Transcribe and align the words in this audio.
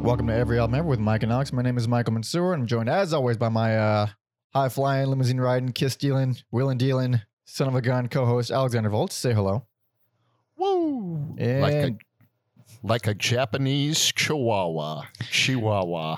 Welcome 0.00 0.28
to 0.28 0.34
Every 0.34 0.58
Album 0.58 0.76
Ever 0.76 0.88
with 0.88 0.98
Mike 0.98 1.22
and 1.22 1.30
Alex. 1.30 1.52
My 1.52 1.60
name 1.60 1.76
is 1.76 1.86
Michael 1.86 2.14
Mansour, 2.14 2.54
and 2.54 2.62
I'm 2.62 2.66
joined 2.66 2.88
as 2.88 3.12
always 3.12 3.36
by 3.36 3.50
my 3.50 3.76
uh, 3.76 4.06
high 4.54 4.70
flying, 4.70 5.06
limousine 5.08 5.38
riding, 5.38 5.72
kiss 5.72 5.92
stealing, 5.92 6.36
wheeling 6.50 6.78
dealing, 6.78 7.20
son 7.44 7.68
of 7.68 7.74
a 7.74 7.82
gun 7.82 8.08
co 8.08 8.24
host 8.24 8.50
Alexander 8.50 8.88
Volts. 8.88 9.14
Say 9.14 9.34
hello. 9.34 9.66
Woo! 10.56 11.36
And 11.38 11.60
Like 11.60 11.74
a 11.74 11.96
like 12.82 13.06
a 13.08 13.14
Japanese 13.14 14.10
chihuahua. 14.12 15.02
Chihuahua. 15.30 16.16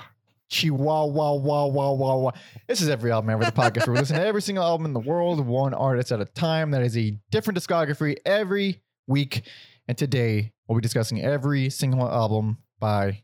Chihuahua, 0.49 1.05
wah, 1.07 1.33
wah, 1.33 1.65
wah, 1.65 1.91
wah, 1.91 2.15
wah. 2.15 2.31
This 2.67 2.81
is 2.81 2.87
Every 2.87 3.11
Album 3.11 3.31
Ever, 3.31 3.43
the 3.43 3.51
podcast 3.51 3.85
where 3.87 3.95
we 3.95 3.99
listen 3.99 4.15
to 4.15 4.25
every 4.25 4.41
single 4.41 4.63
album 4.63 4.85
in 4.85 4.93
the 4.93 4.99
world, 5.01 5.45
one 5.45 5.73
artist 5.73 6.11
at 6.11 6.21
a 6.21 6.25
time. 6.25 6.71
That 6.71 6.83
is 6.83 6.97
a 6.97 7.17
different 7.31 7.59
discography 7.59 8.15
every 8.25 8.81
week. 9.07 9.41
And 9.89 9.97
today 9.97 10.53
we'll 10.67 10.77
be 10.77 10.81
discussing 10.81 11.21
every 11.21 11.69
single 11.69 12.09
album 12.09 12.59
by 12.79 13.22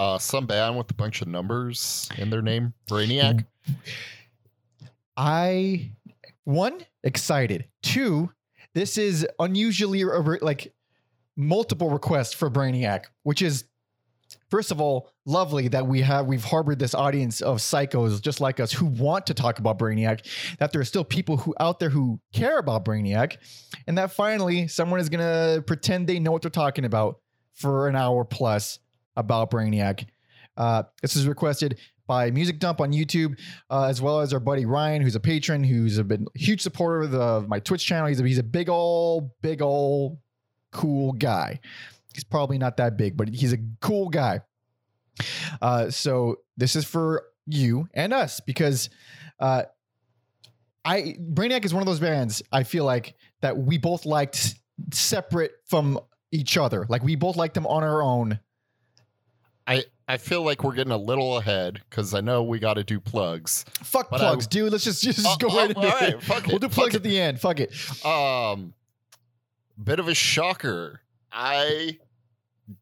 Uh, 0.00 0.16
some 0.16 0.46
band 0.46 0.78
with 0.78 0.90
a 0.90 0.94
bunch 0.94 1.20
of 1.20 1.28
numbers 1.28 2.08
in 2.16 2.30
their 2.30 2.40
name. 2.40 2.72
Brainiac. 2.88 3.44
I 5.14 5.90
one 6.44 6.80
excited. 7.04 7.66
Two, 7.82 8.32
this 8.74 8.96
is 8.96 9.28
unusually 9.38 10.02
re- 10.02 10.38
like 10.40 10.72
multiple 11.36 11.90
requests 11.90 12.32
for 12.32 12.50
Brainiac, 12.50 13.04
which 13.24 13.42
is 13.42 13.64
first 14.48 14.70
of 14.70 14.80
all 14.80 15.12
lovely 15.26 15.68
that 15.68 15.86
we 15.86 16.00
have 16.00 16.24
we've 16.24 16.44
harbored 16.44 16.78
this 16.78 16.94
audience 16.94 17.42
of 17.42 17.58
psychos 17.58 18.22
just 18.22 18.40
like 18.40 18.58
us 18.58 18.72
who 18.72 18.86
want 18.86 19.26
to 19.26 19.34
talk 19.34 19.58
about 19.58 19.78
Brainiac. 19.78 20.26
That 20.60 20.72
there 20.72 20.80
are 20.80 20.86
still 20.86 21.04
people 21.04 21.36
who 21.36 21.54
out 21.60 21.78
there 21.78 21.90
who 21.90 22.20
care 22.32 22.56
about 22.56 22.86
Brainiac, 22.86 23.36
and 23.86 23.98
that 23.98 24.12
finally 24.12 24.66
someone 24.66 24.98
is 24.98 25.10
gonna 25.10 25.62
pretend 25.66 26.06
they 26.06 26.20
know 26.20 26.32
what 26.32 26.40
they're 26.40 26.50
talking 26.50 26.86
about 26.86 27.20
for 27.52 27.86
an 27.86 27.96
hour 27.96 28.24
plus 28.24 28.78
about 29.16 29.50
Brainiac. 29.50 30.06
Uh, 30.56 30.82
this 31.02 31.16
is 31.16 31.26
requested 31.26 31.78
by 32.06 32.30
Music 32.30 32.58
Dump 32.58 32.80
on 32.80 32.92
YouTube, 32.92 33.38
uh, 33.70 33.84
as 33.84 34.02
well 34.02 34.20
as 34.20 34.32
our 34.34 34.40
buddy 34.40 34.66
Ryan, 34.66 35.00
who's 35.00 35.14
a 35.14 35.20
patron, 35.20 35.62
who's 35.62 35.96
a 35.98 36.04
been 36.04 36.26
huge 36.34 36.60
supporter 36.60 37.02
of, 37.02 37.10
the, 37.12 37.44
my 37.48 37.60
Twitch 37.60 37.86
channel. 37.86 38.08
He's 38.08 38.20
a, 38.20 38.26
he's 38.26 38.38
a 38.38 38.42
big 38.42 38.68
old, 38.68 39.30
big 39.42 39.62
old, 39.62 40.18
cool 40.72 41.12
guy. 41.12 41.60
He's 42.14 42.24
probably 42.24 42.58
not 42.58 42.78
that 42.78 42.96
big, 42.96 43.16
but 43.16 43.28
he's 43.28 43.52
a 43.52 43.58
cool 43.80 44.08
guy. 44.08 44.40
Uh, 45.62 45.90
so 45.90 46.36
this 46.56 46.76
is 46.76 46.84
for 46.84 47.26
you 47.46 47.88
and 47.94 48.12
us 48.12 48.40
because 48.40 48.90
uh, 49.38 49.62
I 50.84 51.16
Brainiac 51.20 51.64
is 51.64 51.74
one 51.74 51.82
of 51.82 51.86
those 51.86 52.00
bands 52.00 52.42
I 52.52 52.64
feel 52.64 52.84
like 52.84 53.14
that 53.42 53.56
we 53.56 53.78
both 53.78 54.06
liked 54.06 54.54
separate 54.92 55.52
from 55.66 55.98
each 56.32 56.56
other. 56.56 56.86
Like 56.88 57.02
we 57.02 57.16
both 57.16 57.36
liked 57.36 57.54
them 57.54 57.66
on 57.66 57.82
our 57.82 58.02
own. 58.02 58.40
I 59.66 59.84
I 60.08 60.16
feel 60.16 60.42
like 60.42 60.64
we're 60.64 60.74
getting 60.74 60.92
a 60.92 60.96
little 60.98 61.36
ahead 61.38 61.80
because 61.88 62.14
I 62.14 62.20
know 62.20 62.42
we 62.42 62.58
got 62.58 62.74
to 62.74 62.84
do 62.84 62.98
plugs. 63.00 63.64
Fuck 63.82 64.10
But 64.10 64.18
plugs, 64.18 64.46
I- 64.46 64.48
dude. 64.50 64.72
Let's 64.72 64.84
just 64.84 65.02
just 65.02 65.24
Uh, 65.26 65.36
go 65.38 65.48
uh, 65.48 65.54
right 65.56 65.70
into 65.70 66.16
it. 66.16 66.22
fuck 66.22 66.46
We'll 66.46 66.56
it, 66.56 66.62
do 66.62 66.68
plugs 66.68 66.94
it. 66.94 66.98
at 66.98 67.02
the 67.04 67.20
end. 67.20 67.40
Fuck 67.40 67.60
it. 67.60 68.04
Um, 68.04 68.74
bit 69.82 69.98
of 70.00 70.08
a 70.08 70.14
shocker. 70.14 71.00
I 71.32 71.98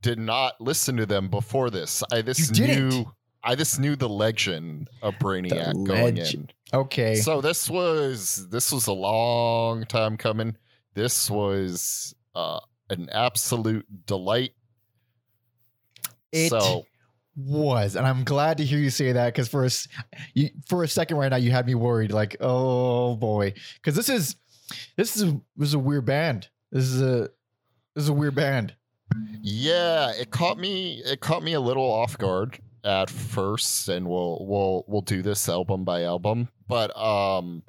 did 0.03 0.19
not 0.19 0.61
listen 0.61 0.97
to 0.97 1.07
them 1.07 1.29
before 1.29 1.71
this. 1.71 2.03
I 2.13 2.23
this 2.23 2.51
knew. 2.59 3.13
I 3.43 3.55
just 3.55 3.79
knew 3.79 3.95
the 3.95 4.09
legend 4.09 4.89
of 5.03 5.15
Brainiac 5.15 5.87
going 5.87 6.17
in. 6.19 6.51
Okay. 6.75 7.15
So 7.17 7.41
this 7.41 7.69
was 7.71 8.49
this 8.51 8.73
was 8.73 8.87
a 8.87 8.93
long 8.93 9.85
time 9.85 10.17
coming. 10.17 10.57
This 10.95 11.31
was 11.31 12.15
uh, 12.35 12.61
an 12.91 13.09
absolute 13.13 13.87
delight. 14.07 14.53
It 16.33 16.51
so 16.51 16.85
was, 17.37 17.97
and 17.97 18.07
I'm 18.07 18.25
glad 18.25 18.59
to 18.59 18.65
hear 18.65 18.79
you 18.79 18.91
say 18.91 19.13
that 19.13 19.27
because 19.27 19.49
for 19.49 19.65
a 19.65 19.71
you, 20.35 20.51
for 20.67 20.83
a 20.83 20.89
second 20.89 21.17
right 21.19 21.29
now 21.31 21.37
you 21.37 21.51
had 21.51 21.67
me 21.67 21.75
worried. 21.75 22.13
Like, 22.13 22.37
oh 22.41 23.17
boy, 23.17 23.55
because 23.77 23.95
this 23.95 24.09
is 24.09 24.37
this 24.97 25.17
is 25.17 25.23
a, 25.23 25.41
this 25.57 25.69
is 25.69 25.75
a 25.75 25.79
weird 25.79 26.05
band. 26.05 26.49
This 26.73 26.85
is 26.85 27.01
a 27.01 27.31
this 27.95 28.05
is 28.05 28.09
a 28.09 28.13
weird 28.13 28.35
band. 28.35 28.75
yeah, 29.41 30.13
it 30.13 30.31
caught 30.31 30.59
me. 30.59 31.01
It 31.05 31.21
caught 31.21 31.43
me 31.43 31.55
a 31.55 31.61
little 31.61 31.85
off 31.91 32.19
guard 32.19 32.59
at 32.85 33.09
first, 33.11 33.89
and 33.89 34.07
we'll 34.09 34.45
we'll 34.47 34.85
we'll 34.87 35.01
do 35.03 35.23
this 35.23 35.49
album 35.49 35.85
by 35.85 36.03
album. 36.05 36.49
But 36.69 36.95
um, 36.97 37.63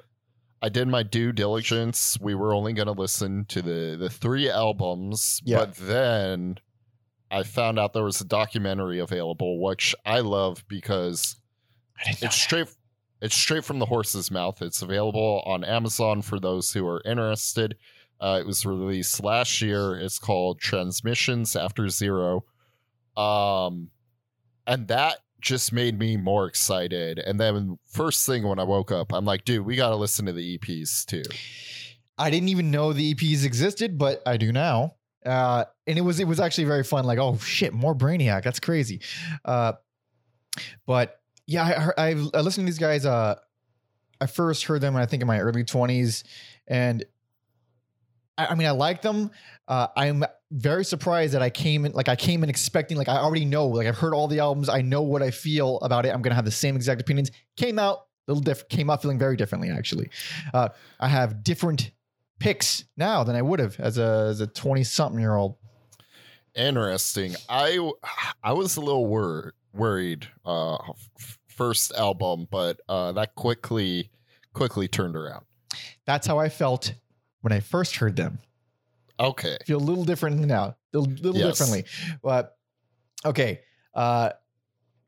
I 0.60 0.68
did 0.68 0.88
my 0.88 1.02
due 1.02 1.32
diligence. 1.32 2.18
We 2.20 2.34
were 2.34 2.52
only 2.52 2.72
going 2.74 2.86
to 2.86 2.92
listen 2.92 3.46
to 3.46 3.62
the 3.62 3.96
the 3.98 4.10
three 4.10 4.50
albums, 4.50 5.40
Yeah. 5.44 5.58
but 5.58 5.74
then 5.76 6.58
I 7.30 7.42
found 7.44 7.78
out 7.78 7.92
there 7.92 8.04
was 8.04 8.20
a 8.20 8.24
documentary 8.26 8.98
available, 8.98 9.60
which 9.60 9.94
I 10.04 10.20
love 10.20 10.64
because 10.68 11.36
it's 12.20 12.36
straight 12.36 12.68
it's 13.22 13.34
straight 13.34 13.64
from 13.64 13.78
the 13.78 13.86
horse's 13.86 14.30
mouth. 14.30 14.62
It's 14.62 14.82
available 14.82 15.42
on 15.46 15.64
amazon 15.64 16.22
for 16.22 16.40
those 16.40 16.72
who 16.72 16.86
are 16.86 17.02
interested. 17.04 17.76
Uh, 18.20 18.38
it 18.40 18.46
was 18.46 18.66
released 18.66 19.22
last 19.22 19.60
year. 19.62 19.98
It's 19.98 20.18
called 20.18 20.60
transmissions 20.60 21.56
after 21.56 21.88
zero. 21.88 22.44
Um 23.16 23.90
and 24.66 24.88
that 24.88 25.18
just 25.40 25.72
made 25.72 25.98
me 25.98 26.16
more 26.16 26.46
excited. 26.46 27.18
And 27.18 27.40
then 27.40 27.78
first 27.86 28.26
thing 28.26 28.46
when 28.46 28.58
i 28.58 28.64
woke 28.64 28.92
up 28.92 29.12
i'm 29.12 29.24
like 29.24 29.44
dude 29.44 29.64
we 29.64 29.76
gotta 29.76 29.96
listen 29.96 30.26
to 30.26 30.32
the 30.32 30.58
eps 30.58 31.04
too. 31.04 31.22
I 32.20 32.28
didn't 32.28 32.50
even 32.50 32.70
know 32.70 32.92
the 32.92 33.14
EPs 33.14 33.46
existed, 33.46 33.96
but 33.96 34.22
I 34.26 34.36
do 34.36 34.52
now. 34.52 34.96
Uh, 35.24 35.64
and 35.86 35.98
it 35.98 36.02
was 36.02 36.20
it 36.20 36.26
was 36.26 36.40
actually 36.40 36.64
very 36.64 36.84
fun. 36.84 37.04
Like, 37.04 37.18
oh 37.18 37.36
shit, 37.38 37.72
more 37.72 37.94
Brainiac. 37.94 38.42
That's 38.42 38.60
crazy. 38.60 39.00
Uh, 39.44 39.74
but 40.86 41.20
yeah, 41.46 41.92
I, 41.96 42.08
I 42.08 42.08
I 42.10 42.40
listened 42.40 42.66
to 42.66 42.70
these 42.72 42.78
guys. 42.78 43.04
Uh, 43.04 43.36
I 44.20 44.26
first 44.26 44.64
heard 44.64 44.80
them, 44.80 44.96
I 44.96 45.06
think, 45.06 45.22
in 45.22 45.26
my 45.26 45.40
early 45.40 45.64
twenties, 45.64 46.24
and 46.66 47.04
I, 48.38 48.46
I 48.46 48.54
mean, 48.54 48.66
I 48.66 48.72
like 48.72 49.02
them. 49.02 49.30
Uh, 49.68 49.88
I'm 49.96 50.24
very 50.50 50.84
surprised 50.84 51.34
that 51.34 51.42
I 51.42 51.50
came 51.50 51.84
in 51.84 51.92
like 51.92 52.08
I 52.08 52.16
came 52.16 52.42
in 52.42 52.50
expecting 52.50 52.96
like 52.96 53.08
I 53.08 53.18
already 53.18 53.44
know 53.44 53.68
like 53.68 53.86
I've 53.86 53.98
heard 53.98 54.14
all 54.14 54.26
the 54.26 54.40
albums. 54.40 54.68
I 54.68 54.82
know 54.82 55.02
what 55.02 55.22
I 55.22 55.30
feel 55.30 55.78
about 55.80 56.06
it. 56.06 56.10
I'm 56.10 56.22
gonna 56.22 56.34
have 56.34 56.44
the 56.44 56.50
same 56.50 56.76
exact 56.76 57.00
opinions. 57.00 57.30
Came 57.56 57.78
out 57.78 58.06
a 58.26 58.32
little 58.32 58.42
different. 58.42 58.70
Came 58.70 58.90
out 58.90 59.02
feeling 59.02 59.18
very 59.18 59.36
differently 59.36 59.70
actually. 59.70 60.10
Uh, 60.52 60.70
I 60.98 61.08
have 61.08 61.44
different 61.44 61.90
picks 62.40 62.84
now 62.96 63.22
than 63.22 63.36
I 63.36 63.42
would 63.42 63.60
have 63.60 63.78
as 63.78 63.96
a 63.98 64.26
as 64.30 64.40
a 64.40 64.46
20 64.48 64.82
something 64.82 65.20
year 65.20 65.36
old. 65.36 65.56
interesting 66.56 67.34
i 67.48 67.78
i 68.42 68.52
was 68.52 68.76
a 68.76 68.80
little 68.80 69.06
wor- 69.06 69.54
worried 69.72 70.26
uh 70.44 70.74
f- 71.18 71.38
first 71.46 71.92
album 71.94 72.48
but 72.50 72.80
uh 72.88 73.12
that 73.12 73.34
quickly 73.36 74.10
quickly 74.52 74.88
turned 74.88 75.14
around 75.14 75.44
That's 76.06 76.26
how 76.26 76.38
I 76.40 76.48
felt 76.48 76.94
when 77.42 77.52
I 77.52 77.60
first 77.60 77.94
heard 77.96 78.16
them. 78.16 78.38
okay 79.20 79.56
I 79.60 79.64
feel 79.64 79.78
a 79.78 79.86
little 79.90 80.04
different 80.04 80.40
now, 80.40 80.74
a 80.92 80.98
little 80.98 81.36
Yes. 81.36 81.58
differently. 81.58 81.84
But 82.22 82.56
okay, 83.24 83.60
uh, 83.94 84.30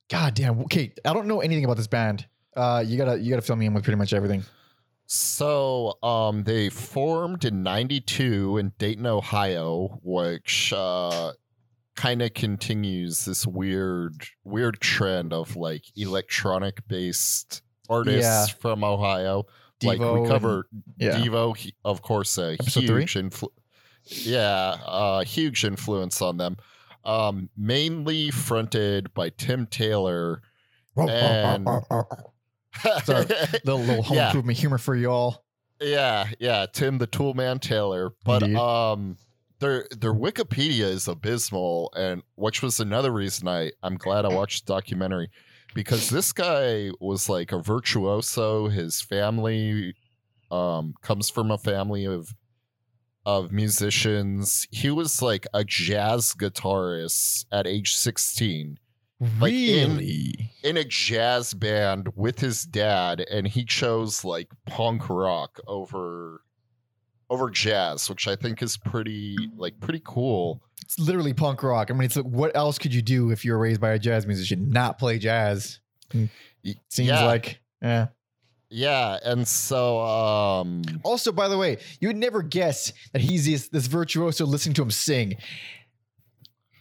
god 0.09 0.35
damn. 0.35 0.61
Okay, 0.61 0.93
I 1.05 1.13
don't 1.13 1.27
know 1.27 1.41
anything 1.41 1.65
about 1.65 1.77
this 1.77 1.89
band. 1.89 2.27
Uh, 2.55 2.85
you 2.87 2.97
gotta 2.97 3.19
you 3.19 3.31
gotta 3.31 3.43
fill 3.43 3.57
me 3.57 3.67
in 3.67 3.75
with 3.75 3.83
pretty 3.83 3.99
much 3.99 4.13
everything. 4.13 4.45
So, 5.15 5.99
um, 6.03 6.45
they 6.45 6.71
formed 6.71 7.45
in 7.45 7.63
'92 7.63 8.57
in 8.57 8.73
Dayton, 8.79 9.05
Ohio, 9.05 10.01
which 10.03 10.73
uh, 10.75 11.33
kind 11.97 12.23
of 12.23 12.33
continues 12.33 13.27
this 13.27 13.47
weird, 13.47 14.15
weird 14.43 14.81
trend 14.81 15.35
of 15.35 15.55
like 15.55 15.85
electronic-based 15.97 17.61
artists 17.91 18.23
Yeah. 18.23 18.47
from 18.59 18.83
Ohio. 18.83 19.45
like 19.85 19.99
Devo 20.01 20.15
we 20.15 20.21
and- 20.21 20.29
cover 20.29 20.67
Yeah, 20.97 21.19
Devo, 21.21 21.55
he- 21.59 21.75
of 21.85 22.01
course, 22.01 22.39
a 22.39 22.53
Episode 22.55 22.83
huge 22.85 23.13
influ- 23.15 23.53
Yeah, 24.07 24.79
uh, 24.87 25.25
huge 25.25 25.63
influence 25.65 26.23
on 26.23 26.39
them. 26.39 26.57
Um, 27.05 27.51
mainly 27.55 28.31
fronted 28.31 29.13
by 29.13 29.29
Tim 29.29 29.67
Taylor. 29.67 30.41
and- 30.97 31.69
Sorry. 33.05 33.27
little 33.65 33.81
little 33.81 34.03
home 34.03 34.17
Yeah. 34.17 34.27
improvement 34.29 34.59
humor 34.59 34.79
for 34.79 34.95
you 34.97 35.11
all. 35.11 35.45
Yeah, 35.81 36.29
yeah, 36.39 36.67
Tim 36.73 36.99
the 36.99 37.07
Toolman 37.07 37.61
Taylor. 37.61 38.13
But 38.25 38.43
Indeed. 38.43 38.57
um 38.59 39.17
their 39.59 39.87
their 39.97 40.15
Wikipedia 40.15 40.85
is 40.87 41.07
abysmal 41.09 41.93
and 41.97 42.23
which 42.37 42.63
was 42.63 42.81
another 42.81 43.13
reason 43.13 43.47
I 43.49 43.73
I'm 43.83 43.97
glad 43.97 44.25
I 44.25 44.29
watched 44.29 44.67
the 44.67 44.75
documentary 44.75 45.31
because 45.75 46.09
this 46.11 46.33
guy 46.33 46.91
was 47.01 47.29
like 47.29 47.53
a 47.53 47.59
virtuoso. 47.61 48.69
His 48.69 49.01
family 49.01 49.95
um 50.51 50.95
comes 51.03 51.31
from 51.31 51.51
a 51.51 51.59
family 51.59 52.05
of 52.07 52.33
of 53.25 53.53
musicians. 53.53 54.67
He 54.71 54.91
was 54.91 55.23
like 55.23 55.47
a 55.55 55.63
jazz 55.65 56.33
guitarist 56.35 57.47
at 57.53 57.67
age 57.67 57.95
16 57.95 58.79
Like, 59.41 59.53
in- 59.53 59.97
really? 59.99 60.51
in 60.63 60.77
a 60.77 60.85
jazz 60.85 61.55
band 61.55 62.09
with 62.17 62.41
his 62.41 62.65
dad 62.65 63.21
and 63.31 63.47
he 63.47 63.65
chose 63.65 64.25
like 64.25 64.49
punk 64.67 65.09
rock 65.09 65.61
over 65.67 66.43
over 67.31 67.49
jazz 67.51 68.11
which 68.11 68.29
i 68.29 68.37
think 68.37 68.63
is 68.63 68.77
pretty 68.77 69.37
like 69.57 69.79
pretty 69.81 70.01
cool 70.05 70.61
it's 70.85 70.99
literally 70.99 71.33
punk 71.33 71.63
rock. 71.63 71.91
I 71.91 71.95
mean, 71.95 72.03
it's 72.03 72.17
like, 72.17 72.25
what 72.27 72.57
else 72.57 72.77
could 72.77 72.93
you 72.93 73.03
do 73.03 73.31
if 73.31 73.45
you 73.45 73.53
were 73.53 73.59
raised 73.59 73.81
by 73.81 73.91
a 73.93 73.99
jazz 74.01 74.27
musician? 74.27 74.69
Not 74.71 74.99
play 74.99 75.17
jazz. 75.19 75.79
Y- 76.13 76.29
Seems 76.91 77.09
yeah. 77.09 77.25
like, 77.25 77.61
yeah. 77.81 78.09
Yeah, 78.69 79.17
and 79.25 79.47
so 79.47 80.01
um 80.01 80.83
Also, 81.05 81.31
by 81.31 81.47
the 81.47 81.57
way, 81.57 81.79
you 82.01 82.09
would 82.09 82.17
never 82.17 82.43
guess 82.43 82.93
that 83.13 83.23
he's 83.23 83.47
this, 83.47 83.69
this 83.69 83.87
virtuoso 83.87 84.45
listening 84.45 84.75
to 84.75 84.83
him 84.83 84.91
sing. 84.91 85.37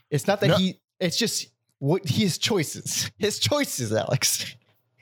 It's 0.09 0.25
not 0.27 0.41
that 0.41 0.47
No. 0.47 0.57
he. 0.57 0.79
It's 0.99 1.15
just 1.15 1.47
what 1.81 2.07
his 2.07 2.37
choices. 2.37 3.09
His 3.17 3.39
choices, 3.39 3.91
Alex. 3.91 4.55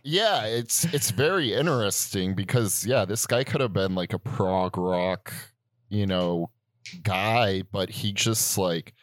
yeah, 0.04 0.46
it's 0.46 0.86
it's 0.86 1.12
very 1.12 1.54
interesting 1.54 2.34
because 2.36 2.86
yeah, 2.86 3.04
this 3.04 3.28
guy 3.28 3.44
could 3.44 3.60
have 3.60 3.74
been 3.74 3.96
like 3.96 4.14
a 4.14 4.20
prog 4.20 4.78
rock, 4.78 5.34
you 5.90 6.08
know, 6.08 6.50
guy, 7.04 7.64
but 7.64 7.90
he 7.90 8.14
just 8.14 8.58
like 8.58 8.94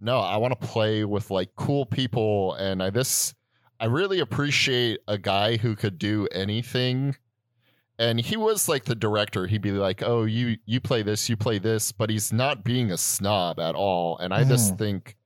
no, 0.00 0.18
I 0.18 0.36
want 0.36 0.60
to 0.60 0.66
play 0.66 1.04
with 1.04 1.30
like 1.30 1.50
cool 1.54 1.86
people 1.86 2.54
and 2.54 2.82
I 2.82 2.90
this 2.90 3.34
I 3.78 3.86
really 3.86 4.18
appreciate 4.18 4.98
a 5.06 5.16
guy 5.16 5.58
who 5.58 5.76
could 5.76 5.98
do 5.98 6.26
anything. 6.32 7.16
And 8.00 8.20
he 8.20 8.36
was 8.36 8.68
like 8.68 8.84
the 8.84 8.96
director. 8.96 9.46
He'd 9.46 9.62
be 9.62 9.70
like, 9.70 10.02
"Oh, 10.02 10.24
you 10.24 10.56
you 10.66 10.80
play 10.80 11.02
this, 11.02 11.28
you 11.28 11.36
play 11.36 11.60
this," 11.60 11.92
but 11.92 12.10
he's 12.10 12.32
not 12.32 12.64
being 12.64 12.90
a 12.90 12.96
snob 12.96 13.60
at 13.60 13.76
all. 13.76 14.18
And 14.18 14.34
I 14.34 14.42
just 14.42 14.70
hmm. 14.70 14.76
think 14.76 15.16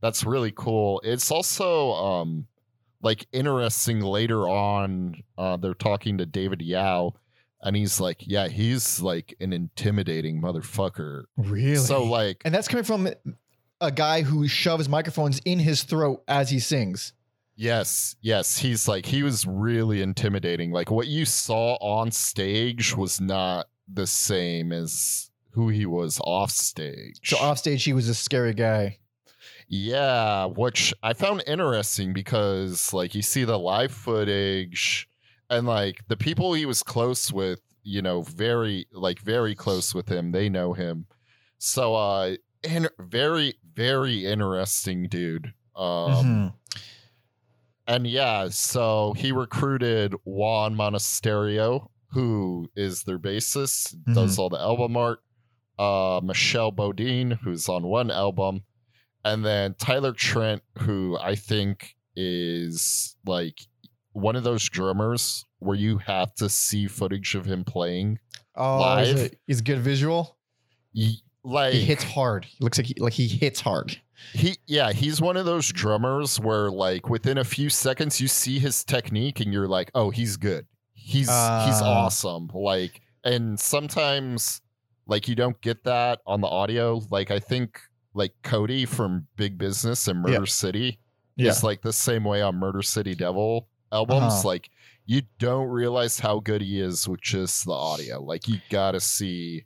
that's 0.00 0.24
really 0.24 0.52
cool. 0.54 1.00
It's 1.04 1.30
also 1.30 1.92
um 1.92 2.46
like 3.02 3.26
interesting 3.32 4.00
later 4.00 4.48
on 4.48 5.22
uh 5.38 5.56
they're 5.56 5.74
talking 5.74 6.18
to 6.18 6.26
David 6.26 6.62
Yow 6.62 7.14
and 7.62 7.74
he's 7.74 8.00
like, 8.00 8.18
"Yeah, 8.20 8.48
he's 8.48 9.00
like 9.00 9.34
an 9.40 9.52
intimidating 9.52 10.40
motherfucker." 10.40 11.24
Really? 11.36 11.76
So 11.76 12.04
like 12.04 12.42
and 12.44 12.54
that's 12.54 12.68
coming 12.68 12.84
from 12.84 13.08
a 13.80 13.90
guy 13.90 14.22
who 14.22 14.46
shoves 14.48 14.88
microphones 14.88 15.40
in 15.44 15.58
his 15.58 15.82
throat 15.82 16.22
as 16.28 16.50
he 16.50 16.58
sings. 16.58 17.12
Yes, 17.56 18.16
yes. 18.20 18.58
He's 18.58 18.86
like 18.86 19.06
he 19.06 19.22
was 19.22 19.46
really 19.46 20.02
intimidating. 20.02 20.72
Like 20.72 20.90
what 20.90 21.06
you 21.06 21.24
saw 21.24 21.76
on 21.76 22.10
stage 22.10 22.94
was 22.94 23.20
not 23.20 23.66
the 23.92 24.06
same 24.06 24.72
as 24.72 25.30
who 25.50 25.68
he 25.68 25.86
was 25.86 26.20
off 26.22 26.50
stage. 26.50 27.18
So 27.24 27.38
off 27.38 27.58
stage, 27.58 27.82
he 27.84 27.94
was 27.94 28.08
a 28.08 28.14
scary 28.14 28.52
guy. 28.52 28.98
Yeah, 29.68 30.46
which 30.46 30.94
I 31.02 31.12
found 31.12 31.42
interesting 31.46 32.12
because 32.12 32.92
like 32.92 33.14
you 33.14 33.22
see 33.22 33.44
the 33.44 33.58
live 33.58 33.92
footage 33.92 35.08
and 35.50 35.66
like 35.66 36.06
the 36.08 36.16
people 36.16 36.52
he 36.52 36.66
was 36.66 36.82
close 36.82 37.32
with, 37.32 37.60
you 37.82 38.02
know, 38.02 38.22
very 38.22 38.86
like 38.92 39.20
very 39.20 39.54
close 39.54 39.94
with 39.94 40.08
him, 40.08 40.32
they 40.32 40.48
know 40.48 40.72
him. 40.72 41.06
So 41.58 41.94
uh 41.94 42.36
and 42.68 42.88
very 42.98 43.54
very 43.74 44.26
interesting 44.26 45.08
dude. 45.08 45.52
Um 45.74 46.12
Mhm. 46.24 46.52
And 47.88 48.06
yeah, 48.06 48.48
so 48.48 49.14
he 49.16 49.30
recruited 49.30 50.12
Juan 50.24 50.74
Monasterio, 50.74 51.86
who 52.10 52.68
is 52.74 53.04
their 53.04 53.18
bassist, 53.18 53.94
does 54.12 54.38
all 54.40 54.48
the 54.48 54.58
album 54.58 54.96
art. 54.96 55.20
Uh, 55.78 56.20
Michelle 56.24 56.72
Bodine, 56.72 57.32
who's 57.44 57.68
on 57.68 57.86
one 57.86 58.10
album, 58.10 58.64
and 59.26 59.44
then 59.44 59.74
Tyler 59.78 60.12
Trent, 60.12 60.62
who 60.78 61.18
I 61.20 61.34
think 61.34 61.96
is 62.14 63.16
like 63.26 63.58
one 64.12 64.36
of 64.36 64.44
those 64.44 64.68
drummers 64.68 65.44
where 65.58 65.76
you 65.76 65.98
have 65.98 66.34
to 66.36 66.48
see 66.48 66.86
footage 66.86 67.34
of 67.34 67.44
him 67.44 67.64
playing. 67.64 68.18
Oh, 68.54 68.96
he's, 68.98 69.14
Live. 69.14 69.34
he's 69.46 69.60
good 69.60 69.78
visual. 69.80 70.36
He, 70.92 71.22
like 71.44 71.74
He 71.74 71.82
hits 71.82 72.02
hard. 72.02 72.44
He 72.46 72.56
looks 72.64 72.78
like 72.78 72.86
he, 72.86 72.94
like 72.98 73.12
he 73.12 73.28
hits 73.28 73.60
hard. 73.60 74.00
He 74.32 74.56
yeah, 74.66 74.92
he's 74.92 75.20
one 75.20 75.36
of 75.36 75.44
those 75.44 75.70
drummers 75.70 76.40
where 76.40 76.70
like 76.70 77.10
within 77.10 77.36
a 77.38 77.44
few 77.44 77.68
seconds 77.68 78.18
you 78.20 78.28
see 78.28 78.58
his 78.58 78.82
technique 78.82 79.40
and 79.40 79.52
you're 79.52 79.68
like, 79.68 79.90
"Oh, 79.94 80.08
he's 80.08 80.38
good. 80.38 80.66
He's 80.94 81.28
he's 81.28 81.28
Ah. 81.30 82.04
awesome." 82.06 82.50
Like 82.54 83.02
and 83.24 83.60
sometimes 83.60 84.62
like 85.06 85.28
you 85.28 85.34
don't 85.34 85.60
get 85.60 85.84
that 85.84 86.20
on 86.26 86.40
the 86.40 86.46
audio. 86.48 87.02
Like 87.10 87.30
I 87.30 87.38
think 87.38 87.78
like 88.16 88.32
Coady 88.42 88.84
from 88.86 89.26
Big 89.36 89.58
Business 89.58 90.08
and 90.08 90.20
Murder 90.22 90.32
Yeah. 90.32 90.44
City 90.46 90.98
Yeah. 91.36 91.50
is 91.50 91.62
like 91.62 91.82
the 91.82 91.92
same 91.92 92.24
way 92.24 92.42
on 92.42 92.56
Murder 92.56 92.82
City 92.82 93.14
Devil 93.14 93.68
albums. 93.92 94.32
Uh-huh. 94.32 94.48
Like 94.48 94.70
you 95.04 95.22
don't 95.38 95.68
realize 95.68 96.18
how 96.18 96.40
good 96.40 96.62
he 96.62 96.80
is 96.80 97.06
with 97.08 97.20
just 97.20 97.64
the 97.66 97.72
audio. 97.72 98.20
Like 98.22 98.48
you 98.48 98.58
got 98.70 98.92
to 98.92 99.00
see 99.00 99.64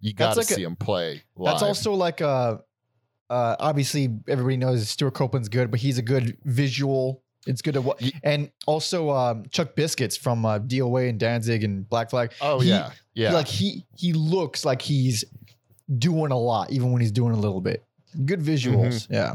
you 0.00 0.12
gotta 0.12 0.40
like 0.40 0.50
a- 0.50 0.54
see 0.54 0.62
him 0.64 0.76
play 0.76 1.22
live. 1.36 1.52
That's 1.52 1.62
also 1.62 1.94
like 1.94 2.20
uh 2.20 2.56
uh 3.30 3.56
obviously 3.58 4.08
everybody 4.28 4.56
knows 4.56 4.88
Stewart 4.88 5.14
Copeland's 5.14 5.48
good, 5.48 5.70
but 5.70 5.80
he's 5.80 5.98
a 5.98 6.02
good 6.02 6.36
visual. 6.44 7.22
It's 7.46 7.60
good 7.62 7.74
to 7.74 7.80
watch. 7.82 8.12
And 8.22 8.50
also 8.66 9.10
um 9.10 9.44
Chuck 9.50 9.74
Biscuits 9.76 10.16
from 10.16 10.44
uh 10.44 10.58
DOA 10.58 11.08
and 11.10 11.20
Danzig 11.20 11.64
and 11.64 11.88
Black 11.88 12.10
Flag. 12.10 12.32
Oh 12.40 12.60
he- 12.60 12.70
yeah. 12.70 12.90
Yeah. 13.14 13.32
Like 13.32 13.46
he 13.46 13.86
he 13.96 14.12
looks 14.12 14.64
like 14.64 14.82
he's 14.82 15.24
doing 15.98 16.32
a 16.32 16.38
lot, 16.38 16.70
even 16.72 16.92
when 16.92 17.00
he's 17.00 17.12
doing 17.12 17.32
a 17.32 17.38
little 17.38 17.60
bit. 17.60 17.84
Good 18.24 18.40
visuals. 18.40 19.08
Mm-hmm. 19.08 19.14
Yeah. 19.14 19.34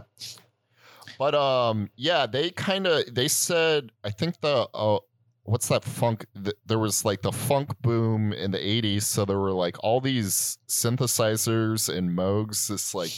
But 1.17 1.35
um, 1.35 1.89
yeah, 1.95 2.25
they 2.25 2.49
kind 2.51 2.87
of 2.87 3.13
they 3.13 3.27
said 3.27 3.91
I 4.03 4.09
think 4.11 4.39
the 4.41 4.67
uh, 4.73 4.99
what's 5.43 5.67
that 5.67 5.83
funk? 5.83 6.25
th- 6.41 6.55
there 6.65 6.79
was 6.79 7.03
like 7.03 7.21
the 7.21 7.31
funk 7.33 7.71
boom 7.81 8.31
in 8.31 8.51
the 8.51 8.57
'80s, 8.57 9.03
so 9.03 9.25
there 9.25 9.37
were 9.39 9.51
like 9.51 9.75
all 9.83 9.99
these 9.99 10.57
synthesizers 10.69 11.93
and 11.93 12.09
Moogs, 12.17 12.67
this 12.69 12.93
like 12.95 13.11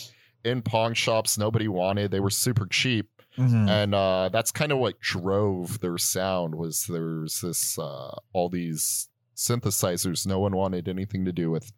in 0.43 0.61
pawn 0.63 0.93
shops 0.95 1.37
nobody 1.37 1.67
wanted. 1.67 2.09
They 2.11 2.19
were 2.19 2.31
super 2.31 2.65
cheap, 2.65 3.07
Mhm. 3.37 3.69
and 3.69 3.93
uh, 3.93 4.29
that's 4.33 4.51
kind 4.51 4.71
of 4.71 4.79
what 4.79 4.99
drove 4.99 5.79
their 5.79 5.99
sound. 5.99 6.55
Was 6.55 6.85
there 6.87 7.19
was 7.21 7.41
this 7.41 7.77
uh, 7.77 8.15
all 8.33 8.49
these 8.49 9.09
synthesizers 9.35 10.25
no 10.27 10.39
one 10.39 10.55
wanted 10.55 10.87
anything 10.87 11.25
to 11.25 11.31
do 11.31 11.51
with. 11.51 11.71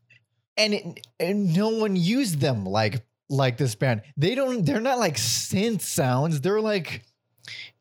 And 0.57 0.73
it, 0.73 1.07
and 1.19 1.55
no 1.55 1.69
one 1.69 1.95
used 1.95 2.39
them 2.39 2.65
like 2.65 3.05
like 3.29 3.57
this 3.57 3.75
band. 3.75 4.03
They 4.17 4.35
don't. 4.35 4.65
They're 4.65 4.81
not 4.81 4.99
like 4.99 5.15
synth 5.15 5.81
sounds. 5.81 6.41
They're 6.41 6.61
like. 6.61 7.03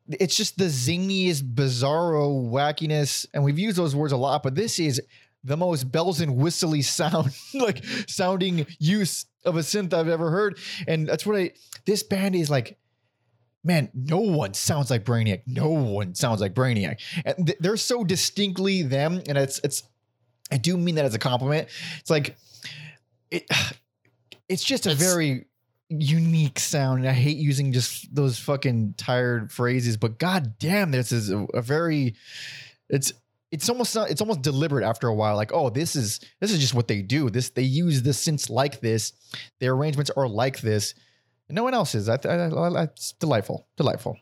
It's 0.09 0.35
just 0.35 0.57
the 0.57 0.65
zingiest, 0.65 1.53
bizarro 1.53 2.51
wackiness, 2.51 3.25
and 3.33 3.41
we've 3.41 3.57
used 3.57 3.77
those 3.77 3.95
words 3.95 4.11
a 4.11 4.17
lot. 4.17 4.43
But 4.43 4.53
this 4.53 4.77
is 4.77 5.01
the 5.45 5.55
most 5.55 5.85
bells 5.93 6.19
and 6.19 6.35
whistly 6.35 6.81
sound, 6.81 7.33
like 7.53 7.85
sounding 8.07 8.65
use 8.79 9.25
of 9.45 9.55
a 9.55 9.59
synth 9.59 9.93
I've 9.93 10.09
ever 10.09 10.29
heard. 10.29 10.57
And 10.87 11.07
that's 11.07 11.25
what 11.25 11.37
I. 11.37 11.51
This 11.85 12.03
band 12.03 12.35
is 12.35 12.49
like. 12.49 12.77
Man, 13.65 13.89
no 13.93 14.19
one 14.19 14.53
sounds 14.53 14.91
like 14.91 15.05
Brainiac. 15.05 15.43
No 15.47 15.69
one 15.69 16.15
sounds 16.15 16.41
like 16.41 16.53
Brainiac, 16.53 16.99
and 17.23 17.47
th- 17.47 17.59
they're 17.61 17.77
so 17.77 18.03
distinctly 18.03 18.81
them. 18.81 19.21
And 19.27 19.37
it's 19.37 19.61
it's. 19.63 19.83
I 20.53 20.57
do 20.57 20.77
mean 20.77 20.95
that 20.95 21.05
as 21.05 21.15
a 21.15 21.19
compliment. 21.19 21.67
It's 21.99 22.09
like 22.09 22.35
it 23.31 23.45
it's 24.49 24.63
just 24.63 24.85
a 24.85 24.91
It's- 24.91 25.13
very 25.13 25.45
unique 25.89 26.57
sound 26.59 27.01
and 27.01 27.07
i 27.07 27.11
hate 27.13 27.37
using 27.37 27.71
just 27.71 28.15
those 28.15 28.39
fucking 28.39 28.95
tired 28.97 29.51
phrases 29.51 29.95
but 29.95 30.17
god 30.17 30.57
damn 30.57 30.89
this 30.89 31.11
is 31.11 31.29
a, 31.29 31.45
a 31.53 31.61
very 31.61 32.15
it's 32.89 33.13
it's 33.51 33.69
almost 33.69 33.93
not, 33.93 34.09
it's 34.09 34.19
almost 34.21 34.41
deliberate 34.41 34.83
after 34.83 35.07
a 35.07 35.13
while 35.13 35.35
like 35.35 35.51
oh 35.53 35.69
this 35.69 35.95
is 35.95 36.19
this 36.39 36.51
is 36.51 36.57
just 36.57 36.73
what 36.73 36.87
they 36.87 37.03
do 37.03 37.29
this 37.29 37.49
they 37.51 37.61
use 37.61 38.01
the 38.01 38.09
synths 38.09 38.49
like 38.49 38.79
this 38.79 39.13
their 39.59 39.73
arrangements 39.73 40.09
are 40.17 40.27
like 40.27 40.61
this 40.61 40.95
and 41.47 41.55
no 41.55 41.63
one 41.63 41.75
else 41.75 41.93
is 41.93 42.09
I, 42.09 42.17
I, 42.25 42.47
I, 42.47 42.83
it's 42.83 43.11
delightful 43.19 43.67
delightful 43.77 44.17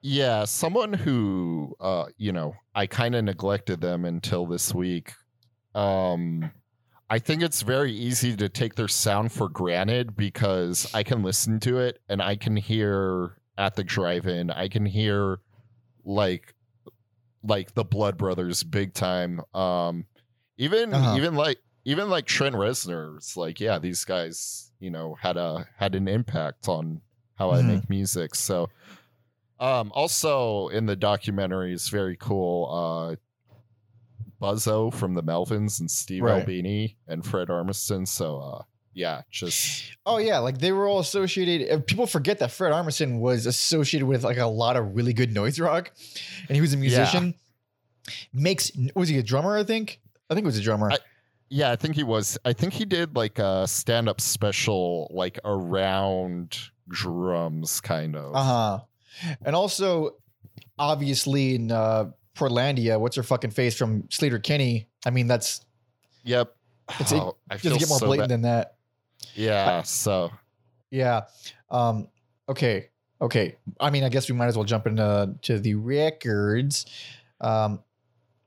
Yeah, 0.00 0.44
someone 0.46 0.92
who 0.94 1.74
uh, 1.80 2.06
you 2.16 2.32
know, 2.32 2.54
I 2.74 2.86
kind 2.86 3.14
of 3.14 3.24
neglected 3.24 3.80
them 3.80 4.04
until 4.06 4.46
this 4.46 4.72
week. 4.74 5.12
Um 5.74 6.50
I 7.10 7.18
think 7.18 7.42
it's 7.42 7.62
very 7.62 7.92
easy 7.92 8.34
to 8.36 8.48
take 8.48 8.74
their 8.76 8.88
sound 8.88 9.30
for 9.32 9.48
granted 9.48 10.16
because 10.16 10.90
I 10.94 11.02
can 11.02 11.22
listen 11.22 11.60
to 11.60 11.78
it 11.78 12.00
and 12.08 12.22
I 12.22 12.36
can 12.36 12.56
hear 12.56 13.38
at 13.58 13.76
the 13.76 13.84
drive-in, 13.84 14.50
I 14.50 14.68
can 14.68 14.86
hear 14.86 15.40
like 16.04 16.54
like 17.42 17.74
the 17.74 17.84
Blood 17.84 18.16
Brothers 18.16 18.62
big 18.64 18.94
time. 18.94 19.40
Um 19.54 20.06
even 20.56 20.92
Uh-huh. 20.94 21.16
even 21.16 21.34
like 21.34 21.58
even 21.84 22.08
like 22.08 22.24
Trent 22.26 22.54
Reznor, 22.54 23.16
it's 23.16 23.36
like, 23.36 23.60
yeah, 23.60 23.78
these 23.78 24.04
guys, 24.06 24.72
you 24.80 24.90
know, 24.90 25.14
had 25.20 25.36
a 25.36 25.68
had 25.76 25.94
an 25.94 26.08
impact 26.08 26.66
on 26.68 27.02
how 27.36 27.52
I 27.52 27.60
Mhm. 27.60 27.66
make 27.66 27.90
music. 27.90 28.34
So 28.34 28.70
um, 29.60 29.92
also 29.94 30.68
in 30.68 30.86
the 30.86 30.96
documentary 30.96 31.72
is 31.72 31.88
very 31.88 32.16
cool. 32.16 32.70
Uh, 32.72 33.16
Buzzo 34.44 34.92
from 34.92 35.14
the 35.14 35.22
Melvins 35.22 35.80
and 35.80 35.90
Steve 35.90 36.22
Right. 36.22 36.40
Albini 36.40 36.96
and 37.08 37.24
Fred 37.24 37.48
Armisen. 37.48 38.06
So 38.06 38.38
uh, 38.38 38.62
yeah, 38.92 39.22
just 39.30 39.84
Oh 40.06 40.18
yeah, 40.18 40.38
like 40.38 40.58
they 40.58 40.72
were 40.72 40.86
all 40.86 40.98
associated. 41.00 41.86
People 41.86 42.06
forget 42.06 42.38
that 42.40 42.50
Fred 42.50 42.72
Armisen 42.72 43.18
was 43.20 43.46
associated 43.46 44.06
with 44.06 44.22
like 44.24 44.36
a 44.38 44.46
lot 44.46 44.76
of 44.76 44.94
really 44.94 45.12
good 45.12 45.32
noise 45.32 45.58
rock, 45.58 45.90
and 46.48 46.54
he 46.54 46.60
was 46.60 46.74
a 46.74 46.76
musician. 46.76 47.34
Makes 48.32 48.70
was 48.94 49.08
he 49.08 49.18
a 49.18 49.22
drummer? 49.22 49.56
I 49.56 49.64
think. 49.64 50.00
I 50.28 50.34
think 50.34 50.44
he 50.44 50.46
was 50.46 50.58
a 50.58 50.62
drummer. 50.62 50.90
I- 50.92 50.98
Yeah, 51.48 51.70
I 51.70 51.76
think 51.76 51.94
he 51.96 52.02
was. 52.02 52.38
I 52.44 52.52
think 52.52 52.72
he 52.72 52.84
did 52.84 53.16
like 53.16 53.38
a 53.38 53.66
stand 53.66 54.08
up 54.08 54.20
special 54.20 55.10
like 55.14 55.38
around 55.44 56.58
drums, 56.88 57.80
kind 57.80 58.14
of. 58.16 58.34
Uh 58.34 58.42
huh. 58.42 58.80
And 59.44 59.54
also, 59.56 60.16
obviously 60.78 61.54
in 61.54 61.70
uh, 61.70 62.10
Portlandia, 62.34 62.98
what's 62.98 63.16
her 63.16 63.22
fucking 63.22 63.50
face 63.50 63.76
from 63.76 64.02
Sleater-Kinney? 64.04 64.86
I 65.06 65.10
mean, 65.10 65.26
that's 65.26 65.64
Yep. 66.24 66.54
It's- 67.00 67.12
Oh, 67.12 67.36
I 67.50 67.56
feel 67.56 67.70
doesn't 67.72 67.80
get 67.80 67.88
more 67.88 67.98
so 67.98 68.06
blatant 68.06 68.28
bad. 68.28 68.34
than 68.34 68.42
that. 68.42 68.74
Yeah. 69.34 69.82
So 69.82 70.30
Yeah. 70.90 71.22
Um. 71.70 72.08
Okay. 72.48 72.88
Okay. 73.20 73.56
I 73.80 73.90
mean, 73.90 74.04
I 74.04 74.08
guess 74.08 74.28
we 74.28 74.34
might 74.36 74.46
as 74.46 74.56
well 74.56 74.64
jump 74.64 74.86
into 74.86 75.34
to 75.42 75.58
the 75.58 75.74
records. 75.74 76.86
Um. 77.40 77.82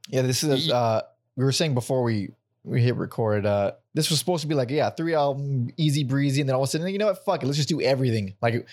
Yeah. 0.09 0.21
This 0.21 0.43
is. 0.43 0.69
Uh. 0.69 1.01
We 1.35 1.43
were 1.43 1.51
saying 1.51 1.73
before 1.73 2.03
we 2.03 2.29
we 2.63 2.81
hit 2.81 2.95
record. 2.95 3.45
Uh. 3.45 3.73
This 3.93 4.09
was 4.09 4.19
supposed 4.19 4.41
to 4.43 4.47
be 4.47 4.53
like 4.55 4.69
yeah, 4.69 4.89
three 4.91 5.15
album, 5.15 5.69
easy 5.77 6.03
breezy, 6.03 6.41
and 6.41 6.47
then 6.49 6.55
all 6.55 6.61
of 6.63 6.67
a 6.67 6.71
sudden, 6.71 6.87
you 6.89 6.99
know 6.99 7.07
what? 7.07 7.25
Fuck 7.25 7.41
it. 7.43 7.47
Let's 7.47 7.57
just 7.57 7.69
do 7.69 7.81
everything. 7.81 8.35
Like, 8.41 8.67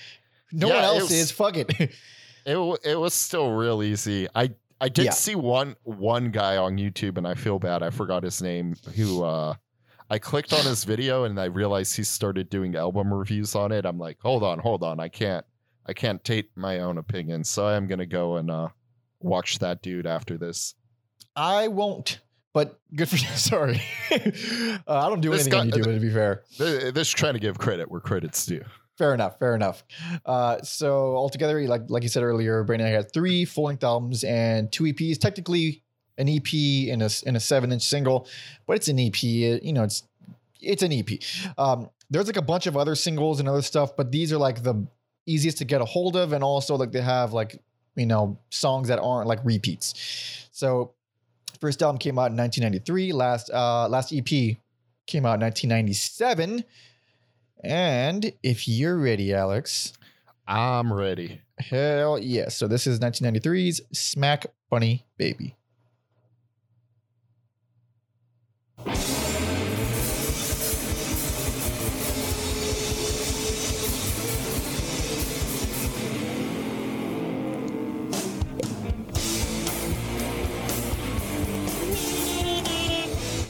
no 0.52 0.68
Yeah, 0.68 0.75
one 0.75 0.85
else 0.85 1.02
was- 1.04 1.12
is. 1.12 1.30
Fuck 1.30 1.56
it. 1.56 1.71
it 2.47 2.80
it 2.85 2.97
was 2.99 3.14
still 3.14 3.50
real 3.52 3.83
easy. 3.83 4.28
I 4.35 4.50
I 4.81 4.88
did 4.88 5.07
Yeah. 5.07 5.11
see 5.12 5.35
one 5.35 5.76
one 5.85 6.31
guy 6.31 6.57
on 6.57 6.76
YouTube, 6.76 7.16
and 7.19 7.26
I 7.26 7.35
feel 7.35 7.59
bad. 7.59 7.83
I 7.83 7.90
forgot 7.90 8.23
his 8.23 8.43
name. 8.43 8.75
Who 8.97 9.23
uh, 9.25 9.54
I 10.11 10.19
clicked 10.19 10.52
on 10.52 10.64
his 10.64 10.85
video, 10.85 11.25
and 11.25 11.38
I 11.40 11.45
realized 11.45 11.97
he 11.97 12.02
started 12.04 12.50
doing 12.50 12.76
album 12.76 13.12
reviews 13.12 13.54
on 13.54 13.73
it. 13.73 13.85
I'm 13.87 13.99
like, 13.99 14.19
hold 14.21 14.43
on, 14.43 14.59
hold 14.59 14.83
on. 14.83 15.00
I 15.00 15.09
can't 15.09 15.45
I 15.87 15.93
can't 15.93 16.23
take 16.25 16.50
my 16.57 16.81
own 16.81 16.99
opinion, 16.99 17.45
so 17.45 17.66
I 17.66 17.75
am 17.76 17.87
gonna 17.87 18.07
go 18.07 18.37
and 18.37 18.50
uh 18.50 18.69
watch 19.21 19.59
that 19.61 19.81
dude 19.83 20.07
after 20.07 20.37
this. 20.37 20.75
I 21.37 21.69
won't. 21.69 22.21
But 22.52 22.78
good 22.95 23.09
for 23.09 23.16
you. 23.16 23.26
Sorry. 23.37 23.83
uh, 24.12 24.19
I 24.87 25.09
don't 25.09 25.21
do 25.21 25.31
This 25.31 25.43
anything 25.49 25.61
on 25.61 25.71
guy- 25.71 25.78
YouTube. 25.78 25.95
To 25.95 26.00
be 26.00 26.11
fair. 26.11 26.43
Th- 26.59 26.93
This 26.95 27.09
trying 27.11 27.35
to 27.35 27.40
give 27.40 27.59
credit 27.59 27.90
where 27.90 28.00
credit's 28.00 28.45
due. 28.47 28.64
Fair 28.97 29.13
enough. 29.15 29.39
Fair 29.39 29.55
enough. 29.57 29.83
Uh, 30.25 30.63
so 30.63 31.17
altogether, 31.17 31.61
like 31.67 31.83
like 31.89 32.03
you 32.05 32.09
said 32.09 32.23
earlier, 32.23 32.65
Brainiac 32.65 32.93
had 32.93 33.13
three 33.13 33.45
full 33.45 33.65
length 33.65 33.83
albums 33.83 34.23
and 34.25 34.71
two 34.71 34.85
EPs. 34.85 35.19
Technically, 35.19 35.83
an 36.17 36.29
EP 36.29 36.53
and 36.93 37.03
a 37.03 37.11
and 37.27 37.37
a 37.37 37.41
seven 37.41 37.73
inch 37.73 37.83
single, 37.83 38.29
but 38.67 38.77
it's 38.77 38.89
an 38.89 38.99
EP. 39.01 39.23
It- 39.25 39.63
you 39.65 39.73
know, 39.73 39.83
it's 39.83 40.05
it's 40.61 40.83
an 40.83 40.93
EP. 40.93 41.09
Um, 41.59 41.91
there's 42.09 42.27
like 42.27 42.37
a 42.37 42.43
bunch 42.43 42.67
of 42.67 42.77
other 42.77 42.95
singles 42.95 43.41
and 43.41 43.49
other 43.49 43.63
stuff, 43.63 43.97
but 43.97 44.13
these 44.13 44.33
are 44.33 44.39
like 44.39 44.63
the 44.63 44.87
easiest 45.27 45.59
to 45.59 45.65
get 45.65 45.81
a 45.81 45.85
hold 45.85 46.15
of, 46.17 46.33
and 46.33 46.45
also 46.45 46.77
like 46.77 46.93
they 46.93 47.01
have 47.01 47.33
like 47.33 47.61
you 47.97 48.07
know 48.07 48.39
songs 48.51 48.89
that 48.89 49.01
aren't 49.01 49.27
like 49.27 49.41
repeats. 49.45 49.95
So 50.53 50.93
first 51.61 51.83
album 51.83 51.99
came 51.99 52.17
out 52.19 52.31
in 52.31 52.37
1993. 52.37 53.13
Last 53.13 53.51
uh, 53.51 53.89
last 53.89 54.13
EP 54.13 54.25
came 55.07 55.27
out 55.27 55.35
in 55.35 55.41
1997. 55.41 56.63
And 57.64 58.33
if 58.42 58.68
you're 58.68 58.99
ready, 58.99 59.33
Alex, 59.33 59.94
I'm 60.47 60.92
ready. 60.92 61.40
hell 61.59 62.18
yes. 62.18 62.54
So 62.56 62.68
this 62.68 62.87
is 62.87 63.00
1993's 63.00 63.80
Smack 63.92 64.47
Bunny 64.68 65.06
Baby. 65.16 65.56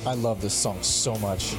I 0.07 0.13
love 0.17 0.41
this 0.41 0.55
song 0.55 0.81
so 0.83 1.17
much. 1.17 1.57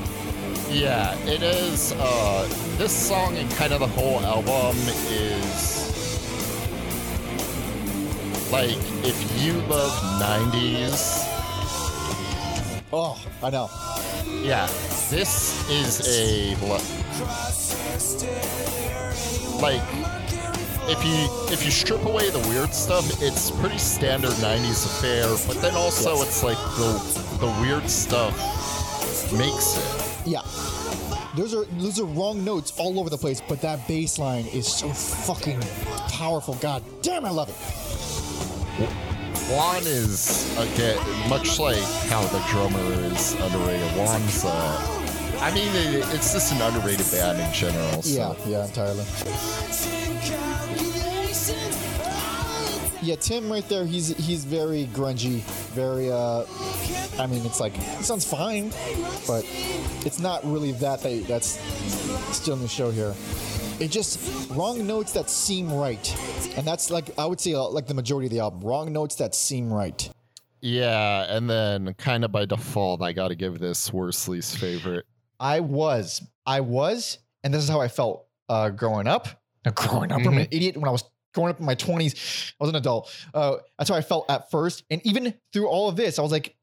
Yeah, 0.69 1.15
it 1.25 1.41
is. 1.41 1.93
Uh, 1.98 2.48
this 2.77 2.91
song 2.91 3.38
and 3.38 3.50
kind 3.51 3.72
of 3.74 3.79
the 3.79 3.88
whole 3.88 4.19
album 4.22 4.75
is 5.10 5.86
like 8.51 8.77
if 9.03 9.43
you 9.43 9.53
love 9.67 9.91
'90s. 10.22 11.24
Oh, 12.91 13.17
I 13.43 13.50
know. 13.50 13.69
Yeah, 14.43 14.67
this 15.10 15.69
is 15.69 16.01
a 16.07 16.55
like 19.62 19.81
if 20.88 21.03
you 21.05 21.53
if 21.53 21.63
you 21.63 21.72
strip 21.72 22.03
away 22.05 22.29
the 22.29 22.39
weird 22.50 22.74
stuff, 22.74 23.05
it's 23.22 23.51
pretty 23.51 23.77
standard 23.77 24.31
'90s 24.31 24.86
affair. 24.86 25.27
But 25.48 25.62
then 25.62 25.75
also 25.75 26.15
Yes. 26.15 26.27
it's 26.27 26.43
like 26.43 26.57
the 26.77 26.91
the 27.39 27.62
weird 27.62 27.89
stuff 27.89 28.34
makes 29.31 29.77
it. 29.77 30.27
Yeah. 30.27 30.41
Those 31.36 31.54
are 31.54 31.65
those 31.65 32.00
are 32.00 32.06
wrong 32.06 32.46
notes 32.46 32.72
all 32.77 32.98
over 32.98 33.10
the 33.10 33.18
place, 33.18 33.42
but 33.42 33.60
that 33.62 33.86
bass 33.88 34.18
line 34.18 34.46
is 34.48 34.68
so 34.68 34.88
fucking 34.89 35.62
powerful. 36.10 36.56
God 36.56 36.82
damn, 37.01 37.25
I 37.25 37.30
love 37.30 37.50
it. 37.50 37.56
Juan 39.51 39.84
is 39.84 40.58
again 40.58 40.98
much 41.30 41.60
like 41.60 41.84
how 42.10 42.22
the 42.27 42.39
drummer 42.50 42.80
is 43.13 43.34
underrated. 43.34 43.92
Juan's, 43.92 44.46
uh, 44.46 45.38
I 45.42 45.54
mean, 45.54 45.68
it, 45.75 46.06
it's 46.15 46.32
just 46.34 46.54
an 46.54 46.62
underrated 46.62 47.06
band 47.12 47.39
in 47.39 47.54
general. 47.54 48.01
So. 48.01 48.10
Yeah, 48.15 48.50
yeah, 48.50 48.65
entirely. 48.65 49.04
Yeah, 53.05 53.17
Tim 53.17 53.51
right 53.51 53.67
there, 53.69 53.85
he's 53.85 54.17
he's 54.17 54.45
very 54.45 54.88
grungy, 54.88 55.41
very 55.75 56.12
uh 56.12 56.43
I 57.21 57.27
mean 57.27 57.45
it's 57.45 57.59
like 57.59 57.77
it 57.77 58.03
sounds 58.03 58.25
fine, 58.25 58.71
but 59.27 59.45
it's 60.03 60.19
not 60.19 60.43
really 60.43 60.71
that 60.71 61.03
that 61.03 61.27
that's 61.27 61.59
still 62.35 62.55
in 62.55 62.63
the 62.63 62.67
show 62.67 62.89
here. 62.89 63.13
It 63.79 63.91
just 63.91 64.50
wrong 64.50 64.88
notes 64.88 65.12
that 65.13 65.29
seem 65.29 65.71
right. 65.71 66.03
And 66.57 66.65
that's 66.65 66.89
like 66.89 67.12
I 67.19 67.27
would 67.27 67.39
say 67.39 67.53
uh, 67.53 67.67
like 67.67 67.85
the 67.85 67.93
majority 67.93 68.25
of 68.25 68.31
the 68.31 68.39
album. 68.39 68.62
Wrong 68.62 68.91
notes 68.91 69.13
that 69.17 69.35
seem 69.35 69.71
right. 69.71 70.09
Yeah, 70.62 71.25
and 71.29 71.47
then 71.47 71.93
kind 72.00 72.25
of 72.25 72.31
by 72.31 72.45
default, 72.45 73.03
I 73.03 73.13
got 73.13 73.27
to 73.27 73.35
give 73.35 73.59
this 73.59 73.93
Worsley's 73.93 74.55
favorite. 74.55 75.05
I 75.39 75.59
was, 75.59 76.24
I 76.47 76.62
was, 76.62 77.19
and 77.43 77.53
this 77.53 77.62
is 77.62 77.69
how 77.69 77.81
I 77.81 77.88
felt 77.88 78.25
uh, 78.50 78.71
growing 78.71 79.05
up. 79.05 79.27
Now, 79.63 79.74
growing 79.74 80.12
up, 80.12 80.21
I'm 80.25 80.38
an 80.39 80.47
idiot. 80.50 80.77
When 80.77 80.88
I 80.88 80.91
was 80.91 81.03
growing 81.36 81.51
up 81.51 81.60
in 81.60 81.65
my 81.65 81.75
20s, 81.75 82.54
I 82.60 82.63
was 82.63 82.70
an 82.70 82.75
adult. 82.75 83.13
Uh, 83.34 83.58
that's 83.77 83.89
how 83.89 83.96
I 83.96 84.01
felt 84.01 84.30
at 84.32 84.50
first, 84.50 84.84
and 84.89 85.06
even 85.06 85.36
through 85.54 85.68
all 85.68 85.88
of 85.88 85.96
this, 85.96 86.18
I 86.18 86.24
was 86.24 86.32
like, 86.32 86.56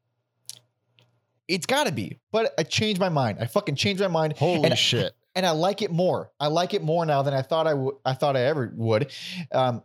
"It's 1.47 1.65
got 1.65 1.85
to 1.85 1.93
be." 1.93 2.19
But 2.31 2.53
I 2.57 2.63
changed 2.63 2.99
my 2.99 3.09
mind. 3.09 3.37
I 3.39 3.45
fucking 3.45 3.75
changed 3.75 4.01
my 4.01 4.09
mind, 4.09 4.37
Holy 4.37 4.65
and, 4.65 4.77
shit! 4.77 5.13
and 5.35 5.45
I 5.45 5.51
like 5.51 5.81
it 5.81 5.91
more. 5.91 6.31
I 6.39 6.47
like 6.47 6.73
it 6.73 6.83
more 6.83 7.05
now 7.05 7.21
than 7.21 7.33
I 7.33 7.41
thought 7.41 7.67
I 7.67 7.73
would. 7.73 7.95
I 8.03 8.13
thought 8.13 8.35
I 8.35 8.41
ever 8.41 8.73
would. 8.75 9.11
Um, 9.51 9.83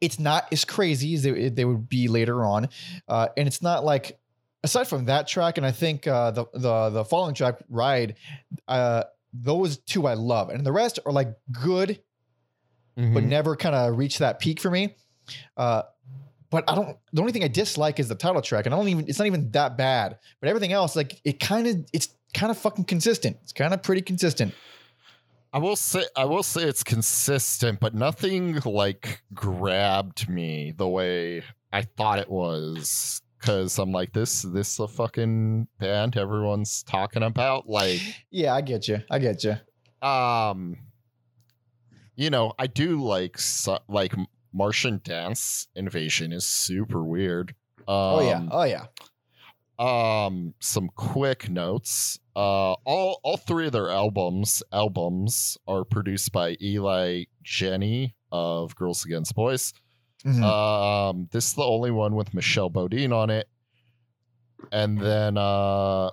it's 0.00 0.18
not 0.18 0.50
as 0.50 0.64
crazy 0.64 1.14
as 1.14 1.22
they, 1.22 1.50
they 1.50 1.64
would 1.64 1.88
be 1.90 2.08
later 2.08 2.44
on, 2.44 2.68
uh, 3.06 3.28
and 3.36 3.46
it's 3.46 3.60
not 3.60 3.84
like 3.84 4.18
aside 4.64 4.88
from 4.88 5.06
that 5.06 5.28
track, 5.28 5.58
and 5.58 5.66
I 5.66 5.72
think 5.72 6.06
uh, 6.06 6.30
the 6.30 6.46
the 6.54 6.90
the 6.90 7.04
following 7.04 7.34
track, 7.34 7.58
"Ride," 7.68 8.16
uh, 8.66 9.04
those 9.32 9.78
two 9.78 10.06
I 10.06 10.14
love, 10.14 10.50
and 10.50 10.64
the 10.64 10.72
rest 10.72 10.98
are 11.04 11.12
like 11.12 11.34
good, 11.50 12.00
but 12.98 13.22
Mhm. 13.22 13.28
never 13.28 13.54
kind 13.56 13.74
of 13.76 13.96
reach 13.96 14.18
that 14.18 14.40
peak 14.40 14.60
for 14.60 14.70
me. 14.70 14.96
Uh, 15.56 15.82
but 16.50 16.64
I 16.68 16.74
don't. 16.74 16.96
The 17.12 17.20
only 17.20 17.32
thing 17.32 17.44
I 17.44 17.48
dislike 17.48 18.00
is 18.00 18.08
the 18.08 18.14
title 18.16 18.42
track, 18.42 18.66
and 18.66 18.74
I 18.74 18.78
don't 18.78 18.88
even. 18.88 19.06
It's 19.08 19.18
not 19.18 19.26
even 19.26 19.50
that 19.52 19.76
bad. 19.76 20.18
But 20.40 20.48
everything 20.48 20.72
else, 20.72 20.96
like 20.96 21.20
it, 21.24 21.38
kind 21.38 21.66
of, 21.66 21.76
it's 21.92 22.08
kind 22.34 22.50
of 22.50 22.58
fucking 22.58 22.84
consistent. 22.86 23.36
It's 23.42 23.52
kind 23.52 23.72
of 23.72 23.82
pretty 23.82 24.02
consistent. 24.02 24.52
I 25.52 25.58
will 25.58 25.76
say, 25.76 26.04
I 26.16 26.24
will 26.24 26.42
say 26.42 26.62
it's 26.64 26.82
consistent, 26.82 27.80
but 27.80 27.94
nothing 27.94 28.58
like 28.64 29.22
grabbed 29.32 30.28
me 30.28 30.72
the 30.76 30.88
way 30.88 31.42
I 31.72 31.82
thought 31.82 32.18
it 32.18 32.28
was. 32.30 33.22
Cause 33.40 33.78
I'm 33.78 33.92
like 33.92 34.12
this, 34.12 34.42
this 34.42 34.72
is 34.72 34.80
a 34.80 34.88
fucking 34.88 35.68
band 35.78 36.16
everyone's 36.16 36.82
talking 36.82 37.22
about. 37.22 37.68
Like, 37.68 38.00
Yeah, 38.32 38.52
I 38.54 38.62
get 38.62 38.88
you. 38.88 39.00
I 39.10 39.20
get 39.20 39.44
you. 39.44 39.54
um 40.06 40.76
you 42.18 42.28
know 42.30 42.52
i 42.58 42.66
do 42.66 43.00
like 43.02 43.38
so, 43.38 43.78
like 43.88 44.12
martian 44.52 45.00
dance 45.04 45.68
invasion 45.76 46.32
is 46.32 46.44
super 46.46 47.02
weird 47.04 47.54
um, 47.86 47.94
Oh 47.96 48.20
yeah. 48.20 48.48
Oh 48.50 48.62
yeah. 48.64 48.84
um 49.78 50.52
some 50.60 50.88
quick 50.96 51.48
notes 51.48 52.18
uh 52.36 52.72
all 52.84 53.20
all 53.22 53.36
three 53.36 53.66
of 53.66 53.72
their 53.72 53.90
albums 53.90 54.62
albums 54.72 55.56
are 55.66 55.84
produced 55.84 56.32
by 56.32 56.56
Eli 56.60 57.24
Janney 57.42 58.14
of 58.32 58.74
girls 58.76 59.04
against 59.04 59.34
boys 59.34 59.72
Mhm. 60.24 60.42
um, 60.42 61.28
this 61.30 61.46
is 61.46 61.54
the 61.54 61.62
only 61.62 61.92
one 61.92 62.16
with 62.16 62.34
Michelle 62.34 62.68
Bodine 62.70 63.12
on 63.12 63.30
it. 63.30 63.48
And 64.72 64.98
then 64.98 65.38
uh 65.38 66.10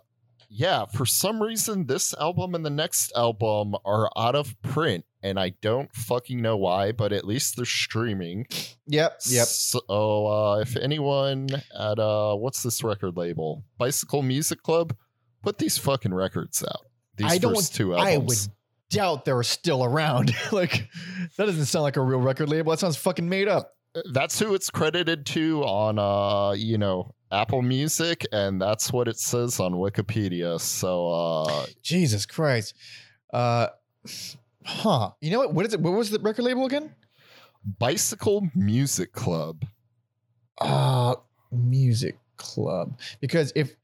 yeah, 0.48 0.86
for 0.86 1.08
some 1.08 1.42
reason 1.42 1.88
this 1.88 2.14
album 2.14 2.54
and 2.54 2.64
the 2.64 2.70
next 2.70 3.12
album 3.16 3.76
are 3.84 4.10
out 4.16 4.36
of 4.36 4.56
print 4.62 5.04
and 5.26 5.40
I 5.40 5.54
don't 5.62 5.92
fucking 5.96 6.42
know 6.42 6.56
why, 6.58 6.92
but 6.92 7.12
at 7.12 7.26
least 7.26 7.56
they're 7.56 7.66
streaming. 7.66 8.46
yep. 8.88 9.20
Yep. 9.26 9.48
So 9.48 9.80
uh 9.90 10.60
if 10.62 10.76
anyone 10.78 11.48
at 11.78 12.00
uh 12.00 12.36
what's 12.36 12.62
this 12.64 12.84
record 12.84 13.18
label? 13.18 13.64
Bicycle 13.78 14.22
Music 14.22 14.62
Club 14.62 14.96
put 15.42 15.58
these 15.58 15.78
fucking 15.78 16.14
records 16.14 16.64
out. 16.64 16.86
These 17.18 17.32
I 17.32 17.38
don't- 17.40 17.56
first 17.56 17.76
two 17.76 17.96
I 17.96 18.18
would 18.18 18.38
doubt 18.92 19.26
they're 19.26 19.42
still 19.44 19.84
around. 19.84 20.34
like 20.52 20.88
that 21.38 21.46
doesn't 21.48 21.66
sound 21.66 21.84
like 21.84 21.98
a 21.98 22.02
real 22.02 22.22
record 22.22 22.50
label. 22.50 22.72
That 22.72 22.80
sounds 22.80 22.96
fucking 22.98 23.28
made 23.28 23.48
up. 23.48 23.72
That's 24.14 24.38
who 24.38 24.54
it's 24.54 24.70
credited 24.70 25.26
to 25.28 25.64
on 25.64 25.98
uh, 25.98 26.52
you 26.52 26.78
know, 26.78 27.16
Apple 27.32 27.62
Music, 27.62 28.26
and 28.34 28.62
that's 28.62 28.92
what 28.92 29.08
it 29.08 29.18
says 29.18 29.60
on 29.60 29.74
Wikipedia. 29.74 30.60
So 30.60 31.08
uh 31.12 31.66
Jesus 31.82 32.26
Christ. 32.26 32.76
Uh 33.34 33.68
huh. 34.66 35.12
You 35.22 35.32
know 35.32 35.40
what? 35.40 35.54
What 35.54 35.66
is 35.66 35.74
it? 35.74 35.80
What 35.80 35.94
was 35.94 36.10
the 36.10 36.20
record 36.20 36.44
label 36.44 36.66
again? 36.66 36.94
Bicycle 37.80 38.50
Music 38.54 39.14
Club. 39.14 39.66
Uh 40.60 41.16
music 41.52 42.18
club. 42.38 43.00
Because 43.20 43.52
if 43.56 43.76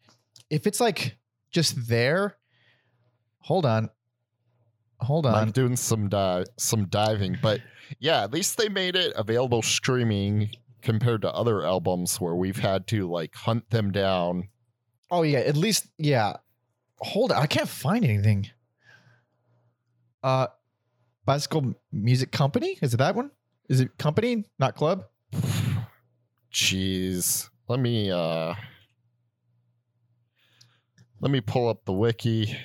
if 0.49 0.67
it's 0.67 0.79
like 0.79 1.17
just 1.51 1.87
there, 1.87 2.37
hold 3.39 3.65
on. 3.65 3.89
Hold 4.99 5.25
on. 5.25 5.33
I'm 5.33 5.51
doing 5.51 5.75
some 5.75 6.09
di- 6.09 6.45
some 6.57 6.85
diving, 6.85 7.37
but 7.41 7.61
yeah, 7.99 8.23
at 8.23 8.31
least 8.31 8.57
they 8.57 8.69
made 8.69 8.95
it 8.95 9.13
available 9.15 9.61
streaming 9.61 10.51
compared 10.81 11.21
to 11.23 11.31
other 11.33 11.65
albums 11.65 12.21
where 12.21 12.35
we've 12.35 12.59
had 12.59 12.87
to 12.87 13.09
like 13.09 13.35
hunt 13.35 13.69
them 13.69 13.91
down. 13.91 14.49
Oh 15.09 15.23
yeah, 15.23 15.39
at 15.39 15.57
least 15.57 15.87
yeah. 15.97 16.37
Hold 16.99 17.31
on, 17.31 17.41
I 17.41 17.47
can't 17.47 17.67
find 17.67 18.05
anything. 18.05 18.47
Uh 20.23 20.47
Bicycle 21.25 21.73
Music 21.91 22.31
Company? 22.31 22.77
Is 22.81 22.93
it 22.93 22.97
that 22.97 23.15
one? 23.15 23.31
Is 23.69 23.79
it 23.79 23.97
company, 23.97 24.45
not 24.59 24.75
club? 24.75 25.05
Jeez. 26.53 27.49
Let 27.67 27.79
me 27.79 28.11
uh 28.11 28.53
let 31.21 31.31
me 31.31 31.39
pull 31.41 31.69
up 31.69 31.85
the 31.85 31.93
wiki. 31.93 32.55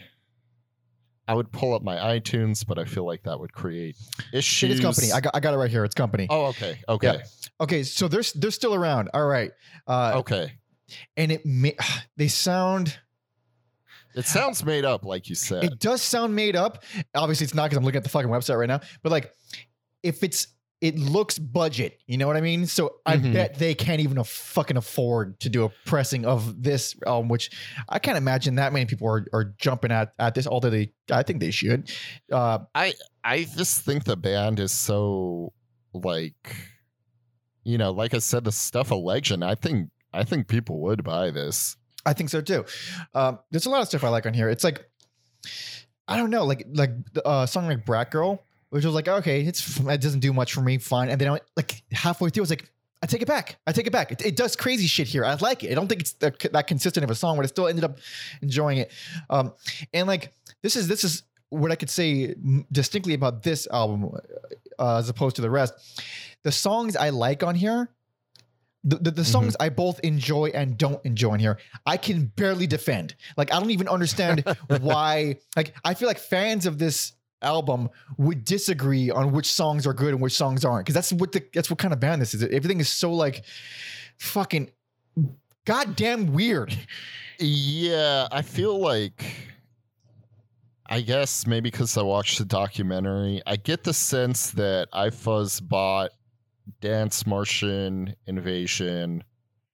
I 1.28 1.34
would 1.34 1.50
pull 1.52 1.74
up 1.74 1.82
my 1.82 1.96
iTunes, 2.18 2.64
but 2.66 2.78
I 2.78 2.84
feel 2.84 3.04
like 3.04 3.24
that 3.24 3.38
would 3.38 3.52
create 3.52 3.96
issues. 4.32 4.70
It 4.70 4.74
is 4.74 4.80
company. 4.80 5.12
I 5.12 5.20
got 5.20 5.36
I 5.36 5.40
got 5.40 5.54
it 5.54 5.58
right 5.58 5.70
here. 5.70 5.84
It's 5.84 5.94
company. 5.94 6.26
oh, 6.30 6.46
okay. 6.46 6.78
Okay. 6.88 7.20
Okay, 7.60 7.82
so 7.84 8.08
they're 8.08 8.22
they're 8.34 8.50
still 8.50 8.74
around. 8.74 9.10
All 9.14 9.26
right. 9.26 9.52
Uh 9.86 10.14
Okay. 10.16 10.52
and 11.16 11.30
it 11.32 11.42
ma- 11.44 11.70
they 12.16 12.28
sound 12.28 12.98
It 14.16 14.24
sounds 14.26 14.64
made 14.64 14.84
up, 14.84 15.04
like 15.04 15.28
you 15.28 15.34
said. 15.34 15.62
it 15.64 15.78
does 15.78 16.02
sound 16.02 16.34
made 16.34 16.56
up. 16.56 16.82
Obviously 17.14 17.44
it's 17.44 17.54
not 17.54 17.64
because 17.64 17.76
I'm 17.78 17.84
looking 17.84 17.98
at 17.98 18.02
the 18.04 18.08
fucking 18.10 18.30
website 18.30 18.58
right 18.58 18.68
now. 18.68 18.80
But 19.02 19.12
like 19.12 19.32
if 20.02 20.22
it's 20.24 20.48
it 20.82 20.98
looks 20.98 21.38
budget, 21.38 21.98
you 22.06 22.18
know 22.18 22.26
what 22.26 22.36
I 22.36 22.42
mean? 22.42 22.66
So 22.66 22.96
I 23.06 23.16
Mhm. 23.16 23.32
bet 23.32 23.54
they 23.58 23.74
can't 23.74 24.00
even 24.00 24.18
a- 24.18 24.24
fucking 24.24 24.76
afford 24.76 25.40
to 25.40 25.48
do 25.48 25.64
a 25.64 25.70
pressing 25.86 26.26
of 26.26 26.62
this 26.62 26.94
album, 27.06 27.28
which 27.28 27.50
I 27.88 27.98
can't 27.98 28.18
imagine 28.18 28.56
that 28.56 28.74
many 28.74 28.84
people 28.84 29.08
are, 29.08 29.26
are 29.32 29.54
jumping 29.58 29.90
at 29.90 30.12
at 30.18 30.34
this, 30.34 30.46
although 30.46 30.68
they 30.70 30.92
I 31.10 31.22
think 31.22 31.40
they 31.40 31.50
should. 31.50 31.90
Uh 32.32 32.58
I 32.74 33.44
just 33.56 33.82
think 33.82 34.04
the 34.04 34.16
band 34.16 34.60
is 34.60 34.72
so 34.72 35.52
like 35.94 36.56
you 37.64 37.78
know, 37.78 37.90
like 37.90 38.14
I 38.14 38.18
said, 38.18 38.44
the 38.44 38.52
stuff 38.52 38.90
a 38.90 38.94
legend. 38.94 39.44
I 39.44 39.54
think 39.56 39.90
I 40.12 40.24
think 40.24 40.46
people 40.46 40.80
would 40.82 41.02
buy 41.04 41.30
this. 41.30 41.76
I 42.06 42.12
think 42.12 42.30
so 42.30 42.40
too. 42.40 42.64
Um, 43.14 43.40
there's 43.50 43.66
a 43.66 43.70
lot 43.70 43.82
of 43.82 43.88
stuff 43.88 44.04
I 44.04 44.08
like 44.08 44.24
on 44.26 44.32
here. 44.32 44.48
It's 44.48 44.64
like 44.64 44.88
I 46.08 46.16
don't 46.16 46.30
know, 46.30 46.44
like 46.44 46.66
like 46.72 46.90
uh, 47.24 47.46
song 47.46 47.66
like 47.66 47.84
Brat 47.84 48.10
Girl, 48.10 48.44
which 48.70 48.84
was 48.84 48.94
like 48.94 49.08
okay, 49.08 49.42
it's 49.42 49.78
it 49.80 50.00
doesn't 50.00 50.20
do 50.20 50.32
much 50.32 50.54
for 50.54 50.60
me, 50.60 50.78
fine. 50.78 51.08
And 51.08 51.20
then 51.20 51.32
I, 51.32 51.40
like 51.56 51.82
halfway 51.92 52.30
through, 52.30 52.42
I 52.42 52.44
was 52.44 52.50
like, 52.50 52.70
I 53.02 53.06
take 53.06 53.22
it 53.22 53.28
back. 53.28 53.58
I 53.66 53.72
take 53.72 53.86
it 53.86 53.92
back. 53.92 54.12
It, 54.12 54.24
it 54.24 54.36
does 54.36 54.56
crazy 54.56 54.86
shit 54.86 55.08
here. 55.08 55.24
I 55.24 55.34
like 55.34 55.64
it. 55.64 55.72
I 55.72 55.74
don't 55.74 55.88
think 55.88 56.00
it's 56.00 56.12
that, 56.14 56.38
that 56.52 56.66
consistent 56.66 57.04
of 57.04 57.10
a 57.10 57.14
song, 57.14 57.36
but 57.36 57.44
I 57.44 57.48
still 57.48 57.66
ended 57.66 57.84
up 57.84 57.98
enjoying 58.40 58.78
it. 58.78 58.92
Um, 59.28 59.52
and 59.92 60.06
like 60.06 60.32
this 60.62 60.76
is 60.76 60.88
this 60.88 61.04
is 61.04 61.24
what 61.50 61.70
I 61.72 61.76
could 61.76 61.90
say 61.90 62.34
distinctly 62.72 63.14
about 63.14 63.42
this 63.42 63.66
album 63.70 64.10
uh, 64.78 64.98
as 64.98 65.08
opposed 65.08 65.36
to 65.36 65.42
the 65.42 65.50
rest. 65.50 65.74
The 66.42 66.52
songs 66.52 66.96
I 66.96 67.10
like 67.10 67.42
on 67.42 67.54
here. 67.54 67.90
The, 68.86 68.96
the, 68.96 69.10
the 69.10 69.24
songs 69.24 69.54
mm-hmm. 69.54 69.62
I 69.62 69.68
both 69.68 70.00
enjoy 70.00 70.46
and 70.54 70.78
don't 70.78 71.04
enjoy 71.04 71.34
in 71.34 71.40
here, 71.40 71.58
I 71.84 71.96
can 71.96 72.26
barely 72.36 72.66
defend. 72.66 73.16
Like, 73.36 73.52
I 73.52 73.58
don't 73.58 73.70
even 73.70 73.88
understand 73.88 74.44
why. 74.80 75.36
Like, 75.56 75.74
I 75.84 75.94
feel 75.94 76.06
like 76.06 76.18
fans 76.18 76.66
of 76.66 76.78
this 76.78 77.12
album 77.42 77.90
would 78.16 78.44
disagree 78.44 79.10
on 79.10 79.32
which 79.32 79.52
songs 79.52 79.86
are 79.86 79.92
good 79.92 80.14
and 80.14 80.22
which 80.22 80.32
songs 80.32 80.64
aren't, 80.64 80.86
because 80.86 80.94
that's 80.94 81.12
what 81.12 81.32
the 81.32 81.44
that's 81.52 81.68
what 81.68 81.78
kind 81.78 81.92
of 81.92 82.00
band 82.00 82.22
this 82.22 82.32
is. 82.32 82.42
Everything 82.42 82.80
is 82.80 82.88
so 82.88 83.12
like 83.12 83.44
fucking 84.18 84.70
goddamn 85.64 86.32
weird. 86.32 86.76
Yeah, 87.38 88.28
I 88.30 88.42
feel 88.42 88.78
like 88.78 89.24
I 90.88 91.00
guess 91.00 91.46
maybe 91.46 91.70
because 91.70 91.96
I 91.96 92.02
watched 92.02 92.38
the 92.38 92.44
documentary, 92.44 93.42
I 93.46 93.56
get 93.56 93.84
the 93.84 93.92
sense 93.92 94.50
that 94.52 94.88
iFuzz 94.92 95.66
bought 95.66 96.10
Dance 96.80 97.26
Martian 97.26 98.14
Invasion. 98.26 99.22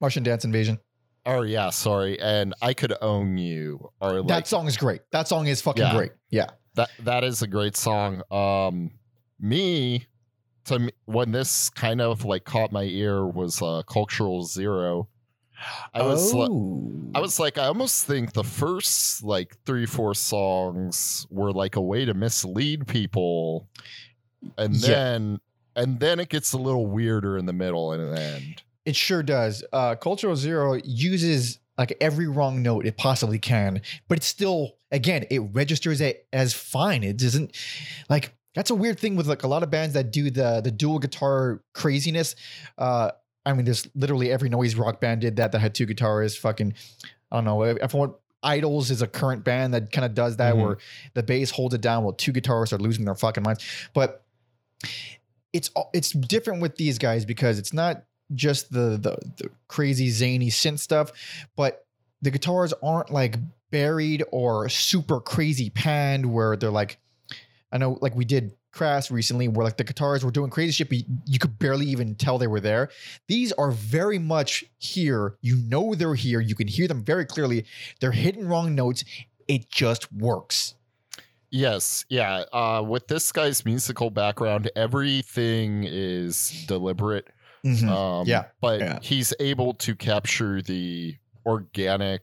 Martian 0.01 0.23
Dance 0.23 0.45
Invasion. 0.45 0.79
Oh 1.25 1.43
yeah, 1.43 1.71
sorry, 1.71 2.19
and 2.21 2.53
I 2.63 2.75
could 2.75 2.95
own 3.01 3.39
you. 3.39 3.91
Or 4.01 4.19
like 4.21 4.29
that 4.29 4.47
song 4.49 4.67
is 4.67 4.77
great. 4.77 5.03
That 5.13 5.29
song 5.29 5.47
is 5.47 5.61
fucking 5.63 5.83
Yeah. 5.83 5.95
great. 5.95 6.13
Yeah. 6.31 6.47
that 6.75 6.91
that 7.01 7.23
is 7.23 7.43
a 7.43 7.47
great 7.47 7.77
song. 7.77 8.23
Um, 8.31 8.91
me 9.39 10.07
to 10.65 10.79
me, 10.79 10.93
when 11.05 11.31
this 11.33 11.71
kind 11.71 12.01
of 12.01 12.25
like 12.25 12.45
caught 12.45 12.73
my 12.73 12.85
ear 12.85 13.27
was 13.27 13.61
uh, 13.63 13.83
Cultural 13.83 14.45
Zero. 14.45 15.09
I 15.95 16.03
was 16.03 16.33
oh. 16.35 16.91
I 17.15 17.21
was 17.21 17.39
like, 17.39 17.57
I 17.57 17.67
almost 17.67 18.05
think 18.05 18.33
the 18.33 18.43
first 18.43 19.23
like 19.23 19.57
three, 19.65 19.87
four 19.87 20.15
songs 20.15 21.25
were 21.31 21.53
like 21.53 21.77
a 21.77 21.81
way 21.81 22.05
to 22.05 22.15
mislead 22.15 22.89
people. 22.89 23.69
And 24.59 24.75
Yeah. 24.75 24.89
then 24.89 25.41
and 25.77 26.01
then 26.01 26.21
it 26.21 26.29
gets 26.29 26.53
a 26.53 26.59
little 26.59 26.87
weirder 26.87 27.39
in 27.39 27.47
the 27.47 27.53
middle 27.53 27.93
and 27.93 28.17
the 28.17 28.21
end. 28.21 28.63
It 28.85 28.97
sure 28.97 29.23
does. 29.23 29.65
Uh, 29.73 29.95
Cultural 29.95 30.35
Zero 30.37 30.75
uses 30.85 31.59
like 31.79 31.97
every 32.01 32.27
wrong 32.27 32.63
note 32.63 32.85
it 32.87 32.97
possibly 32.97 33.39
can, 33.39 33.81
but 34.09 34.19
it's 34.19 34.27
still, 34.27 34.77
again, 34.91 35.25
it 35.31 35.39
registers 35.39 36.01
it 36.01 36.27
as 36.33 36.53
fine. 36.53 37.03
It 37.03 37.17
doesn't 37.17 37.57
like 38.11 38.35
that's 38.55 38.71
a 38.71 38.75
weird 38.75 38.99
thing 39.01 39.17
with 39.17 39.27
like 39.27 39.45
a 39.45 39.49
lot 39.49 39.63
of 39.63 39.71
bands 39.71 39.95
that 39.95 40.11
do 40.13 40.31
the 40.31 40.61
the 40.63 40.71
dual 40.71 40.99
guitar 40.99 41.63
craziness. 41.75 42.35
Uh, 42.77 43.13
I 43.47 43.53
mean, 43.55 43.65
there's 43.65 43.89
literally 43.95 44.31
every 44.31 44.49
noise 44.49 44.75
rock 44.75 45.01
band 45.01 45.21
did 45.23 45.37
that 45.37 45.53
that 45.53 45.61
had 45.61 45.75
two 45.75 45.87
guitarists. 45.87 46.37
Fucking, 46.39 46.75
I 47.31 47.37
don't 47.37 47.45
know. 47.45 47.63
If 47.63 47.95
I 47.95 47.99
want 47.99 48.17
Idles 48.45 48.91
is 48.91 49.03
a 49.03 49.07
current 49.07 49.45
band 49.45 49.73
that 49.75 49.93
kind 49.93 50.05
of 50.05 50.15
does 50.15 50.37
that, 50.39 50.55
Mhm. 50.55 50.63
where 50.63 50.79
the 51.15 51.23
bass 51.23 51.51
holds 51.53 51.75
it 51.75 51.81
down 51.81 52.03
while 52.03 52.13
two 52.13 52.33
guitarists 52.33 52.73
are 52.73 52.79
losing 52.79 53.05
their 53.05 53.15
fucking 53.15 53.43
minds. 53.45 53.65
But 53.95 54.25
it's 55.53 55.71
it's 55.93 56.11
different 56.13 56.63
with 56.63 56.77
these 56.77 56.99
guys 56.99 57.25
because 57.25 57.59
it's 57.59 57.73
not 57.73 58.05
just 58.35 58.73
the 58.73 58.99
the, 58.99 59.17
the 59.37 59.51
crazy 59.69 60.09
zany 60.11 60.51
synth 60.51 60.79
stuff, 60.79 61.13
but 61.57 61.87
the 62.23 62.31
guitars 62.31 62.73
aren't 62.83 63.11
like 63.11 63.37
buried 63.71 64.25
or 64.31 64.69
super 64.69 65.21
crazy 65.21 65.71
panned 65.71 66.27
where 66.27 66.57
they're 66.57 66.71
like, 66.71 66.99
I 67.73 67.79
know 67.79 67.99
like 68.01 68.15
we 68.15 68.25
did 68.25 68.55
Crass 68.73 69.11
recently 69.11 69.49
where 69.49 69.65
like 69.65 69.77
the 69.77 69.85
guitars 69.85 70.25
were 70.25 70.31
doing 70.31 70.49
crazy 70.49 70.73
shit, 70.73 70.89
but 70.89 70.99
you, 71.27 71.39
could 71.39 71.59
barely 71.59 71.85
even 71.87 72.15
tell 72.15 72.39
they 72.39 72.47
were 72.47 72.61
there. 72.61 72.89
These 73.29 73.53
are 73.53 73.71
very 73.71 74.19
much 74.19 74.65
here. 74.79 75.37
You 75.43 75.57
know 75.57 75.95
they're 75.95 76.15
here. 76.15 76.41
You 76.41 76.55
can 76.55 76.69
hear 76.69 76.89
them 76.89 77.05
very 77.05 77.27
clearly. 77.27 77.67
They're 78.01 78.13
hitting 78.13 78.49
wrong 78.49 78.75
notes. 78.75 79.05
It 79.47 79.69
just 79.69 80.11
works. 80.11 80.75
Yes, 81.55 82.05
yeah. 82.09 82.45
Uh, 82.53 82.83
with 82.85 83.07
this 83.09 83.31
guy's 83.31 83.65
musical 83.67 84.09
background, 84.11 84.71
everything 84.75 85.85
is 85.87 86.65
deliberate. 86.67 87.29
Mhm. 87.65 87.89
Um, 87.89 88.27
Yeah, 88.27 88.47
but 88.61 88.81
yeah. 88.81 88.99
he's 89.03 89.35
able 89.39 89.75
to 89.75 89.95
capture 89.95 90.63
the 90.63 91.15
organic, 91.47 92.23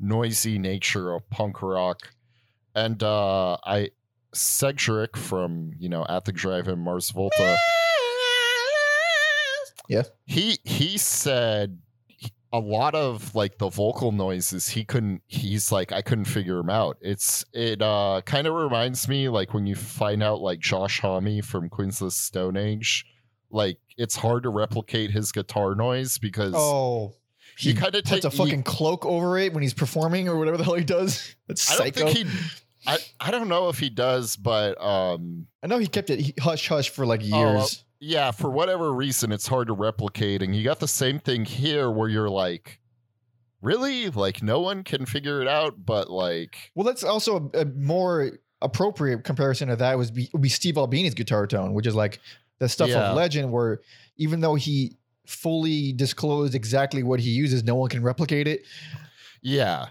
noisy 0.00 0.58
nature 0.58 1.14
of 1.14 1.30
punk 1.30 1.62
rock, 1.62 2.12
and 2.74 3.00
uh, 3.02 3.56
I 3.64 3.90
Cedric 4.34 5.16
from 5.16 5.72
you 5.78 5.88
know 5.88 6.04
at 6.08 6.24
the 6.24 6.32
drive-in 6.32 6.80
Mars 6.80 7.10
Volta. 7.10 7.56
Yeah. 9.88 10.02
he 10.26 10.58
he 10.64 10.98
said 10.98 11.78
a 12.54 12.60
lot 12.60 12.94
of 12.94 13.34
like 13.34 13.58
the 13.58 13.68
vocal 13.68 14.12
noises 14.12 14.68
he 14.68 14.84
couldn't 14.84 15.20
he's 15.26 15.72
like 15.72 15.90
i 15.90 16.00
couldn't 16.00 16.26
figure 16.26 16.58
him 16.60 16.70
out 16.70 16.96
it's 17.00 17.44
it 17.52 17.82
uh 17.82 18.20
kind 18.24 18.46
of 18.46 18.54
reminds 18.54 19.08
me 19.08 19.28
like 19.28 19.52
when 19.52 19.66
you 19.66 19.74
find 19.74 20.22
out 20.22 20.40
like 20.40 20.60
josh 20.60 21.00
homme 21.00 21.42
from 21.42 21.68
queens 21.68 22.00
of 22.00 22.06
the 22.06 22.10
stone 22.12 22.56
age 22.56 23.04
like 23.50 23.78
it's 23.96 24.14
hard 24.14 24.44
to 24.44 24.50
replicate 24.50 25.10
his 25.10 25.32
guitar 25.32 25.74
noise 25.74 26.16
because 26.18 26.54
Oh, 26.56 27.14
you 27.58 27.72
he 27.72 27.74
kind 27.74 27.94
of 27.94 28.04
take 28.04 28.22
puts 28.22 28.24
a 28.24 28.30
fucking 28.36 28.62
cloak 28.62 29.04
over 29.04 29.36
it 29.38 29.52
when 29.52 29.62
he's 29.62 29.74
performing 29.74 30.28
or 30.28 30.36
whatever 30.36 30.56
the 30.56 30.64
hell 30.64 30.74
he 30.74 30.84
does. 30.84 31.34
That's 31.48 31.68
i 31.72 31.76
don't 31.76 31.94
psycho. 31.94 32.12
think 32.12 32.28
he 32.28 32.38
I, 32.86 32.98
I 33.18 33.30
don't 33.30 33.48
know 33.48 33.68
if 33.68 33.78
he 33.78 33.90
does 33.90 34.36
but 34.36 34.80
um 34.80 35.46
I 35.62 35.66
know 35.66 35.78
he 35.78 35.86
kept 35.88 36.10
it 36.10 36.20
he- 36.20 36.34
hush 36.38 36.68
hush 36.68 36.90
for 36.90 37.04
like 37.06 37.22
Oh, 37.32 37.54
years. 37.54 37.84
Yeah, 38.00 38.30
for 38.30 38.50
whatever 38.50 38.92
reason, 38.92 39.32
it's 39.32 39.46
hard 39.46 39.68
to 39.68 39.72
replicate. 39.72 40.42
And 40.42 40.54
you 40.54 40.62
got 40.64 40.80
the 40.80 40.88
same 40.88 41.18
thing 41.18 41.44
here 41.44 41.90
where 41.90 42.08
you're 42.08 42.30
like, 42.30 42.80
really 43.62 44.10
like 44.10 44.42
no 44.42 44.60
one 44.60 44.84
can 44.84 45.06
figure 45.06 45.40
it 45.40 45.48
out 45.48 45.86
but 45.86 46.10
like 46.10 46.70
Well, 46.74 46.84
that's 46.84 47.02
also 47.02 47.50
a, 47.54 47.60
a 47.60 47.64
more 47.64 48.32
appropriate 48.60 49.24
comparison 49.24 49.68
to 49.68 49.76
that 49.76 49.96
was 49.96 50.10
be, 50.10 50.28
would 50.34 50.42
be 50.42 50.50
Steve 50.50 50.76
Albini's 50.76 51.14
guitar 51.14 51.46
tone, 51.46 51.72
which 51.72 51.86
is 51.86 51.94
like 51.94 52.20
the 52.58 52.68
stuff 52.68 52.90
Yeah. 52.90 53.10
of 53.10 53.16
Legend, 53.16 53.50
where 53.50 53.80
even 54.18 54.40
though 54.40 54.54
he 54.54 54.98
fully 55.26 55.94
disclosed 55.94 56.54
exactly 56.54 57.02
what 57.02 57.20
he 57.20 57.30
uses, 57.30 57.64
no 57.64 57.74
one 57.74 57.88
can 57.88 58.02
replicate 58.02 58.46
it. 58.46 58.62
yeah 59.42 59.86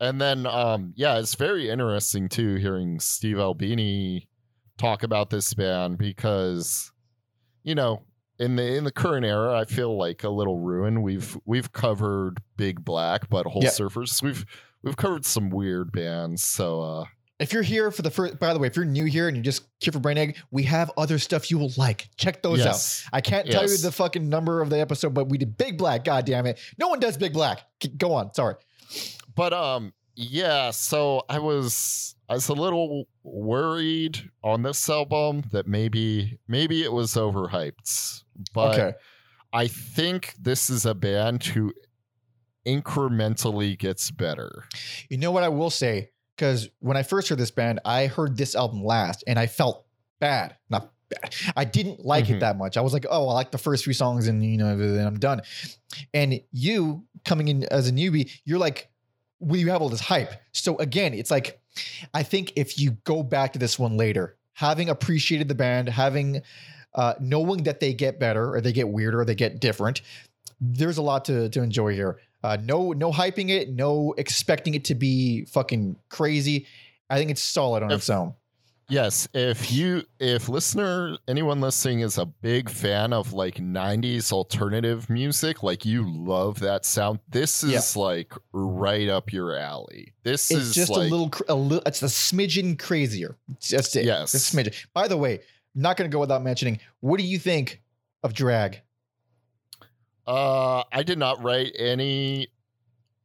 and 0.00 0.20
then 0.20 0.46
um 0.46 0.92
yeah 0.96 1.18
it's 1.18 1.34
very 1.36 1.70
interesting 1.70 2.28
too 2.28 2.56
hearing 2.56 2.98
steve 2.98 3.38
albini 3.38 4.28
talk 4.76 5.02
about 5.04 5.30
this 5.30 5.54
band 5.54 5.96
because 5.98 6.90
you 7.64 7.74
know 7.74 8.02
in 8.38 8.56
the 8.56 8.76
in 8.76 8.84
the 8.84 8.92
current 8.92 9.24
era 9.26 9.58
i 9.58 9.64
feel 9.64 9.96
like 9.96 10.22
a 10.24 10.28
little 10.28 10.58
ruined 10.60 11.02
we've 11.02 11.36
we've 11.44 11.72
covered 11.72 12.38
big 12.56 12.84
black 12.84 13.28
but 13.28 13.46
whole 13.46 13.62
Yeah. 13.62 13.70
surfers 13.70 14.22
we've 14.22 14.44
we've 14.82 14.96
covered 14.96 15.24
some 15.24 15.50
weird 15.50 15.90
bands 15.92 16.42
so 16.44 16.80
uh 16.82 17.04
If 17.40 17.52
you're 17.52 17.62
here 17.64 17.90
for 17.90 18.02
the 18.02 18.10
first, 18.12 18.38
by 18.38 18.52
the 18.54 18.60
way, 18.60 18.68
if 18.68 18.76
you're 18.76 18.84
new 18.84 19.04
here 19.06 19.26
and 19.26 19.36
you're 19.36 19.42
just 19.42 19.64
here 19.80 19.92
for 19.92 19.98
Brainiac, 19.98 20.36
we 20.52 20.62
have 20.64 20.90
other 20.96 21.18
stuff 21.18 21.50
you 21.50 21.58
will 21.58 21.72
like. 21.76 22.08
Check 22.16 22.42
those 22.44 22.64
out. 22.64 23.16
I 23.16 23.20
can't 23.20 23.50
tell 23.50 23.62
you 23.68 23.76
the 23.76 23.90
fucking 23.90 24.28
number 24.28 24.60
of 24.62 24.70
the 24.70 24.78
episode, 24.78 25.14
but 25.14 25.28
we 25.28 25.36
did 25.36 25.56
Big 25.58 25.76
Black. 25.76 26.04
God 26.04 26.26
damn 26.26 26.46
it. 26.46 26.60
No 26.78 26.86
one 26.88 27.00
does 27.00 27.16
Big 27.16 27.32
Black. 27.32 27.58
Go 27.98 28.12
on. 28.14 28.32
Sorry. 28.34 28.54
but 29.34 29.52
um 29.52 29.92
yeah 30.16 30.70
so 30.70 31.22
i 31.28 31.38
was 31.38 32.14
i 32.28 32.34
was 32.34 32.48
a 32.48 32.52
little 32.54 33.06
worried 33.22 34.30
on 34.42 34.62
this 34.62 34.88
album 34.88 35.42
that 35.52 35.66
maybe 35.66 36.38
maybe 36.48 36.82
it 36.82 36.92
was 36.92 37.14
overhyped 37.14 38.22
but 38.52 38.78
okay. 38.78 38.92
i 39.52 39.66
think 39.66 40.34
this 40.40 40.70
is 40.70 40.86
a 40.86 40.94
band 40.94 41.42
who 41.44 41.72
incrementally 42.66 43.78
gets 43.78 44.10
better 44.10 44.64
You 45.08 45.18
know 45.18 45.30
what 45.30 45.42
I 45.42 45.48
will 45.48 45.70
say? 45.70 46.10
Because 46.36 46.68
when 46.80 46.96
I 46.96 47.02
first 47.02 47.28
heard 47.28 47.38
this 47.38 47.50
band, 47.50 47.80
I 47.84 48.06
heard 48.06 48.36
this 48.36 48.54
album 48.54 48.82
last 48.82 49.22
and 49.26 49.38
I 49.38 49.46
felt 49.46 49.84
bad. 50.18 50.56
Not 50.70 50.90
bad. 51.10 51.34
I 51.54 51.64
didn't 51.64 52.04
like 52.04 52.24
Mhm. 52.26 52.36
it 52.36 52.40
that 52.40 52.56
much. 52.56 52.76
I 52.76 52.80
was 52.80 52.92
like, 52.92 53.06
oh, 53.10 53.28
I 53.28 53.34
like 53.34 53.50
the 53.52 53.58
first 53.58 53.84
few 53.84 53.92
songs 53.92 54.26
and, 54.26 54.42
you 54.44 54.56
know, 54.56 54.76
then 54.76 55.06
I'm 55.06 55.18
done. 55.18 55.42
And 56.12 56.40
you 56.50 57.04
coming 57.24 57.48
in 57.48 57.64
as 57.64 57.86
a 57.88 57.92
newbie, 57.92 58.30
you're 58.44 58.58
like, 58.58 58.90
you 59.52 59.70
have 59.70 59.82
all 59.82 59.88
this 59.88 60.00
hype. 60.00 60.32
So 60.52 60.76
again, 60.78 61.14
it's 61.14 61.30
like, 61.30 61.60
I 62.12 62.22
think 62.22 62.52
if 62.56 62.78
you 62.78 62.92
go 63.04 63.22
back 63.22 63.52
to 63.54 63.58
this 63.58 63.78
one 63.78 63.96
later, 63.96 64.36
having 64.52 64.88
appreciated 64.88 65.48
the 65.48 65.54
band, 65.54 65.88
having 65.88 66.42
uh, 66.94 67.14
knowing 67.20 67.64
that 67.64 67.80
they 67.80 67.92
get 67.92 68.20
better 68.20 68.54
or 68.54 68.60
they 68.60 68.72
get 68.72 68.88
weirder 68.88 69.20
or 69.20 69.24
they 69.24 69.34
get 69.34 69.60
different, 69.60 70.02
there's 70.60 70.98
a 70.98 71.02
lot 71.02 71.24
to 71.26 71.48
to 71.50 71.62
enjoy 71.62 71.92
here. 71.94 72.20
Uh, 72.42 72.56
no, 72.62 72.92
no 72.92 73.10
hyping 73.10 73.48
it, 73.50 73.70
no 73.70 74.14
expecting 74.18 74.74
it 74.74 74.84
to 74.84 74.94
be 74.94 75.44
fucking 75.46 75.96
crazy. 76.10 76.66
I 77.10 77.18
think 77.18 77.30
it's 77.30 77.42
solid 77.42 77.82
on 77.82 77.90
If- 77.90 77.98
its 77.98 78.10
own. 78.10 78.34
Yes 78.88 79.26
if 79.32 79.72
you 79.72 80.02
if 80.20 80.48
listener 80.48 81.16
anyone 81.26 81.60
listening 81.60 82.00
is 82.00 82.18
a 82.18 82.26
big 82.26 82.68
fan 82.68 83.12
of 83.12 83.32
like 83.32 83.56
90s 83.56 84.32
alternative 84.32 85.08
music 85.08 85.62
like 85.62 85.84
you 85.84 86.06
love 86.08 86.60
that 86.60 86.84
sound 86.84 87.18
this 87.28 87.62
is 87.62 87.96
like 87.96 88.32
right 88.52 89.08
up 89.08 89.32
your 89.32 89.56
alley 89.56 90.12
this 90.22 90.50
It's 90.50 90.60
is 90.60 90.74
just 90.74 90.90
like 90.90 91.10
a 91.10 91.14
little, 91.14 91.32
a 91.48 91.54
little. 91.54 91.82
It's 91.86 92.02
a 92.02 92.06
smidgen 92.06 92.78
crazier. 92.78 93.36
Just 93.60 93.94
it. 93.94 94.06
Yes. 94.06 94.32
a 94.34 94.38
smidgen. 94.38 94.74
By 94.94 95.06
the 95.06 95.18
way, 95.18 95.40
not 95.74 95.98
going 95.98 96.10
to 96.10 96.12
go 96.12 96.18
without 96.18 96.42
mentioning. 96.42 96.80
What 97.00 97.18
do 97.18 97.24
you 97.24 97.38
think 97.38 97.82
of 98.22 98.32
drag? 98.32 98.80
uh 100.26 100.82
i 100.90 101.02
did 101.02 101.18
not 101.18 101.42
write 101.42 101.70
any 101.78 102.48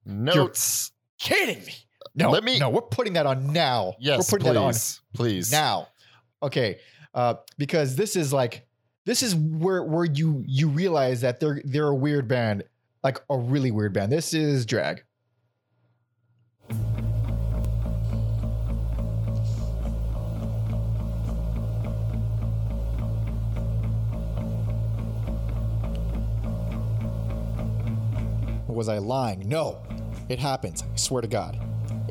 notes 0.06 0.92
Kidding 1.20 1.64
me? 1.66 1.74
No, 2.16 2.32
Let 2.32 2.44
me- 2.44 2.60
No, 2.60 2.70
we're 2.70 2.82
putting 2.82 3.14
that 3.14 3.26
on 3.26 3.54
now. 3.54 3.94
yes 4.00 4.18
we're 4.32 4.38
putting 4.38 4.54
that 4.54 4.60
on 4.60 4.72
please 4.74 5.02
please. 5.14 5.52
now. 5.52 5.88
Okay 6.42 6.80
uh 7.14 7.36
because 7.58 7.96
this 7.96 8.16
is 8.16 8.32
like 8.32 8.68
this 9.06 9.24
is 9.24 9.36
where 9.36 9.84
where 9.84 10.06
you 10.06 10.44
you 10.48 10.68
realize 10.70 11.22
that 11.22 11.40
they're 11.40 11.62
they're 11.66 11.88
a 11.88 11.96
weird 11.96 12.28
band 12.28 12.64
like 13.04 13.20
a 13.30 13.38
really 13.38 13.72
weird 13.72 13.94
band. 13.94 14.12
This 14.12 14.34
is 14.34 14.66
drag. 14.66 15.04
Was 28.68 28.88
i 28.88 28.98
lying? 28.98 29.48
No 29.50 29.82
it 30.30 30.38
happens 30.40 30.84
i 30.84 30.96
swear 30.96 31.22
to 31.22 31.28
god 31.28 31.60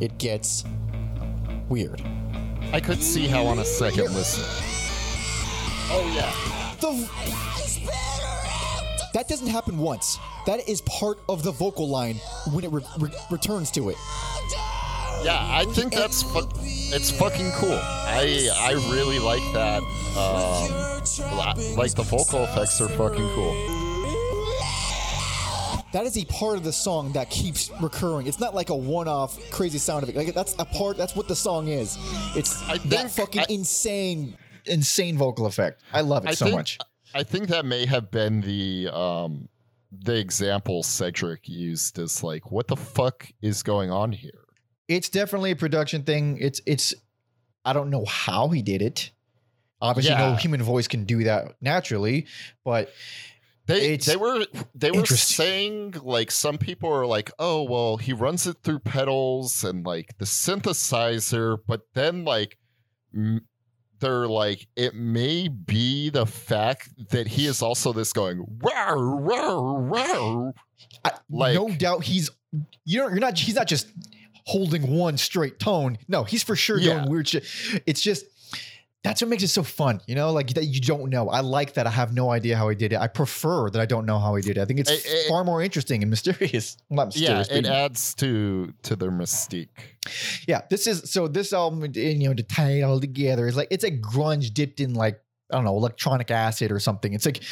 it 0.02 0.16
gets 0.18 0.64
weird 1.68 2.00
i 2.72 2.80
could 2.80 3.02
see 3.02 3.26
how 3.26 3.44
on 3.46 3.58
a 3.58 3.64
second 3.64 4.04
listen 4.14 4.44
oh 5.90 6.12
yeah 6.14 6.32
The 6.80 7.08
that 9.14 9.26
doesn't 9.26 9.48
happen 9.48 9.78
once. 9.78 10.18
That 10.46 10.68
is 10.68 10.82
part 10.82 11.18
of 11.28 11.42
the 11.42 11.50
vocal 11.50 11.88
line 11.88 12.16
when 12.52 12.62
it 12.62 12.70
re- 12.70 12.84
re- 12.98 13.10
returns 13.30 13.70
to 13.72 13.88
it. 13.88 13.96
Yeah, 15.24 15.38
I 15.40 15.64
think 15.70 15.92
that's 15.94 16.22
fu- 16.22 16.46
it's 16.62 17.10
fucking 17.10 17.50
cool. 17.52 17.72
I 17.82 18.48
I 18.54 18.72
really 18.92 19.18
like 19.18 19.42
that. 19.54 19.82
Um, 20.14 21.74
like 21.76 21.94
the 21.94 22.02
vocal 22.04 22.44
effects 22.44 22.80
are 22.82 22.88
fucking 22.88 23.28
cool. 23.34 23.54
That 25.98 26.06
is 26.06 26.16
a 26.16 26.24
part 26.26 26.56
of 26.56 26.62
the 26.62 26.72
song 26.72 27.10
that 27.14 27.28
keeps 27.28 27.72
recurring. 27.82 28.28
It's 28.28 28.38
not 28.38 28.54
like 28.54 28.70
a 28.70 28.76
one-off 28.76 29.36
crazy 29.50 29.78
sound 29.78 30.04
of 30.04 30.08
it. 30.08 30.14
Like 30.14 30.32
that's 30.32 30.54
a 30.60 30.64
part. 30.64 30.96
That's 30.96 31.16
what 31.16 31.26
the 31.26 31.34
song 31.34 31.66
is. 31.66 31.98
It's 32.36 32.62
I 32.68 32.78
that 32.78 33.10
fucking 33.10 33.40
I- 33.40 33.46
insane, 33.48 34.36
insane 34.66 35.18
vocal 35.18 35.46
effect. 35.46 35.82
I 35.92 36.02
love 36.02 36.24
it 36.24 36.28
I 36.28 36.34
so 36.34 36.44
think- 36.44 36.56
much. 36.56 36.78
I 37.14 37.24
think 37.24 37.48
that 37.48 37.64
may 37.64 37.84
have 37.84 38.12
been 38.12 38.42
the 38.42 38.86
um 38.96 39.48
the 39.90 40.14
example 40.16 40.84
Cedric 40.84 41.48
used 41.48 41.98
as 41.98 42.22
like, 42.22 42.52
what 42.52 42.68
the 42.68 42.76
fuck 42.76 43.26
is 43.42 43.64
going 43.64 43.90
on 43.90 44.12
here? 44.12 44.44
It's 44.86 45.08
definitely 45.08 45.50
a 45.50 45.56
production 45.56 46.04
thing. 46.04 46.38
It's 46.40 46.60
it's. 46.64 46.94
I 47.64 47.72
don't 47.72 47.90
know 47.90 48.04
how 48.04 48.50
he 48.50 48.62
did 48.62 48.82
it. 48.82 49.10
Obviously, 49.80 50.14
no 50.14 50.36
human 50.36 50.62
voice 50.62 50.86
can 50.86 51.06
do 51.06 51.24
that 51.24 51.56
naturally, 51.60 52.26
but 52.64 52.92
They 53.68 53.92
It's 53.94 54.06
they 54.06 54.16
were 54.16 54.44
they 54.74 54.90
were 54.90 55.04
saying 55.06 55.94
like 56.02 56.30
some 56.30 56.56
people 56.58 56.90
are 56.90 57.06
like, 57.06 57.30
oh 57.38 57.62
well, 57.62 57.98
he 57.98 58.12
runs 58.14 58.46
it 58.46 58.56
through 58.64 58.80
pedals 58.80 59.62
and 59.62 59.84
like 59.86 60.16
the 60.18 60.24
synthesizer, 60.24 61.58
but 61.66 61.82
then 61.94 62.24
like 62.24 62.58
m- 63.14 63.46
they're 64.00 64.26
like 64.26 64.66
it 64.74 64.94
may 64.94 65.48
be 65.48 66.08
the 66.08 66.24
fact 66.24 67.10
that 67.10 67.26
he 67.26 67.46
is 67.46 67.60
also 67.62 67.92
this 67.92 68.12
going 68.12 68.44
wow 68.62 68.96
wow 68.96 69.72
wow. 69.90 70.52
Like- 71.30 71.54
no 71.54 71.68
doubt 71.68 72.04
he's 72.04 72.30
you 72.84 72.98
know 72.98 73.08
you're 73.08 73.18
not 73.18 73.38
he's 73.38 73.54
not 73.56 73.66
just 73.66 73.88
holding 74.46 74.96
one 74.96 75.18
straight 75.18 75.58
tone. 75.58 75.98
No, 76.08 76.24
he's 76.24 76.42
for 76.42 76.56
sure 76.56 76.78
Yeah. 76.78 77.00
doing 77.00 77.10
weird 77.10 77.28
shit. 77.28 77.44
It's 77.84 78.00
just 78.00 78.24
that's 79.04 79.20
what 79.22 79.28
makes 79.30 79.44
it 79.44 79.48
so 79.48 79.62
fun, 79.62 80.00
you 80.08 80.14
know, 80.16 80.32
like 80.32 80.48
that 80.54 80.64
you 80.64 80.80
don't 80.80 81.08
know. 81.08 81.28
I 81.28 81.40
like 81.40 81.74
that 81.74 81.86
I 81.86 81.90
have 81.90 82.12
no 82.12 82.30
idea 82.30 82.56
how 82.56 82.68
he 82.68 82.74
did 82.74 82.92
it. 82.92 82.98
I 82.98 83.06
prefer 83.06 83.70
that 83.70 83.80
I 83.80 83.86
don't 83.86 84.06
know 84.06 84.18
how 84.18 84.34
he 84.34 84.42
did 84.42 84.58
it. 84.58 84.60
I 84.60 84.64
think 84.64 84.80
it's 84.80 84.90
It- 84.90 85.04
it- 85.06 85.28
far 85.28 85.44
more 85.44 85.62
interesting 85.62 86.02
and 86.02 86.10
mysterious. 86.10 86.76
Well, 86.88 87.06
not 87.06 87.16
Yeah, 87.16 87.44
it 87.48 87.64
adds 87.66 88.14
to 88.16 88.74
to 88.82 88.96
their 88.96 89.12
mystique. 89.12 89.68
yeah. 90.48 90.62
This 90.68 90.86
is 90.88 91.10
so 91.10 91.28
this 91.28 91.52
album, 91.52 91.90
you 91.94 92.28
know, 92.28 92.34
to 92.34 92.42
tie 92.42 92.78
it 92.78 92.82
all 92.82 92.98
together 93.00 93.46
is 93.46 93.56
like 93.56 93.68
it's 93.70 93.84
a 93.84 93.90
grunge 93.90 94.52
dipped 94.52 94.80
in 94.80 94.94
like 94.94 95.20
I 95.50 95.54
don't 95.56 95.64
know 95.64 95.76
electronic 95.76 96.30
acid 96.30 96.72
or 96.72 96.80
something. 96.80 97.12
It's 97.14 97.24
like 97.24 97.42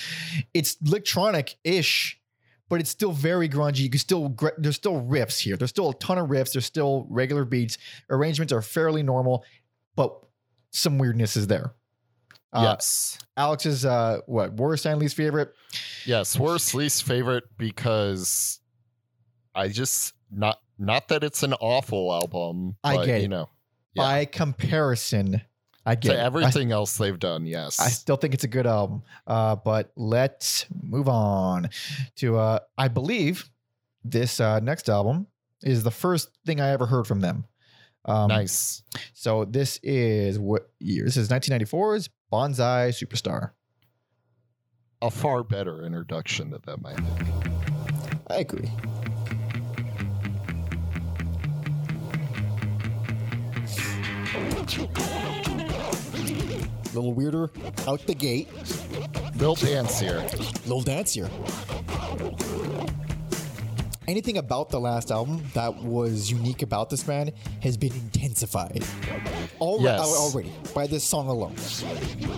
it's 0.53 0.77
electronic 0.85 1.57
ish, 1.65 2.21
but 2.69 2.81
it's 2.81 2.91
still 2.91 3.13
very 3.13 3.49
grungy. 3.49 3.79
You 3.79 3.91
can 3.91 4.01
still 4.01 4.35
there's 4.59 4.77
still 4.77 5.01
riffs 5.01 5.39
here. 5.39 5.57
There's 5.57 5.71
still 5.71 5.91
a 5.91 5.95
ton 5.95 6.19
of 6.19 6.29
riffs. 6.29 6.53
There's 6.53 6.67
still 6.67 7.07
regular 7.09 7.45
beats. 7.45 7.79
Arrangements 8.11 8.53
are 8.53 8.63
fairly 8.63 9.05
normal, 9.05 9.45
but 9.95 10.13
some 10.77 10.99
weirdness 10.99 11.37
is 11.37 11.47
there. 11.47 11.73
Uh, 12.53 12.63
yes. 12.75 13.19
Alex's 13.37 13.85
uh, 13.85 14.21
what 14.27 14.53
Warren 14.53 14.79
Stanley's 14.79 15.13
favorite. 15.15 15.53
Yes, 16.07 16.39
worst 16.39 16.75
least 16.75 17.03
favorite 17.05 17.45
because 17.59 18.61
I 19.55 19.69
just 19.69 20.15
not 20.31 20.59
not 20.79 21.09
that 21.09 21.25
it's 21.25 21.43
an 21.43 21.55
awful 21.55 22.13
album, 22.13 22.77
I 22.85 22.97
but 22.97 23.07
get 23.07 23.23
you 23.23 23.29
know, 23.29 23.49
Yeah. 23.95 24.03
By 24.05 24.25
comparison, 24.27 25.43
I 25.85 25.97
get 25.97 26.11
to 26.13 26.15
it. 26.17 26.21
I- 26.21 26.25
everything 26.25 26.73
else 26.73 26.97
they've 26.97 27.19
done. 27.19 27.47
Yes, 27.47 27.81
I 27.81 27.89
still 27.89 28.17
think 28.17 28.33
it's 28.35 28.45
a 28.45 28.49
good 28.49 28.67
album. 28.67 29.03
Uh, 29.27 29.57
but 29.57 29.93
let's 29.97 30.67
move 30.83 31.09
on 31.09 31.69
to 32.17 32.37
uh, 32.39 32.61
I 32.79 32.89
believe 32.89 33.51
this 34.05 34.41
uh, 34.41 34.61
next 34.61 34.89
album 34.89 35.27
is 35.63 35.83
the 35.83 35.91
first 35.91 36.31
thing 36.47 36.61
I 36.61 36.71
ever 36.71 36.87
heard 36.87 37.07
from 37.07 37.21
them. 37.21 37.45
Um, 38.07 38.29
nice. 38.29 38.83
So 39.13 39.45
this 39.45 39.79
is 39.83 40.39
what 40.39 40.71
year? 40.79 41.05
This 41.05 41.17
is 41.17 41.29
1994's 41.29 42.09
Bonsai 42.33 42.91
Superstar. 42.91 43.51
A 45.03 45.11
far 45.11 45.43
better 45.43 45.85
introduction 45.85 46.51
than 46.51 46.61
that 46.65 46.81
might 46.81 46.99
have. 46.99 48.23
I 48.29 48.37
agree. 48.39 48.71
Little 56.95 57.13
weirder 57.13 57.51
out 57.87 58.07
the 58.07 58.15
gate. 58.15 58.49
Little 59.37 59.57
dancier. 59.57 60.23
Little 60.67 60.83
dancier. 60.83 61.31
Anything 64.09 64.39
about 64.39 64.71
the 64.71 64.79
last 64.79 65.11
album 65.11 65.43
that 65.55 65.75
was 65.83 66.31
unique 66.31 66.63
about 66.63 66.91
this 66.91 67.03
band 67.03 67.33
has 67.61 67.77
been 67.77 67.93
intensified. 67.93 68.85
Al- 69.61 69.79
Yes. 69.81 70.01
Already 70.01 70.53
by 70.75 70.87
this 70.87 71.03
song 71.03 71.27
alone. 71.29 71.57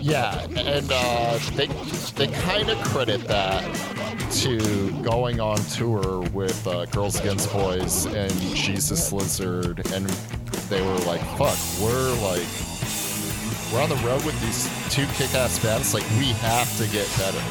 Yeah, 0.01 0.45
and 0.57 0.89
uh, 0.91 1.39
they 1.57 1.67
they 2.17 2.27
kind 2.41 2.71
of 2.71 2.79
credit 2.85 3.21
that 3.29 3.63
to 4.43 4.91
going 5.03 5.41
on 5.41 5.59
tour 5.77 6.23
with 6.33 6.67
uh, 6.67 6.87
Girls 6.87 7.21
Against 7.21 7.53
Boys 7.53 8.07
and 8.07 8.33
Jesus 8.55 9.13
Lizard, 9.13 9.81
and 9.93 10.07
they 10.71 10.81
were 10.81 10.99
like, 11.01 11.21
"Fuck, 11.37 11.59
we're 11.83 12.15
like." 12.23 12.47
We're 13.71 13.83
on 13.83 13.91
the 13.91 13.97
road 13.97 14.25
with 14.25 14.41
these 14.41 14.65
two 14.89 15.05
kick-ass 15.13 15.63
bands. 15.63 15.93
Like 15.93 16.03
we 16.19 16.29
have 16.41 16.75
to 16.79 16.87
get 16.87 17.07
better. 17.19 17.43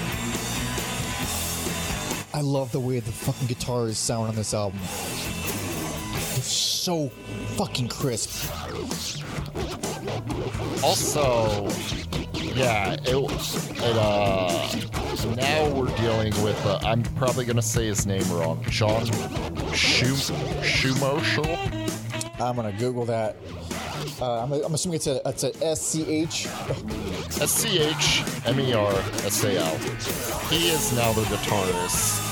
I 2.37 2.41
love 2.41 2.71
the 2.71 2.79
way 2.79 2.99
the 2.99 3.11
fucking 3.11 3.47
guitars 3.47 3.97
sound 3.97 4.29
on 4.29 4.35
this 4.35 4.53
album. 4.53 4.77
They're 4.79 6.43
so 6.43 7.09
fucking 7.55 7.87
crisp. 7.87 8.53
Also, 10.83 11.67
yeah, 12.53 12.93
it, 12.93 13.07
it 13.07 13.97
uh, 13.97 14.69
now 15.35 15.67
we're 15.69 15.97
dealing 15.97 16.31
with. 16.43 16.63
Uh, 16.63 16.77
I'm 16.83 17.01
probably 17.15 17.43
gonna 17.43 17.59
say 17.59 17.87
his 17.87 18.05
name 18.05 18.21
wrong. 18.31 18.63
John 18.69 19.07
Schum. 19.73 20.29
I'm 22.39 22.55
gonna 22.55 22.71
Google 22.73 23.05
that. 23.05 23.35
Uh, 24.21 24.43
I'm, 24.43 24.53
I'm 24.53 24.75
assuming 24.75 24.97
it's 24.97 25.07
a 25.07 25.27
it's 25.27 25.43
a 25.43 25.65
S 25.65 25.81
C 25.81 26.05
H. 26.07 26.45
S 27.41 27.51
C 27.51 27.79
H 27.79 28.23
M 28.45 28.59
E 28.59 28.73
R 28.73 28.93
S 29.25 29.43
A 29.43 29.57
L. 29.57 29.75
He 30.49 30.69
is 30.69 30.93
now 30.93 31.11
the 31.13 31.23
guitarist. 31.23 32.26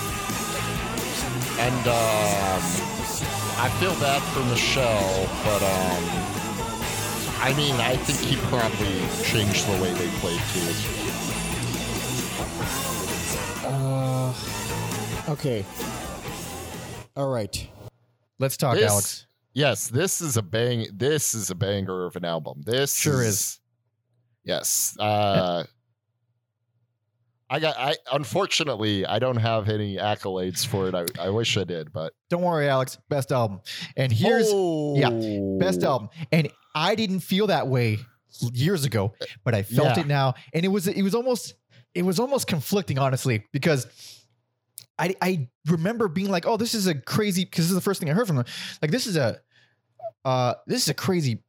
And 1.58 1.88
um, 1.88 2.62
I 3.58 3.70
feel 3.80 3.94
bad 4.00 4.22
for 4.34 4.44
Michelle, 4.50 5.28
but 5.44 5.62
um, 5.64 6.04
I 7.42 7.54
mean, 7.56 7.76
I 7.76 7.96
think 7.96 8.20
he 8.20 8.36
probably 8.48 9.00
changed 9.24 9.66
the 9.68 9.82
way 9.82 9.94
they 9.94 10.10
played 10.20 10.42
too. 10.54 10.72
Uh, 13.68 14.34
okay. 15.30 15.66
All 17.16 17.30
right. 17.30 17.68
Let's 18.40 18.58
talk, 18.58 18.76
This- 18.76 18.92
Alex. 18.92 19.22
Yes, 19.54 19.88
this 19.88 20.20
is 20.20 20.36
a 20.36 20.42
bang. 20.42 20.86
This 20.92 21.34
is 21.34 21.50
a 21.50 21.56
banger 21.56 22.06
of 22.06 22.18
an 22.18 22.26
album. 22.26 22.62
This 22.66 22.94
Sure 22.94 23.22
is. 23.22 23.28
is. 23.30 23.60
Yes. 24.44 24.98
Uh, 25.00 25.64
I 27.50 27.60
got. 27.60 27.78
I 27.78 27.96
unfortunately 28.12 29.06
I 29.06 29.20
don't 29.20 29.38
have 29.38 29.70
any 29.70 29.98
accolades 29.98 30.66
for 30.66 30.88
it. 30.88 30.96
I, 30.96 31.06
I 31.20 31.30
wish 31.30 31.58
I 31.58 31.64
did, 31.64 31.94
but 31.94 32.14
Don't 32.30 32.42
worry, 32.42 32.68
Alex. 32.68 32.98
Best 33.10 33.32
album. 33.32 33.62
And 33.96 34.12
here's 34.12 34.52
yeah, 34.52 35.12
best 35.60 35.84
Oh. 35.84 35.92
album. 35.92 36.10
And 36.32 36.50
I 36.74 36.96
didn't 36.96 37.20
feel 37.20 37.48
that 37.48 37.68
way 37.68 38.00
years 38.52 38.84
ago, 38.84 39.14
but 39.44 39.54
I 39.54 39.62
felt 39.64 39.96
Yeah. 39.96 40.02
it 40.02 40.08
now. 40.08 40.34
And 40.54 40.66
it 40.66 40.70
was 40.70 40.88
it 40.88 41.02
was 41.04 41.14
almost 41.14 41.54
it 41.94 42.04
was 42.04 42.20
almost 42.20 42.48
conflicting, 42.48 42.98
honestly, 42.98 43.46
because 43.54 43.86
I 44.98 45.16
I 45.22 45.48
remember 45.68 46.08
being 46.08 46.30
like, 46.30 46.46
oh, 46.48 46.58
this 46.58 46.74
is 46.74 46.88
a 46.88 46.96
crazy 46.96 47.44
because 47.46 47.66
this 47.66 47.70
is 47.72 47.76
the 47.76 47.82
first 47.82 48.00
thing 48.00 48.10
I 48.10 48.14
heard 48.14 48.28
from 48.28 48.38
them. 48.38 48.46
Like 48.82 48.92
this 48.92 49.06
is 49.08 49.18
a 49.18 49.40
uh 50.24 50.56
this 50.66 50.82
is 50.82 50.90
a 50.90 50.94
crazy 50.96 51.44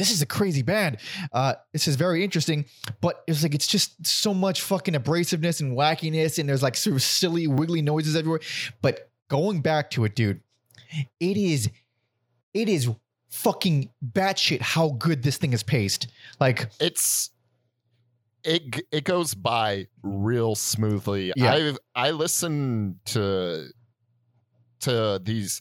this 0.00 0.10
is 0.10 0.22
a 0.22 0.26
crazy 0.26 0.62
band. 0.62 0.96
Uh, 1.30 1.52
this 1.74 1.86
is 1.86 1.96
very 1.96 2.24
interesting, 2.24 2.64
but 3.02 3.22
it's 3.26 3.42
like 3.42 3.54
it's 3.54 3.66
just 3.66 4.06
so 4.06 4.32
much 4.32 4.62
fucking 4.62 4.94
abrasiveness 4.94 5.60
and 5.60 5.76
wackiness, 5.76 6.38
and 6.38 6.48
there's 6.48 6.62
like 6.62 6.74
sort 6.74 6.96
of 6.96 7.02
silly, 7.02 7.46
wiggly 7.46 7.82
noises 7.82 8.16
everywhere. 8.16 8.40
But 8.80 9.10
going 9.28 9.60
back 9.60 9.90
to 9.90 10.06
it, 10.06 10.16
dude, 10.16 10.40
it 11.20 11.36
is, 11.36 11.68
it 12.54 12.70
is 12.70 12.88
fucking 13.28 13.90
batshit 14.02 14.62
how 14.62 14.88
good 14.92 15.22
this 15.22 15.36
thing 15.36 15.52
is 15.52 15.62
paced. 15.62 16.06
Like, 16.40 16.70
it's 16.80 17.28
it 18.42 18.80
it 18.90 19.04
goes 19.04 19.34
by 19.34 19.86
real 20.02 20.54
smoothly. 20.54 21.34
Yeah. 21.36 21.74
I 21.94 22.06
I 22.06 22.10
listened 22.12 23.00
to 23.06 23.68
to 24.80 25.20
these. 25.22 25.60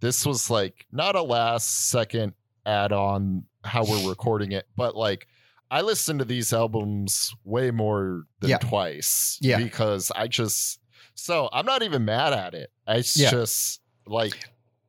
This 0.00 0.26
was 0.26 0.50
like 0.50 0.86
not 0.92 1.16
a 1.16 1.22
last 1.22 1.88
second 1.88 2.34
add 2.66 2.92
on 2.92 3.44
how 3.64 3.84
we're 3.84 4.08
recording 4.08 4.52
it, 4.52 4.66
but 4.76 4.94
like 4.96 5.26
I 5.70 5.82
listen 5.82 6.18
to 6.18 6.24
these 6.24 6.52
albums 6.52 7.34
way 7.44 7.70
more 7.70 8.24
than 8.40 8.50
Yeah. 8.50 8.58
twice. 8.58 9.38
Yeah. 9.40 9.58
because 9.58 10.10
I 10.14 10.26
just 10.28 10.78
so 11.14 11.48
I'm 11.52 11.66
not 11.66 11.82
even 11.82 12.04
mad 12.04 12.32
at 12.32 12.54
it. 12.54 12.70
It's 12.86 13.16
Yeah. 13.16 13.30
just 13.30 13.80
like 14.06 14.32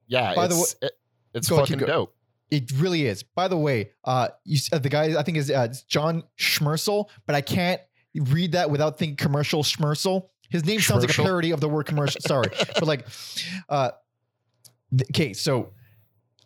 yeah, 0.08 0.34
By 0.36 0.48
the 0.48 0.56
it's 0.56 0.76
it, 0.82 0.92
it's 1.34 1.50
fucking 1.50 1.80
dope. 1.80 2.16
it 2.50 2.72
really 2.78 3.06
is. 3.06 3.24
By 3.24 3.48
the 3.48 3.58
way, 3.58 3.92
uh, 4.06 4.30
you 4.46 4.58
uh, 4.72 4.80
the 4.80 4.90
guy 4.90 5.20
I 5.20 5.24
think 5.24 5.38
is 5.38 5.52
uh, 5.52 5.74
John 5.88 6.24
Schmersal, 6.38 7.10
but 7.28 7.36
I 7.36 7.42
can't 7.42 7.82
read 8.16 8.54
that 8.54 8.72
without 8.72 8.98
thinking 8.98 9.18
commercial 9.18 9.62
Schmersal. 9.64 10.30
His 10.50 10.66
name 10.66 10.80
sounds 10.80 11.04
like 11.06 11.16
a 11.16 11.22
parody 11.22 11.52
of 11.52 11.60
the 11.60 11.70
word 11.70 11.86
commercial. 11.86 12.22
Sorry, 12.22 12.50
but 12.74 12.88
like, 12.88 13.06
uh, 13.70 13.92
okay, 15.12 15.34
so 15.34 15.74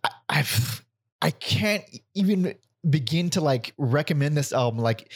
I, 0.04 0.10
I've 0.28 0.83
I 1.24 1.32
can't 1.32 1.86
even 2.14 2.54
begin 2.88 3.30
to 3.32 3.42
like 3.42 3.74
recommend 3.78 4.36
this 4.36 4.52
album, 4.52 4.82
like 4.82 5.14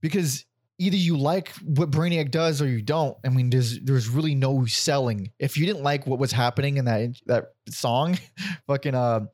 because 0.00 0.44
either 0.78 0.96
you 0.96 1.18
like 1.18 1.52
what 1.56 1.90
Brainiac 1.90 2.30
does 2.30 2.62
or 2.62 2.68
you 2.68 2.80
don't. 2.80 3.16
I 3.26 3.30
mean, 3.30 3.50
there's 3.50 3.80
there's 3.80 4.08
really 4.08 4.36
no 4.36 4.64
selling. 4.64 5.32
If 5.40 5.56
you 5.56 5.66
didn't 5.66 5.82
like 5.82 6.06
what 6.06 6.20
was 6.20 6.30
happening 6.30 6.76
in 6.76 6.84
that 6.84 7.16
that 7.26 7.52
song, 7.68 8.16
fucking 8.68 8.94
uh, 8.94 9.26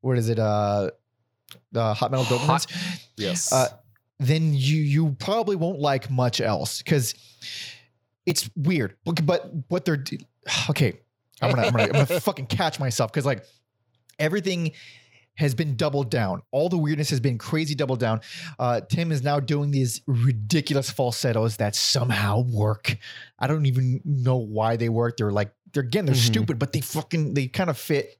what 0.00 0.18
is 0.18 0.28
it? 0.28 0.40
Uh, 0.40 0.90
the 1.70 1.94
Hot 1.94 2.10
Metal 2.10 2.24
Hot-. 2.38 2.66
Yes. 3.16 3.52
Uh, 3.52 3.68
then 4.18 4.52
you 4.54 4.80
you 4.82 5.16
probably 5.20 5.54
won't 5.54 5.78
like 5.78 6.10
much 6.10 6.40
else 6.40 6.82
because 6.82 7.14
it's 8.26 8.50
weird. 8.56 8.96
But, 9.04 9.24
but 9.24 9.48
what 9.68 9.84
they're 9.84 10.02
okay, 10.70 10.98
I'm 11.40 11.50
gonna 11.50 11.68
I'm 11.68 11.72
gonna, 11.72 11.84
I'm 11.84 12.06
gonna 12.06 12.06
fucking 12.20 12.46
catch 12.46 12.80
myself 12.80 13.12
because 13.12 13.24
like 13.24 13.44
everything 14.18 14.72
has 15.36 15.54
been 15.54 15.76
doubled 15.76 16.10
down. 16.10 16.42
All 16.50 16.68
the 16.68 16.76
weirdness 16.78 17.10
has 17.10 17.20
been 17.20 17.38
crazy 17.38 17.74
doubled 17.74 18.00
down. 18.00 18.20
Uh, 18.58 18.80
Tim 18.82 19.10
is 19.12 19.22
now 19.22 19.40
doing 19.40 19.70
these 19.70 20.02
ridiculous 20.06 20.90
falsettos 20.90 21.56
that 21.56 21.74
somehow 21.74 22.40
work. 22.42 22.96
I 23.38 23.46
don't 23.46 23.64
even 23.66 24.00
know 24.04 24.36
why 24.36 24.76
they 24.76 24.88
work. 24.90 25.16
They're 25.16 25.32
like 25.32 25.52
they're 25.72 25.82
again 25.82 26.04
they're 26.04 26.14
Mhm. 26.14 26.26
stupid, 26.26 26.58
but 26.58 26.72
they 26.72 26.80
fucking 26.82 27.32
they 27.34 27.48
kind 27.48 27.70
of 27.70 27.78
fit. 27.78 28.14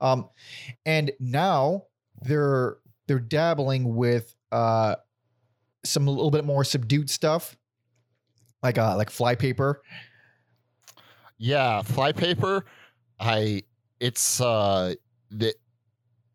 Um, 0.00 0.28
and 0.84 1.12
now 1.20 1.84
they're 2.22 2.78
they're 3.06 3.20
dabbling 3.20 3.94
with 3.94 4.34
uh 4.50 4.96
some 5.84 6.08
a 6.08 6.10
little 6.10 6.32
bit 6.32 6.44
more 6.44 6.64
subdued 6.64 7.08
stuff 7.08 7.56
like 8.64 8.76
uh 8.78 8.96
like 8.96 9.10
flypaper 9.10 9.80
Yeah, 11.38 11.82
flypaper. 11.82 12.64
I 13.20 13.62
it's 14.00 14.40
uh 14.40 14.94
the, 15.30 15.54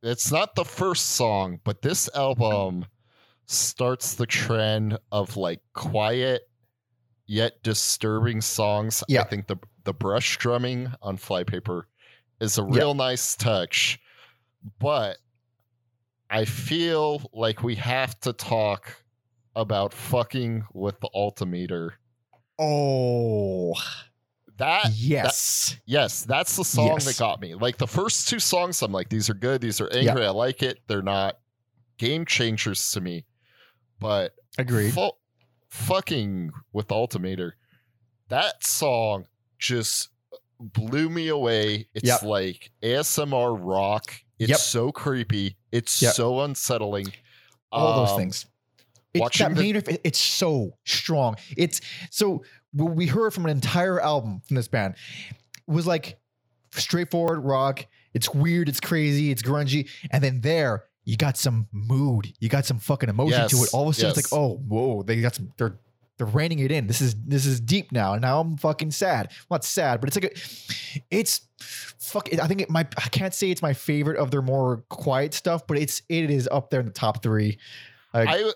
it's 0.04 0.32
not 0.32 0.56
the 0.56 0.66
first 0.66 1.12
song, 1.12 1.60
but 1.64 1.82
this 1.82 2.10
album 2.14 2.86
starts 3.46 4.16
the 4.16 4.26
trend 4.26 4.98
of 5.12 5.38
like 5.38 5.62
quiet 5.74 6.44
yet 7.26 7.64
disturbing 7.64 8.42
songs. 8.42 9.04
Yeah. 9.08 9.22
I 9.22 9.24
think 9.26 9.48
the 9.48 9.58
the 9.86 9.94
brush 9.94 10.38
drumming 10.38 10.92
on 11.02 11.18
flypaper 11.18 11.88
is 12.40 12.58
a 12.58 12.64
real 12.64 12.94
nice 12.94 13.36
touch, 13.36 14.00
but 14.80 15.18
I 16.30 16.46
feel 16.46 17.30
like 17.34 17.64
we 17.64 17.76
have 17.76 18.20
to 18.22 18.34
talk 18.34 19.04
about 19.56 19.94
fucking 19.94 20.66
with 20.74 21.00
the 21.00 21.10
altimeter. 21.14 21.96
oh 22.60 23.74
That 24.58 24.92
yes 24.94 25.78
Yes, 25.86 26.24
that's 26.24 26.56
the 26.56 26.64
song 26.64 26.88
Yes. 26.88 27.06
that 27.06 27.18
got 27.18 27.42
me. 27.42 27.56
Like 27.56 27.78
the 27.78 27.88
first 27.88 28.28
two 28.28 28.40
songs, 28.40 28.82
I'm 28.82 28.92
like, 28.92 29.10
these 29.10 29.30
are 29.30 29.34
good. 29.34 29.62
These 29.62 29.82
are 29.82 29.90
angry. 29.92 30.26
I 30.26 30.30
like 30.30 30.62
it. 30.64 30.80
They're 30.88 31.02
not 31.02 31.40
game 31.98 32.26
changers 32.26 32.92
to 32.92 33.02
me. 33.02 33.26
But 34.00 34.34
agreed 34.58 34.94
fu- 34.94 35.12
fucking 35.70 36.52
with 36.72 36.92
Altimeter, 36.92 37.56
that 38.30 38.64
song 38.64 39.26
just 39.60 40.10
blew 40.60 41.10
me 41.10 41.30
away. 41.30 41.88
It's 41.96 42.08
Yep. 42.08 42.24
like 42.24 42.72
ASMR 42.84 43.54
rock. 43.56 44.14
It's 44.40 44.50
Yep. 44.50 44.60
so 44.60 44.92
creepy. 44.92 45.58
It's 45.72 46.02
Yep. 46.02 46.14
so 46.14 46.42
unsettling. 46.42 47.12
all 47.72 48.02
those 48.06 48.12
Um, 48.12 48.20
things 48.20 48.46
it's 49.16 49.38
that 49.40 49.56
the- 49.56 49.62
main 49.62 49.82
it's 50.04 50.20
so 50.22 50.78
strong 50.86 51.36
it's 51.58 51.82
so 52.12 52.44
what 52.74 52.96
we 52.96 53.08
heard 53.08 53.34
from 53.34 53.46
an 53.46 53.52
entire 53.52 54.00
album 54.02 54.42
from 54.46 54.56
this 54.56 54.68
band 54.68 54.96
was 55.68 55.88
like 55.88 56.20
straightforward 56.72 57.44
rock 57.44 57.86
it's 58.14 58.34
weird 58.34 58.68
it's 58.68 58.80
crazy 58.80 59.32
it's 59.32 59.42
grungy 59.42 59.90
and 60.12 60.24
then 60.24 60.42
there 60.42 60.86
you 61.06 61.18
got 61.18 61.38
some 61.38 61.68
mood, 61.72 62.34
you 62.40 62.50
got 62.50 62.66
some 62.66 62.80
fucking 62.80 63.10
emotion 63.10 63.48
to 63.50 63.58
it. 63.58 63.70
All 63.74 63.84
of 63.84 63.90
a 63.90 63.94
sudden, 63.94 64.18
it's 64.18 64.32
like, 64.32 64.40
oh, 64.40 64.56
whoa, 64.68 65.04
they 65.04 65.20
got 65.22 65.36
some. 65.36 65.52
They're 65.58 65.78
they're 66.18 66.28
reining 66.28 66.60
it 66.60 66.72
in. 66.72 66.88
This 66.88 67.02
is 67.02 67.16
this 67.26 67.46
is 67.46 67.60
deep 67.60 67.92
now. 67.92 68.16
Now 68.16 68.40
I'm 68.40 68.56
fucking 68.58 68.92
sad. 68.92 69.30
Well, 69.50 69.58
not 69.58 69.64
sad, 69.66 70.00
but 70.00 70.10
it's 70.10 70.16
like 70.16 70.26
a, 70.26 71.06
it's 71.12 71.42
fuck. 72.00 72.30
I 72.34 72.48
think 72.48 72.62
it 72.62 72.70
might. 72.70 72.94
I 72.98 73.10
can't 73.10 73.34
say 73.34 73.52
it's 73.52 73.62
my 73.62 73.74
favorite 73.74 74.18
of 74.18 74.32
their 74.32 74.42
more 74.42 74.84
quiet 74.90 75.34
stuff, 75.34 75.68
but 75.68 75.78
it's 75.78 76.02
it 76.08 76.30
is 76.30 76.48
up 76.52 76.70
there 76.70 76.80
in 76.80 76.86
the 76.86 76.94
top 76.94 77.22
three. 77.22 77.58
Like, 78.14 78.30
I 78.30 78.52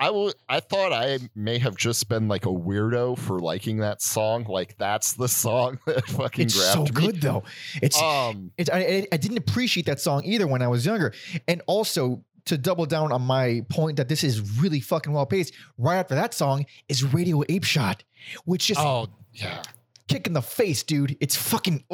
I 0.00 0.10
will 0.10 0.32
I 0.48 0.60
thought 0.60 0.92
I 0.92 1.18
may 1.34 1.58
have 1.58 1.76
just 1.76 2.08
been 2.08 2.26
like 2.26 2.46
a 2.46 2.48
weirdo 2.48 3.18
for 3.18 3.38
liking 3.38 3.78
that 3.78 4.00
song. 4.02 4.44
Like 4.48 4.76
that's 4.78 5.12
the 5.12 5.28
song 5.28 5.78
that 5.86 6.06
fucking 6.08 6.46
it's 6.46 6.54
so 6.54 6.84
grabbed 6.84 6.96
me. 6.96 7.06
good 7.06 7.20
though. 7.20 7.42
It's 7.82 8.00
Um 8.00 8.50
It's, 8.56 8.70
I, 8.70 9.06
I- 9.12 9.16
didn't 9.18 9.38
appreciate 9.38 9.86
that 9.86 10.00
song 10.00 10.24
either 10.24 10.46
when 10.46 10.62
I 10.62 10.68
was 10.68 10.86
younger. 10.86 11.12
And 11.46 11.62
also 11.66 12.24
to 12.46 12.56
double 12.56 12.86
down 12.86 13.12
on 13.12 13.20
my 13.22 13.62
point 13.68 13.98
that 13.98 14.08
this 14.08 14.24
is 14.24 14.58
really 14.60 14.80
fucking 14.80 15.12
well 15.12 15.26
paced, 15.26 15.52
right 15.76 15.96
after 15.98 16.14
that 16.14 16.32
song 16.32 16.64
is 16.88 17.04
Radio 17.04 17.42
Ape 17.50 17.64
Shot, 17.64 18.02
which 18.46 18.68
just 18.68 18.80
oh 18.80 19.08
yeah. 19.34 19.62
kick 20.08 20.26
in 20.26 20.32
the 20.32 20.40
face, 20.42 20.82
dude. 20.82 21.16
It's 21.20 21.36
fucking. 21.36 21.84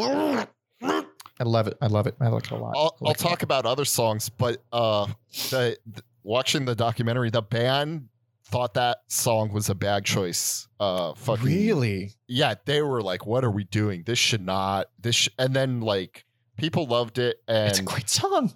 I 1.38 1.44
love 1.44 1.66
it. 1.66 1.76
I 1.82 1.88
love 1.88 2.06
it. 2.06 2.14
I 2.20 2.28
like 2.28 2.44
it 2.44 2.52
a 2.52 2.56
lot. 2.56 2.74
I'll, 2.76 2.82
I'll 2.82 3.08
like 3.08 3.22
lot. 3.22 3.30
talk 3.30 3.42
about 3.42 3.66
other 3.66 3.84
songs, 3.84 4.28
but 4.28 4.62
uh 4.72 5.06
the, 5.50 5.76
the 5.92 6.02
watching 6.26 6.64
the 6.64 6.74
documentary, 6.74 7.30
the 7.30 7.42
band 7.42 8.08
thought 8.48 8.74
that 8.74 8.98
song 9.08 9.52
was 9.52 9.68
a 9.70 9.74
bad 9.74 10.04
choice. 10.04 10.68
Uh 10.78 11.14
fucking 11.14 11.46
Really? 11.46 12.12
yeah, 12.28 12.54
they 12.64 12.82
were 12.82 13.00
like, 13.02 13.26
"What 13.26 13.44
are 13.44 13.50
we 13.50 13.64
doing? 13.64 14.02
This 14.04 14.18
should 14.18 14.44
not. 14.44 14.88
This." 15.00 15.16
Sh-. 15.16 15.28
And 15.38 15.54
then 15.54 15.80
like 15.80 16.24
people 16.56 16.86
loved 16.86 17.18
it, 17.18 17.36
and 17.48 17.68
It's 17.70 17.78
a 17.78 17.82
great 17.82 18.08
song. 18.10 18.52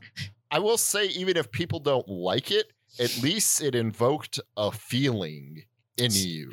I 0.51 0.59
will 0.59 0.79
say, 0.79 1.07
even 1.07 1.37
if 1.37 1.51
people 1.53 1.79
don't 1.79 2.09
like 2.09 2.51
it, 2.51 2.67
at 2.99 3.23
least 3.23 3.63
it 3.63 3.75
invoked 3.75 4.41
a 4.57 4.73
feeling 4.73 5.63
in 5.97 6.11
you. 6.13 6.53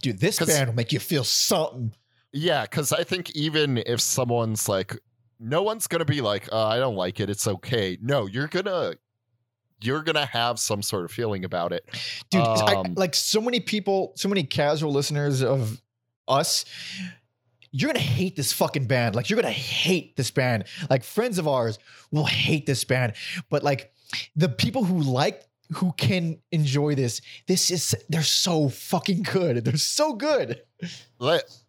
Dude, 0.00 0.18
this 0.20 0.38
band 0.38 0.68
will 0.70 0.74
make 0.76 0.92
you 0.92 1.00
feel 1.00 1.24
something. 1.24 1.92
Yeah, 2.32 2.62
because 2.62 2.92
I 2.92 3.04
think 3.04 3.30
even 3.34 3.78
if 3.78 4.00
someone's 4.00 4.68
like, 4.68 4.96
no 5.40 5.62
one's 5.62 5.86
gonna 5.86 6.04
be 6.04 6.20
like, 6.20 6.48
uh, 6.52 6.66
"I 6.66 6.78
don't 6.78 6.96
like 6.96 7.20
it. 7.20 7.28
It's 7.30 7.46
okay." 7.46 7.98
No, 8.00 8.26
you're 8.26 8.48
gonna. 8.48 8.94
You're 9.80 10.02
gonna 10.02 10.26
have 10.26 10.58
some 10.58 10.82
sort 10.82 11.04
of 11.04 11.10
feeling 11.10 11.44
about 11.44 11.72
it. 11.72 11.84
dude 12.30 12.42
I- 12.42 12.74
Um, 12.76 12.94
like 12.94 13.14
so 13.14 13.40
many 13.40 13.60
people 13.60 14.12
so 14.16 14.28
many 14.28 14.42
casual 14.42 14.92
listeners 14.92 15.42
of 15.42 15.80
us 16.28 16.64
you're 17.72 17.88
gonna 17.92 17.98
hate 17.98 18.36
this 18.36 18.52
fucking 18.54 18.86
band. 18.86 19.14
Like 19.14 19.28
you're 19.28 19.40
gonna 19.40 19.52
hate 19.52 20.16
this 20.16 20.30
band. 20.30 20.64
Like 20.88 21.04
friends 21.04 21.36
of 21.38 21.46
ours 21.46 21.78
will 22.10 22.24
hate 22.24 22.64
this 22.64 22.84
band. 22.84 23.12
But 23.50 23.62
like 23.62 23.92
the 24.34 24.48
people 24.48 24.84
who 24.84 25.00
like 25.02 25.42
who 25.74 25.92
can 25.98 26.38
enjoy 26.52 26.94
this 26.94 27.20
this 27.48 27.70
is 27.70 27.94
they're 28.08 28.22
so 28.22 28.70
fucking 28.70 29.24
good. 29.24 29.62
They're 29.64 29.76
so 29.76 30.14
good 30.14 30.62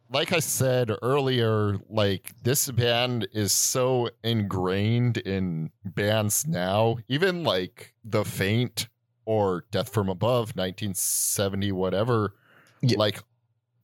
like 0.10 0.32
I 0.34 0.40
said 0.40 0.92
earlier, 1.02 1.78
like 1.90 2.32
this 2.44 2.70
band 2.72 3.28
is 3.34 3.52
so 3.52 4.10
ingrained 4.24 5.18
in 5.18 5.72
bands 5.84 6.48
now, 6.48 6.98
even 7.08 7.44
like 7.44 7.94
The 8.06 8.24
Faint 8.24 8.88
or 9.26 9.66
Death 9.72 9.90
from 9.90 10.10
Above, 10.10 10.56
1970, 10.56 11.72
whatever. 11.74 12.34
Yeah. 12.82 12.98
Like 12.98 13.22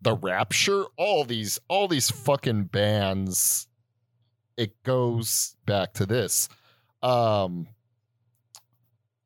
The 0.02 0.16
Rapture, 0.16 0.86
all 0.98 1.26
these, 1.26 1.60
all 1.68 1.88
these 1.88 2.10
fucking 2.10 2.66
bands. 2.66 3.68
It 4.56 4.82
goes 4.84 5.56
back 5.66 5.94
to 5.94 6.06
this. 6.06 6.48
Um, 7.02 7.68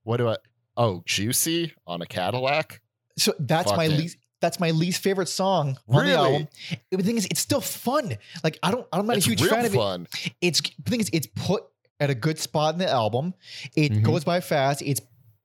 what 0.03 0.17
do 0.17 0.29
I? 0.29 0.37
Oh, 0.77 1.03
Juicy 1.05 1.73
on 1.85 2.01
a 2.01 2.05
Cadillac. 2.05 2.81
so 3.17 3.33
that's 3.39 3.69
Fuck 3.69 3.77
my 3.77 3.85
it. 3.85 3.91
least 3.91 4.17
that's 4.41 4.59
my 4.59 4.71
least 4.71 5.01
favorite 5.01 5.29
song 5.29 5.77
on 5.89 5.95
the 5.95 6.11
Really? 6.11 6.13
album. 6.33 6.47
The 6.91 7.03
thing 7.03 7.17
is, 7.17 7.25
it's 7.31 7.39
still 7.39 7.61
fun. 7.61 8.17
Like 8.43 8.59
I 8.63 8.71
don't, 8.71 8.85
I'm 8.93 9.05
not 9.07 9.17
it's 9.17 9.25
a 9.25 9.29
huge 9.29 9.41
fan 9.43 9.65
of 9.65 9.73
it. 9.73 9.77
fun. 9.77 10.07
it's 10.41 10.61
the 10.61 10.89
thing 10.91 10.99
is 10.99 11.09
it's 11.13 11.27
put 11.35 11.63
at 11.99 12.09
a 12.09 12.15
good 12.15 12.37
spot 12.39 12.73
in 12.75 12.79
the 12.79 12.89
album. 12.89 13.33
It 13.75 13.91
Mhm. 13.91 14.03
goes 14.03 14.23
by 14.23 14.39
fast. 14.41 14.81
It's 14.81 15.01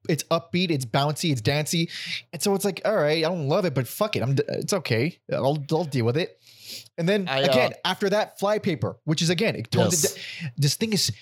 it's 0.09 0.25
upbeat. 0.25 0.71
It's 0.73 0.85
bouncy. 0.85 1.31
It's 1.31 1.41
dancey. 1.41 1.89
And 2.33 2.43
so 2.43 2.55
it's 2.57 2.65
like, 2.65 2.83
all 2.85 2.97
right, 2.97 3.19
I 3.19 3.29
don't 3.29 3.47
love 3.49 3.65
it, 3.65 3.73
but 3.73 3.87
fuck 3.87 4.17
it. 4.17 4.23
I'm 4.23 4.37
it's 4.49 4.73
okay. 4.73 5.19
I'll 5.33 5.65
I'll 5.71 5.85
deal 5.85 6.05
with 6.05 6.17
it. 6.17 6.39
And 6.99 7.09
then 7.09 7.29
I, 7.29 7.43
uh, 7.43 7.51
again, 7.51 7.73
after 7.85 8.11
that, 8.11 8.39
Flypaper, 8.41 8.97
which 9.05 9.23
is 9.23 9.31
again, 9.31 9.55
it 9.57 9.71
tones 9.71 10.03
Yes. 10.03 10.17
it 10.17 10.53
this 10.57 10.75
thing 10.75 10.93
is. 10.93 11.13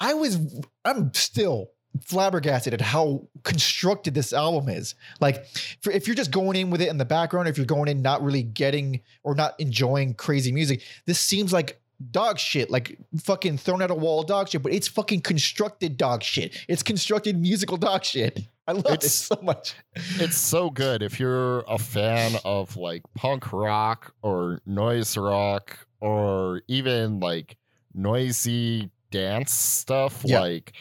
I 0.00 0.14
was 0.14 0.38
I'm 0.84 1.12
still 1.14 1.70
flabbergasted 2.06 2.72
at 2.74 2.80
how 2.80 3.22
constructed 3.42 4.14
this 4.14 4.32
album 4.32 4.68
is. 4.68 4.94
Like, 5.20 5.46
for, 5.80 5.92
if 5.92 6.06
you're 6.06 6.16
just 6.16 6.30
going 6.30 6.56
in 6.56 6.70
with 6.70 6.80
it 6.80 6.88
in 6.88 6.98
the 6.98 7.04
background, 7.04 7.48
if 7.48 7.56
you're 7.56 7.66
going 7.66 7.88
in 7.88 8.02
not 8.02 8.22
really 8.22 8.42
getting 8.42 9.00
or 9.22 9.34
not 9.34 9.54
enjoying 9.60 10.14
crazy 10.14 10.52
music, 10.52 10.82
this 11.06 11.18
seems 11.18 11.52
like 11.52 11.78
dog 12.10 12.38
shit, 12.38 12.68
like 12.70 12.98
fucking 13.22 13.58
thrown 13.58 13.80
at 13.82 13.90
a 13.90 13.94
wall 13.94 14.22
dog 14.22 14.48
shit. 14.48 14.62
But 14.62 14.72
it's 14.72 14.88
fucking 14.88 15.20
constructed 15.20 15.96
dog 15.96 16.22
shit. 16.22 16.56
It's 16.68 16.82
constructed 16.82 17.38
musical 17.40 17.76
dog 17.76 18.04
shit. 18.04 18.40
I 18.66 18.72
love 18.72 18.86
it 18.86 18.92
It's- 19.04 19.12
so 19.14 19.38
much. 19.42 19.74
it's 19.94 20.36
so 20.36 20.70
good 20.70 21.02
if 21.02 21.18
you're 21.18 21.60
a 21.68 21.78
fan 21.78 22.32
of 22.44 22.76
like 22.76 23.02
punk 23.14 23.52
rock 23.52 24.14
or 24.22 24.60
noise 24.66 25.16
rock 25.16 25.78
or 26.00 26.62
even 26.68 27.18
like 27.20 27.56
noisy 27.92 28.90
dance 29.10 29.52
stuff 29.52 30.22
Yeah. 30.24 30.40
like 30.40 30.72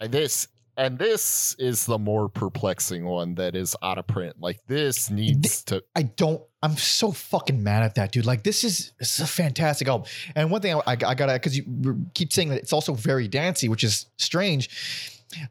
this 0.00 0.48
and 0.76 0.98
this 0.98 1.54
is 1.58 1.86
the 1.86 1.98
more 1.98 2.28
perplexing 2.28 3.04
one 3.04 3.36
that 3.36 3.54
is 3.54 3.76
out 3.82 3.98
of 3.98 4.06
print 4.06 4.40
like 4.40 4.58
this 4.66 5.10
needs 5.10 5.62
to 5.64 5.84
I 5.94 6.02
don't. 6.02 6.42
I'm 6.62 6.76
so 6.76 7.12
fucking 7.12 7.62
mad 7.62 7.82
at 7.82 7.94
that, 7.96 8.10
dude. 8.10 8.26
Like 8.26 8.42
this 8.42 8.64
is 8.64 8.92
this 8.98 9.14
is 9.14 9.20
a 9.20 9.26
fantastic 9.26 9.86
album. 9.86 10.08
And 10.34 10.50
one 10.50 10.62
thing 10.62 10.74
I, 10.74 10.78
I, 10.86 10.92
I 10.92 11.14
gotta 11.14 11.34
because 11.34 11.56
you 11.56 12.06
keep 12.14 12.32
saying 12.32 12.48
that 12.48 12.58
it's 12.58 12.72
also 12.72 12.94
very 12.94 13.28
dancey, 13.28 13.68
which 13.68 13.84
is 13.84 14.06
strange. 14.16 14.70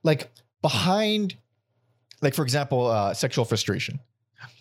Like 0.03 0.32
behind, 0.62 1.38
like 2.21 2.34
for 2.34 2.43
example, 2.43 2.88
uh, 2.88 3.13
sexual 3.13 3.45
frustration. 3.45 3.99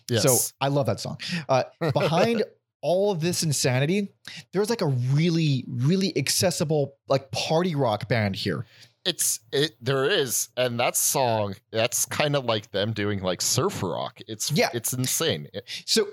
yes 0.09 0.23
So 0.23 0.53
I 0.61 0.67
love 0.69 0.85
that 0.85 0.99
song. 0.99 1.17
Uh, 1.49 1.63
behind 1.91 2.43
all 2.81 3.11
of 3.11 3.19
this 3.19 3.43
insanity, 3.43 4.13
there's 4.51 4.69
like 4.69 4.81
a 4.81 4.87
really, 4.87 5.65
really 5.67 6.15
accessible 6.17 6.95
like 7.07 7.31
party 7.31 7.75
rock 7.75 8.07
band 8.07 8.35
here. 8.35 8.65
It's 9.05 9.39
it 9.51 9.75
there 9.81 10.05
is 10.05 10.49
and 10.55 10.79
that 10.79 10.95
song 10.95 11.55
that's 11.71 12.05
kind 12.05 12.35
of 12.35 12.45
like 12.45 12.71
them 12.71 12.93
doing 12.93 13.21
like 13.21 13.41
surf 13.41 13.83
rock 13.83 14.19
it's 14.27 14.51
Yeah. 14.51 14.69
it's 14.73 14.93
insane 14.93 15.47
It- 15.53 15.65
So 15.85 16.07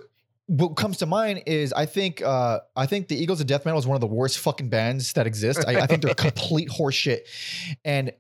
what 0.47 0.71
comes 0.71 0.97
to 0.97 1.07
mind 1.07 1.45
is 1.47 1.73
I 1.73 1.87
think 1.87 2.21
uh, 2.23 2.59
I 2.75 2.87
think 2.87 3.07
the 3.07 3.17
Eagles 3.17 3.41
of 3.41 3.47
Death 3.47 3.65
Metal 3.65 3.79
is 3.79 3.87
one 3.87 3.95
of 3.95 4.01
the 4.01 4.09
worst 4.09 4.41
fucking 4.41 4.69
bands 4.69 5.13
that 5.13 5.25
exist. 5.25 5.65
I, 5.69 5.83
I 5.83 5.87
think 5.87 6.03
they're 6.03 6.13
complete 6.31 6.69
horseshit. 6.69 7.21
And 7.85 8.11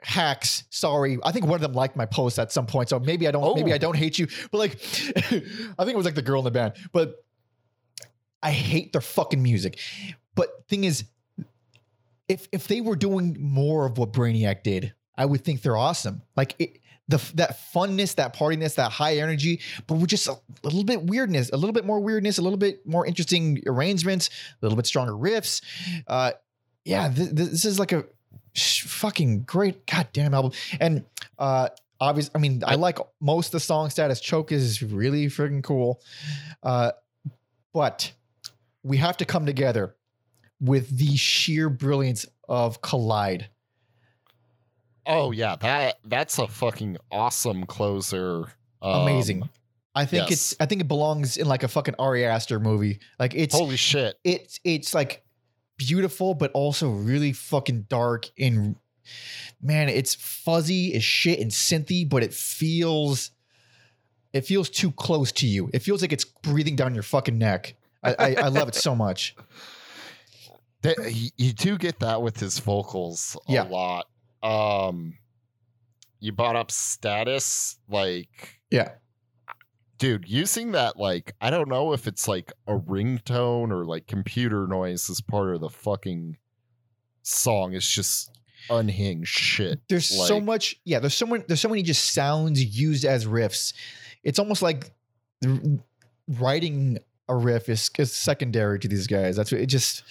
hacks, 0.00 0.64
sorry, 0.70 1.18
I 1.24 1.30
think 1.30 1.46
one 1.46 1.54
of 1.54 1.60
them 1.60 1.74
liked 1.74 1.94
my 1.94 2.06
post 2.06 2.40
at 2.40 2.50
some 2.50 2.66
point, 2.66 2.88
so 2.88 2.98
maybe 2.98 3.28
I 3.28 3.30
don't 3.30 3.54
maybe 3.54 3.70
Oh. 3.70 3.74
I 3.76 3.78
don't 3.78 3.94
hate 3.96 4.18
you, 4.18 4.26
but 4.50 4.58
like 4.58 4.72
I 5.16 5.84
think 5.84 5.94
it 5.94 5.96
was 5.96 6.04
like 6.06 6.16
the 6.16 6.22
girl 6.22 6.40
in 6.40 6.44
the 6.44 6.50
band, 6.50 6.72
but 6.92 7.24
I 8.42 8.50
hate 8.50 8.90
their 8.92 9.00
fucking 9.00 9.40
music. 9.42 9.78
But 10.34 10.48
thing 10.68 10.82
is, 10.82 11.04
if 12.28 12.48
if 12.52 12.68
they 12.68 12.80
were 12.80 12.96
doing 12.96 13.36
more 13.38 13.86
of 13.86 13.98
what 13.98 14.12
Brainiac 14.12 14.62
did, 14.62 14.94
I 15.16 15.26
would 15.26 15.44
think 15.44 15.62
they're 15.62 15.76
awesome. 15.76 16.22
Like 16.36 16.54
it, 16.58 16.80
the 17.08 17.18
that 17.34 17.58
funness, 17.72 18.16
that 18.16 18.34
partiness, 18.34 18.74
that 18.76 18.90
high 18.92 19.18
energy, 19.18 19.60
but 19.86 19.94
with 19.94 20.10
just 20.10 20.26
a, 20.28 20.32
a 20.32 20.38
little 20.64 20.84
bit 20.84 21.04
weirdness, 21.04 21.50
a 21.50 21.56
little 21.56 21.72
bit 21.72 21.84
more 21.84 22.00
weirdness, 22.00 22.38
a 22.38 22.42
little 22.42 22.58
bit 22.58 22.86
more 22.86 23.06
interesting 23.06 23.62
arrangements, 23.66 24.28
a 24.28 24.64
little 24.64 24.76
bit 24.76 24.86
stronger 24.86 25.12
riffs. 25.12 25.62
Uh, 26.06 26.32
yeah, 26.84 27.08
th- 27.08 27.34
th- 27.34 27.50
this 27.50 27.64
is 27.64 27.78
like 27.78 27.92
a 27.92 28.04
sh- 28.54 28.82
fucking 28.82 29.42
great 29.42 29.86
goddamn 29.86 30.34
album. 30.34 30.52
And 30.80 31.04
uh, 31.38 31.68
obviously, 32.00 32.32
I 32.34 32.38
mean, 32.38 32.62
I, 32.66 32.74
like 32.74 32.98
most 33.20 33.48
of 33.48 33.52
the 33.52 33.60
song. 33.60 33.90
Status 33.90 34.20
Choke 34.20 34.50
is 34.50 34.82
really 34.82 35.26
freaking 35.26 35.62
cool. 35.62 36.00
Uh, 36.62 36.92
but 37.72 38.12
we 38.82 38.96
have 38.98 39.16
to 39.18 39.24
come 39.24 39.46
together 39.46 39.95
with 40.60 40.96
the 40.96 41.16
sheer 41.16 41.68
brilliance 41.68 42.26
of 42.48 42.80
Collide. 42.80 43.48
oh 45.06 45.30
yeah 45.30 45.56
that 45.56 45.98
that's 46.04 46.38
a 46.38 46.48
fucking 46.48 46.96
awesome 47.10 47.64
closer 47.66 48.46
Um, 48.82 49.02
Amazing. 49.02 49.48
I 49.94 50.04
think 50.04 50.30
it's. 50.30 50.54
I 50.60 50.66
think 50.66 50.82
it 50.82 50.88
belongs 50.88 51.38
in 51.38 51.46
like 51.46 51.62
a 51.62 51.68
fucking 51.68 51.94
Ari 51.98 52.26
Aster 52.26 52.60
movie. 52.60 52.98
Like 53.18 53.34
it's 53.34 53.54
holy 53.54 53.76
shit 53.76 54.18
it's 54.24 54.60
it's 54.62 54.94
like 54.94 55.24
beautiful 55.78 56.34
but 56.34 56.50
also 56.52 56.90
really 56.90 57.32
fucking 57.32 57.86
dark 57.88 58.28
and 58.38 58.76
man, 59.62 59.88
it's 59.88 60.14
fuzzy 60.14 60.94
as 60.94 61.02
shit 61.04 61.38
and 61.40 61.50
synthy, 61.50 62.06
but 62.08 62.22
it 62.22 62.34
feels 62.34 63.30
it 64.32 64.42
feels 64.42 64.68
too 64.68 64.90
close 64.92 65.32
to 65.32 65.46
you. 65.46 65.70
It 65.72 65.78
feels 65.80 66.02
like 66.02 66.12
it's 66.12 66.24
breathing 66.26 66.76
down 66.76 66.92
your 66.92 67.02
fucking 67.02 67.38
neck. 67.38 67.74
I, 68.02 68.14
I, 68.18 68.34
I 68.34 68.48
love 68.48 68.68
it 68.68 68.74
so 68.74 68.94
much. 68.94 69.34
You, 71.36 71.52
do 71.52 71.78
get 71.78 71.98
that 72.00 72.22
with 72.22 72.38
his 72.38 72.58
vocals 72.58 73.36
a 73.48 73.52
Yeah. 73.52 73.62
lot. 73.62 74.06
Um, 74.42 75.18
you 76.20 76.32
brought 76.32 76.56
up 76.56 76.70
status, 76.70 77.78
like 77.88 78.60
Yeah. 78.70 78.92
dude, 79.98 80.28
using 80.28 80.72
that 80.72 80.96
like 80.98 81.34
I 81.40 81.50
don't 81.50 81.68
know 81.68 81.92
if 81.92 82.06
it's 82.06 82.28
like 82.28 82.52
a 82.66 82.78
ringtone 82.78 83.70
or 83.70 83.84
like 83.84 84.06
computer 84.06 84.66
noise 84.66 85.08
as 85.10 85.20
part 85.20 85.54
of 85.54 85.60
the 85.60 85.70
fucking 85.70 86.36
song. 87.22 87.74
It's 87.74 87.88
just 87.90 88.30
unhinged 88.70 89.28
shit. 89.28 89.80
There's 89.88 90.06
so 90.06 90.40
much. 90.40 90.76
Yeah. 90.84 90.98
There's 91.00 91.14
so 91.14 91.26
many. 91.26 91.44
There's 91.46 91.60
so 91.60 91.68
many 91.68 91.82
just 91.82 92.12
sounds 92.12 92.62
used 92.78 93.04
as 93.04 93.26
riffs. 93.26 93.72
It's 94.24 94.38
almost 94.38 94.62
like 94.62 94.90
writing 96.28 96.98
a 97.28 97.34
riff 97.34 97.68
is, 97.68 97.90
is 97.98 98.12
secondary 98.14 98.78
to 98.80 98.88
these 98.88 99.06
guys. 99.06 99.36
That's 99.36 99.52
what 99.52 99.60
it 99.60 99.66
just. 99.66 100.02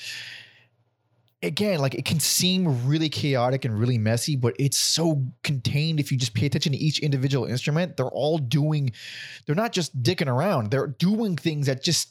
Again, 1.45 1.79
like 1.79 1.93
it 1.93 2.05
can 2.05 2.19
seem 2.19 2.87
really 2.87 3.09
chaotic 3.09 3.65
and 3.65 3.79
really 3.79 3.97
messy, 3.97 4.35
but 4.35 4.55
it's 4.59 4.77
so 4.77 5.23
contained 5.43 5.99
if 5.99 6.11
you 6.11 6.17
just 6.17 6.33
pay 6.33 6.45
attention 6.45 6.71
to 6.73 6.77
each 6.77 6.99
individual 6.99 7.45
instrument. 7.45 7.97
They're 7.97 8.07
all 8.07 8.37
doing, 8.37 8.91
they're 9.45 9.55
not 9.55 9.71
just 9.71 10.01
dicking 10.01 10.27
around. 10.27 10.71
They're 10.71 10.87
doing 10.87 11.35
things 11.37 11.67
that 11.67 11.83
just 11.83 12.09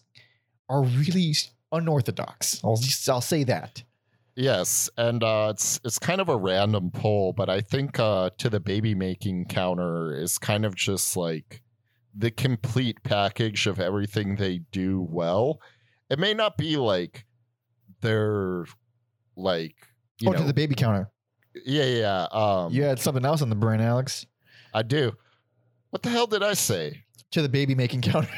are 0.68 0.82
really 0.82 1.34
unorthodox. 1.72 2.60
I'll 2.64 2.76
just, 2.76 3.08
I'll 3.08 3.20
say 3.20 3.44
that. 3.44 3.82
Yes, 4.36 4.90
and 4.96 5.22
uh, 5.22 5.48
it's 5.54 5.80
it's 5.84 5.98
kind 5.98 6.20
of 6.20 6.28
a 6.28 6.36
random 6.36 6.90
poll, 6.90 7.32
but 7.32 7.48
I 7.48 7.60
think 7.60 8.00
uh, 8.00 8.30
to 8.38 8.50
the 8.50 8.58
baby 8.58 8.94
making 8.94 9.46
counter 9.46 10.12
is 10.12 10.38
kind 10.38 10.64
of 10.64 10.74
just 10.74 11.16
like 11.16 11.62
the 12.16 12.32
complete 12.32 13.02
package 13.04 13.66
of 13.66 13.78
everything 13.78 14.36
they 14.36 14.58
do 14.72 15.06
well. 15.08 15.60
It 16.10 16.18
may 16.18 16.34
not 16.34 16.56
be 16.56 16.76
like 16.76 17.26
they're 18.00 18.66
like 19.36 19.74
you 20.20 20.28
oh, 20.28 20.32
know 20.32 20.38
to 20.38 20.44
the 20.44 20.54
baby 20.54 20.74
counter. 20.74 21.10
yeah 21.64 21.84
yeah 21.84 22.26
um 22.32 22.72
You 22.72 22.82
had 22.82 22.98
something 22.98 23.24
else 23.24 23.42
on 23.42 23.50
the 23.50 23.56
brain, 23.56 23.80
Alex. 23.80 24.26
I 24.72 24.82
do. 24.82 25.12
What 25.90 26.02
the 26.02 26.10
hell 26.10 26.26
did 26.26 26.42
I 26.42 26.54
say? 26.54 27.04
To 27.32 27.42
the 27.42 27.48
baby 27.48 27.74
making 27.74 28.00
counter. 28.02 28.28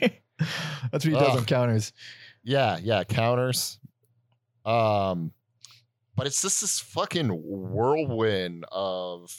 That's 0.90 1.04
what 1.04 1.04
he 1.04 1.10
does 1.10 1.36
on 1.36 1.44
counters. 1.44 1.92
Yeah, 2.42 2.78
yeah, 2.82 3.04
counters. 3.04 3.78
Um, 4.64 5.32
but 6.16 6.26
it's 6.26 6.42
just 6.42 6.60
this 6.60 6.80
fucking 6.80 7.28
whirlwind 7.28 8.64
of 8.70 9.32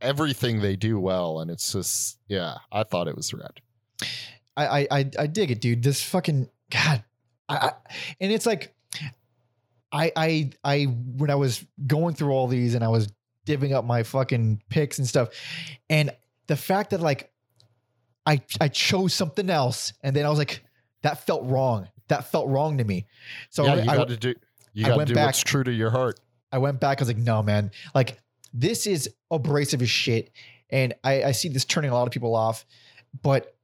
everything 0.00 0.60
they 0.60 0.76
do 0.76 0.98
well, 0.98 1.40
and 1.40 1.50
it's 1.50 1.72
just 1.72 2.18
yeah. 2.28 2.56
I 2.72 2.84
thought 2.84 3.08
it 3.08 3.16
was 3.16 3.32
rad. 3.32 3.60
I 4.56 4.66
I 4.66 4.88
I, 4.90 5.10
I 5.18 5.26
dig 5.26 5.50
it, 5.50 5.60
dude. 5.60 5.82
This 5.82 6.02
fucking 6.02 6.48
God. 6.70 7.04
I, 7.48 7.56
I 7.56 7.72
and 8.20 8.32
it's 8.32 8.46
like 8.46 8.74
I 9.92 10.12
I 10.16 10.50
I 10.64 10.84
when 10.84 11.30
I 11.30 11.34
was 11.36 11.64
going 11.86 12.14
through 12.14 12.32
all 12.32 12.46
these 12.46 12.74
and 12.74 12.84
I 12.84 12.88
was 12.88 13.12
divvying 13.46 13.72
up 13.72 13.84
my 13.84 14.02
fucking 14.02 14.62
picks 14.68 14.98
and 14.98 15.06
stuff, 15.08 15.30
and 15.88 16.10
the 16.46 16.56
fact 16.56 16.90
that 16.90 17.00
like 17.00 17.32
I 18.26 18.42
I 18.60 18.68
chose 18.68 19.14
something 19.14 19.48
else 19.48 19.92
and 20.02 20.14
then 20.14 20.26
I 20.26 20.28
was 20.28 20.38
like, 20.38 20.62
that 21.02 21.26
felt 21.26 21.44
wrong. 21.44 21.88
That 22.08 22.30
felt 22.30 22.48
wrong 22.48 22.78
to 22.78 22.84
me. 22.84 23.06
So 23.50 23.64
yeah, 23.64 23.72
I, 23.72 23.82
you 23.82 23.90
I- 23.90 23.96
got 23.96 24.08
to 24.08 24.16
do. 24.16 24.34
You 24.74 24.84
got 24.84 24.90
to 24.92 24.96
went 24.98 25.08
do 25.08 25.14
back- 25.14 25.26
what's 25.26 25.42
true 25.42 25.64
to 25.64 25.72
your 25.72 25.90
heart. 25.90 26.20
I 26.52 26.58
went 26.58 26.78
back. 26.80 26.98
I 26.98 27.02
was 27.02 27.08
like, 27.08 27.16
no, 27.18 27.42
man. 27.42 27.70
Like 27.94 28.18
this 28.54 28.86
is 28.86 29.10
abrasive 29.30 29.82
as 29.82 29.90
shit, 29.90 30.30
and 30.70 30.94
I, 31.04 31.24
I 31.24 31.32
see 31.32 31.48
this 31.48 31.64
turning 31.64 31.90
a 31.90 31.94
lot 31.94 32.06
of 32.06 32.12
people 32.12 32.34
off. 32.34 32.64
But 33.22 33.56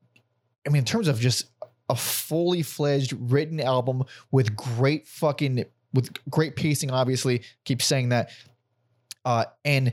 I 0.66 0.70
mean, 0.70 0.80
in 0.80 0.84
terms 0.84 1.08
of 1.08 1.20
just 1.20 1.46
a 1.88 1.94
fully 1.96 2.62
fledged 2.62 3.12
written 3.30 3.60
album 3.60 4.04
with 4.30 4.56
great 4.56 5.06
fucking 5.06 5.64
with 5.94 6.12
great 6.28 6.56
pacing, 6.56 6.90
obviously, 6.90 7.42
keep 7.64 7.80
saying 7.80 8.10
that, 8.10 8.30
uh, 9.24 9.46
and 9.64 9.92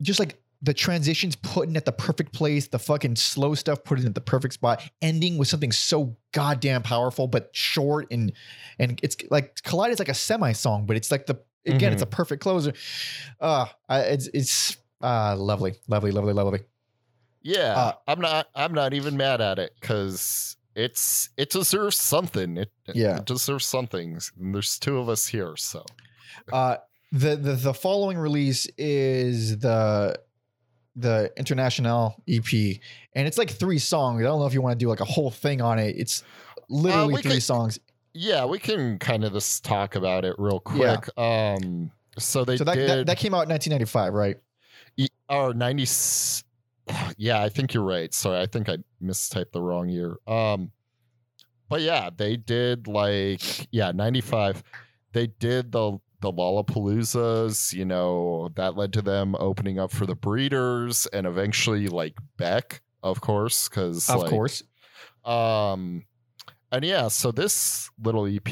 just 0.00 0.20
like 0.20 0.40
the 0.62 0.74
transitions 0.74 1.36
putting 1.36 1.76
at 1.76 1.86
the 1.86 1.92
perfect 1.92 2.32
place, 2.32 2.68
the 2.68 2.78
fucking 2.78 3.16
slow 3.16 3.54
stuff 3.54 3.82
putting 3.82 4.04
at 4.06 4.14
the 4.14 4.20
perfect 4.20 4.54
spot, 4.54 4.82
ending 5.00 5.38
with 5.38 5.48
something 5.48 5.72
so 5.72 6.16
goddamn 6.32 6.82
powerful 6.82 7.26
but 7.26 7.48
short 7.52 8.06
and 8.10 8.32
and 8.78 9.00
it's 9.02 9.16
like 9.30 9.60
Collide 9.62 9.90
is 9.90 9.98
like 9.98 10.10
a 10.10 10.14
semi 10.14 10.52
song, 10.52 10.84
but 10.86 10.96
it's 10.96 11.10
like 11.10 11.26
the 11.26 11.40
again, 11.66 11.92
it's 11.92 12.02
a 12.02 12.06
perfect 12.06 12.42
closer. 12.42 12.72
Uh 13.40 13.66
it's 13.88 14.28
it's 14.34 14.76
uh 15.02 15.34
lovely, 15.36 15.74
lovely, 15.88 16.10
lovely, 16.10 16.34
lovely. 16.34 16.60
Yeah, 17.42 17.74
Uh, 17.74 17.92
I'm 18.06 18.20
not. 18.20 18.48
I'm 18.54 18.74
not 18.74 18.92
even 18.92 19.16
mad 19.16 19.40
at 19.40 19.58
it 19.58 19.72
because 19.80 20.56
it's 20.80 21.28
it 21.36 21.50
deserves 21.50 21.96
something. 21.96 22.56
It 22.56 22.70
Yeah. 22.94 23.18
it 23.18 23.24
deserves 23.26 23.66
something. 23.66 24.18
And 24.38 24.54
there's 24.54 24.78
two 24.78 24.98
of 24.98 25.08
us 25.08 25.26
here, 25.26 25.54
so 25.56 25.84
Uh 26.52 26.76
the 27.12 27.36
the 27.36 27.54
the 27.54 27.74
following 27.74 28.18
release 28.18 28.66
is 28.78 29.58
the 29.58 30.18
the 30.96 31.32
International 31.36 32.22
EP, 32.28 32.80
and 33.14 33.26
it's 33.28 33.38
like 33.38 33.50
three 33.50 33.78
songs. 33.78 34.20
I 34.20 34.24
don't 34.24 34.40
know 34.40 34.46
if 34.46 34.54
you 34.54 34.60
want 34.62 34.78
to 34.78 34.84
do 34.84 34.88
like 34.88 35.00
a 35.00 35.04
whole 35.04 35.30
thing 35.30 35.60
on 35.62 35.78
it. 35.78 35.96
It's 35.96 36.22
literally 36.68 37.14
Uh, 37.14 37.18
three 37.22 37.40
songs. 37.40 37.78
yeah, 38.12 38.44
we 38.44 38.58
can 38.58 38.98
kind 38.98 39.24
of 39.24 39.32
just 39.32 39.64
talk 39.64 39.94
about 39.94 40.24
it 40.24 40.34
real 40.38 40.60
Yeah. 40.74 40.96
quick. 40.96 41.18
Um, 41.18 41.90
so 42.18 42.44
they 42.44 42.56
So 42.56 42.64
that, 42.64 42.74
did 42.74 42.88
that 42.88 43.06
that 43.06 43.18
came 43.18 43.34
out 43.34 43.42
in 43.44 43.48
1995, 43.50 44.12
right? 44.12 44.36
Or 45.28 45.54
90 45.54 45.84
s- 45.84 46.42
yeah 47.16 47.42
i 47.42 47.48
think 47.48 47.72
you're 47.74 47.84
right 47.84 48.12
sorry 48.14 48.40
i 48.40 48.46
think 48.46 48.68
i 48.68 48.76
mistyped 49.02 49.52
the 49.52 49.60
wrong 49.62 49.88
year 49.88 50.16
um 50.26 50.70
but 51.68 51.80
yeah 51.80 52.10
they 52.14 52.36
did 52.36 52.86
like 52.88 53.42
yeah 53.72 53.92
95 53.92 54.62
they 55.12 55.26
did 55.26 55.72
the 55.72 55.98
the 56.20 56.30
lollapaloozas 56.32 57.72
you 57.72 57.84
know 57.84 58.50
that 58.56 58.76
led 58.76 58.92
to 58.92 59.00
them 59.02 59.34
opening 59.38 59.78
up 59.78 59.90
for 59.90 60.04
the 60.04 60.14
breeders 60.14 61.06
and 61.12 61.26
eventually 61.26 61.88
like 61.88 62.14
beck 62.36 62.82
of 63.02 63.20
course 63.22 63.68
because 63.68 64.10
Of 64.10 64.26
course. 64.26 64.62
um 65.24 66.04
and 66.72 66.84
yeah 66.84 67.08
so 67.08 67.32
this 67.32 67.88
little 68.02 68.26
ep 68.26 68.48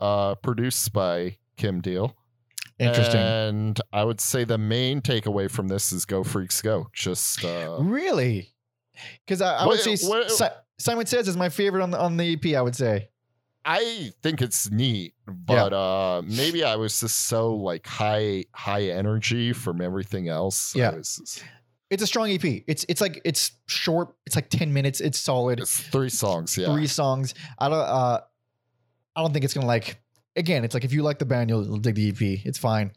uh 0.00 0.34
produced 0.36 0.92
by 0.92 1.38
kim 1.56 1.80
deal 1.80 2.14
Interesting. 2.78 3.20
and 3.20 3.80
I 3.92 4.04
would 4.04 4.20
say 4.20 4.44
the 4.44 4.58
main 4.58 5.00
takeaway 5.00 5.50
from 5.50 5.68
this 5.68 5.90
is 5.92 6.04
go 6.04 6.22
freaks 6.24 6.62
go. 6.62 6.88
Just 6.92 7.44
uh 7.44 7.78
really? 7.80 8.54
Because 9.26 9.40
I, 9.42 9.54
I 9.56 9.66
would 9.66 9.78
What- 9.84 9.98
say 9.98 10.08
what- 10.08 10.30
Si- 10.30 10.44
Simon 10.78 11.06
Says 11.06 11.26
is 11.28 11.36
my 11.36 11.48
favorite 11.48 11.82
on 11.82 11.90
the 11.90 11.98
on 12.00 12.16
the 12.16 12.32
EP. 12.34 12.54
I 12.56 12.62
would 12.62 12.76
say. 12.76 13.08
I 13.64 14.12
think 14.22 14.40
it's 14.40 14.70
neat, 14.70 15.14
but 15.26 15.72
uh 15.72 16.22
maybe 16.24 16.62
I 16.64 16.76
was 16.76 17.00
just 17.00 17.26
so 17.26 17.54
like 17.54 17.86
high 17.86 18.44
high 18.54 18.84
energy 18.84 19.52
from 19.52 19.80
everything 19.80 20.28
else. 20.28 20.74
Yeah. 20.76 20.92
just- 20.92 21.42
It's 21.90 22.02
a 22.02 22.06
strong 22.06 22.30
EP. 22.30 22.44
It's 22.68 22.84
it's 22.88 23.00
like 23.00 23.20
it's 23.24 23.52
short. 23.66 24.14
It's 24.26 24.36
like 24.36 24.50
ten 24.50 24.72
minutes. 24.72 25.00
It's 25.00 25.18
solid. 25.18 25.58
it's 25.60 25.80
three 25.80 26.10
songs, 26.10 26.56
yeah. 26.56 26.72
Three 26.72 26.86
songs. 26.86 27.34
I 27.58 27.68
don't. 27.68 27.78
Uh, 27.78 28.20
I 29.16 29.20
don't 29.22 29.32
think 29.32 29.44
it's 29.44 29.54
gonna 29.54 29.66
like. 29.66 30.00
Again, 30.36 30.64
it's 30.64 30.74
like 30.74 30.84
if 30.84 30.92
you 30.92 31.02
like 31.02 31.18
the 31.18 31.24
band, 31.24 31.50
you'll, 31.50 31.64
you'll 31.64 31.78
dig 31.78 31.96
the 31.96 32.08
EP. 32.10 32.40
It's 32.44 32.58
fine. 32.58 32.92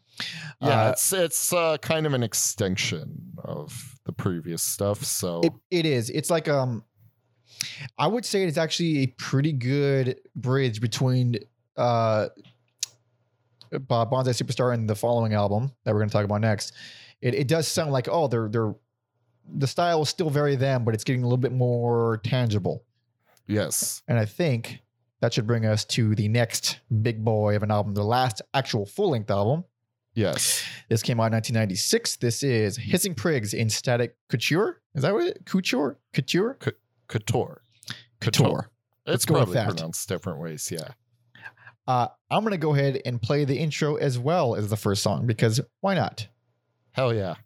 yeah, 0.60 0.86
Uh, 0.86 0.90
it's 0.90 1.12
it's 1.12 1.52
uh 1.52 1.76
kind 1.78 2.06
of 2.06 2.14
an 2.14 2.22
extension 2.22 3.32
of 3.38 3.98
the 4.04 4.12
previous 4.12 4.62
stuff. 4.62 5.02
So 5.04 5.40
It, 5.42 5.52
it 5.70 5.86
is. 5.86 6.10
It's 6.10 6.30
like 6.30 6.48
um, 6.48 6.84
I 7.98 8.06
would 8.06 8.24
say 8.24 8.44
it's 8.44 8.58
actually 8.58 8.98
a 8.98 9.06
pretty 9.18 9.52
good 9.52 10.20
bridge 10.36 10.80
between 10.80 11.36
uh, 11.76 12.28
Bob 13.72 14.10
Bonsai 14.10 14.30
Superstar 14.40 14.74
and 14.74 14.88
the 14.88 14.94
following 14.94 15.34
album 15.34 15.72
that 15.84 15.92
we're 15.92 16.00
going 16.00 16.10
to 16.10 16.12
talk 16.12 16.24
about 16.24 16.40
next. 16.40 16.74
It 17.20 17.34
it 17.34 17.48
does 17.48 17.66
sound 17.66 17.92
like 17.92 18.08
oh 18.10 18.28
they're 18.28 18.48
they're 18.48 18.74
the 19.54 19.66
style 19.66 20.02
is 20.02 20.08
still 20.08 20.30
very 20.30 20.56
them, 20.56 20.84
but 20.84 20.94
it's 20.94 21.04
getting 21.04 21.22
a 21.22 21.26
little 21.26 21.36
bit 21.36 21.52
more 21.52 22.20
tangible. 22.22 22.84
yes. 23.46 24.02
And 24.06 24.18
I 24.18 24.24
think 24.24 24.80
that 25.22 25.32
should 25.32 25.46
bring 25.46 25.64
us 25.64 25.84
to 25.84 26.16
the 26.16 26.26
next 26.26 26.80
big 27.00 27.24
boy 27.24 27.54
of 27.54 27.62
an 27.62 27.70
album, 27.70 27.94
the 27.94 28.02
last 28.02 28.42
actual 28.54 28.84
full 28.84 29.10
length 29.10 29.30
album. 29.30 29.64
Yes. 30.14 30.64
This 30.88 31.00
came 31.00 31.20
out 31.20 31.26
in 31.26 31.34
1996. 31.34 32.16
This 32.16 32.42
is 32.42 32.76
Hissing 32.76 33.14
Prigs 33.14 33.54
in 33.54 33.70
Static 33.70 34.16
Couture. 34.28 34.82
Is 34.96 35.02
that 35.02 35.14
what 35.14 35.28
it? 35.28 35.46
Couture? 35.46 35.96
Couture? 36.12 36.58
Couture. 37.06 37.62
Couture. 38.20 38.70
Let's 39.06 39.22
It's 39.22 39.26
probably 39.26 39.54
pronounced 39.54 40.08
different 40.08 40.40
ways, 40.40 40.68
yeah. 40.72 40.88
Uh, 41.86 42.08
I'm 42.28 42.42
going 42.42 42.50
to 42.50 42.58
go 42.58 42.74
ahead 42.74 43.00
and 43.04 43.22
play 43.22 43.44
the 43.44 43.56
intro 43.56 43.94
as 43.94 44.18
well 44.18 44.56
as 44.56 44.70
the 44.70 44.76
first 44.76 45.04
song 45.04 45.26
because 45.26 45.60
why 45.80 45.94
not? 45.94 46.26
Hell 46.92 47.14
yeah. 47.14 47.36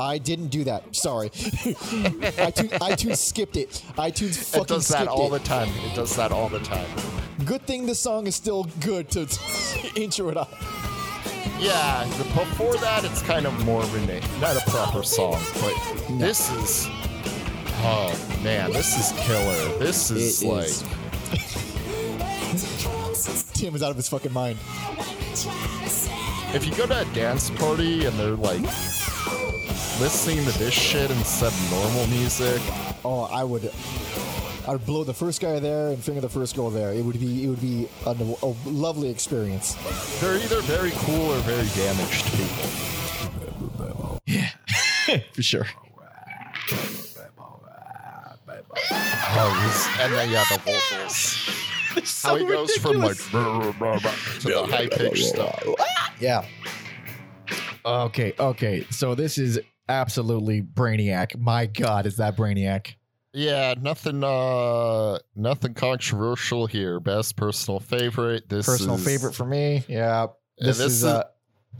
I 0.00 0.18
didn't 0.18 0.48
do 0.48 0.64
that. 0.64 0.96
Sorry. 0.96 1.28
iTunes, 1.30 2.70
iTunes 2.78 3.16
skipped 3.18 3.56
it. 3.56 3.82
iTunes 3.96 4.36
fucking 4.38 4.62
It 4.62 4.68
does 4.68 4.88
that 4.88 5.06
all 5.08 5.32
it. 5.34 5.38
the 5.42 5.44
time. 5.46 5.68
It 5.84 5.94
does 5.94 6.16
that 6.16 6.32
all 6.32 6.48
the 6.48 6.58
time. 6.60 6.86
Good 7.44 7.62
thing 7.66 7.86
the 7.86 7.94
song 7.94 8.26
is 8.26 8.34
still 8.34 8.64
good 8.80 9.10
to 9.10 9.28
intro 9.96 10.28
it 10.30 10.36
up. 10.36 10.50
Yeah, 11.58 12.04
before 12.16 12.74
that, 12.78 13.04
it's 13.04 13.20
kind 13.22 13.46
of 13.46 13.64
more 13.66 13.82
of 13.82 13.94
a 13.94 14.20
not 14.40 14.56
a 14.56 14.70
proper 14.70 15.02
song, 15.02 15.38
but 15.60 15.74
this 16.18 16.50
is. 16.52 16.86
Oh 17.82 18.12
man, 18.42 18.72
this 18.72 18.96
is 18.98 19.12
killer. 19.20 19.78
This 19.78 20.10
is 20.10 20.42
It 20.42 20.46
like 20.48 20.64
is. 20.66 20.82
Tim 23.54 23.74
is 23.74 23.82
out 23.82 23.90
of 23.90 23.96
his 23.96 24.08
fucking 24.08 24.32
mind. 24.32 24.58
if 26.54 26.64
you 26.66 26.74
go 26.74 26.86
to 26.86 27.00
a 27.00 27.04
dance 27.14 27.50
party 27.50 28.06
and 28.06 28.18
they're 28.18 28.30
like 28.36 28.60
listening 30.00 30.44
to 30.44 30.58
this 30.58 30.72
shit 30.74 31.10
instead 31.10 31.48
of 31.52 31.70
normal 31.70 32.06
music, 32.08 32.60
Oh, 33.04 33.22
I 33.32 33.44
would. 33.44 33.70
I'd 34.68 34.84
blow 34.84 35.04
the 35.04 35.14
first 35.14 35.40
guy 35.40 35.58
there 35.58 35.88
and 35.88 36.02
finger 36.02 36.20
the 36.20 36.28
first 36.28 36.54
girl 36.54 36.68
there. 36.70 36.92
It 36.92 37.02
would 37.02 37.18
be 37.18 37.44
it 37.44 37.48
would 37.48 37.60
be 37.62 37.88
a, 38.06 38.10
a 38.10 38.54
lovely 38.66 39.08
experience. 39.10 39.74
they're 40.20 40.36
either 40.36 40.60
very 40.62 40.90
cool 40.96 41.30
or 41.32 41.38
very 41.40 41.66
damaged 41.74 42.26
people. 42.36 44.18
Yeah, 44.26 44.50
for 45.32 45.42
sure. 45.42 45.66
Oh, 48.92 49.60
he's- 49.62 49.88
and 50.00 50.12
then 50.12 50.30
yeah, 50.30 50.44
the 50.50 50.58
vocals. 50.58 51.36
How 52.22 52.36
he 52.36 52.44
goes 52.44 52.76
from 52.76 52.98
like 52.98 53.16
brr, 53.30 53.72
brr, 53.78 53.98
brr, 53.98 54.12
to 54.40 54.48
the 54.48 54.66
high 54.66 54.86
pitched 54.88 55.24
stuff. 55.26 55.62
Yeah. 56.20 56.44
Okay, 57.86 58.34
okay. 58.38 58.84
So 58.90 59.14
this 59.14 59.38
is 59.38 59.58
absolutely 59.90 60.62
Brainiac. 60.62 61.36
My 61.38 61.66
God, 61.66 62.06
is 62.06 62.16
that 62.16 62.36
Brainiac? 62.36 62.94
Yeah, 63.32 63.74
nothing 63.80 64.24
uh 64.24 65.18
nothing 65.36 65.74
controversial 65.74 66.66
here. 66.66 66.98
Best 67.00 67.36
personal 67.36 67.78
favorite. 67.80 68.48
This 68.48 68.66
Personal 68.66 68.96
is 68.96 69.04
favorite 69.04 69.34
for 69.34 69.44
me. 69.44 69.84
Yeah. 69.88 70.28
This, 70.58 70.78
this 70.78 70.86
is, 70.86 70.92
is- 70.98 71.04
uh 71.04 71.24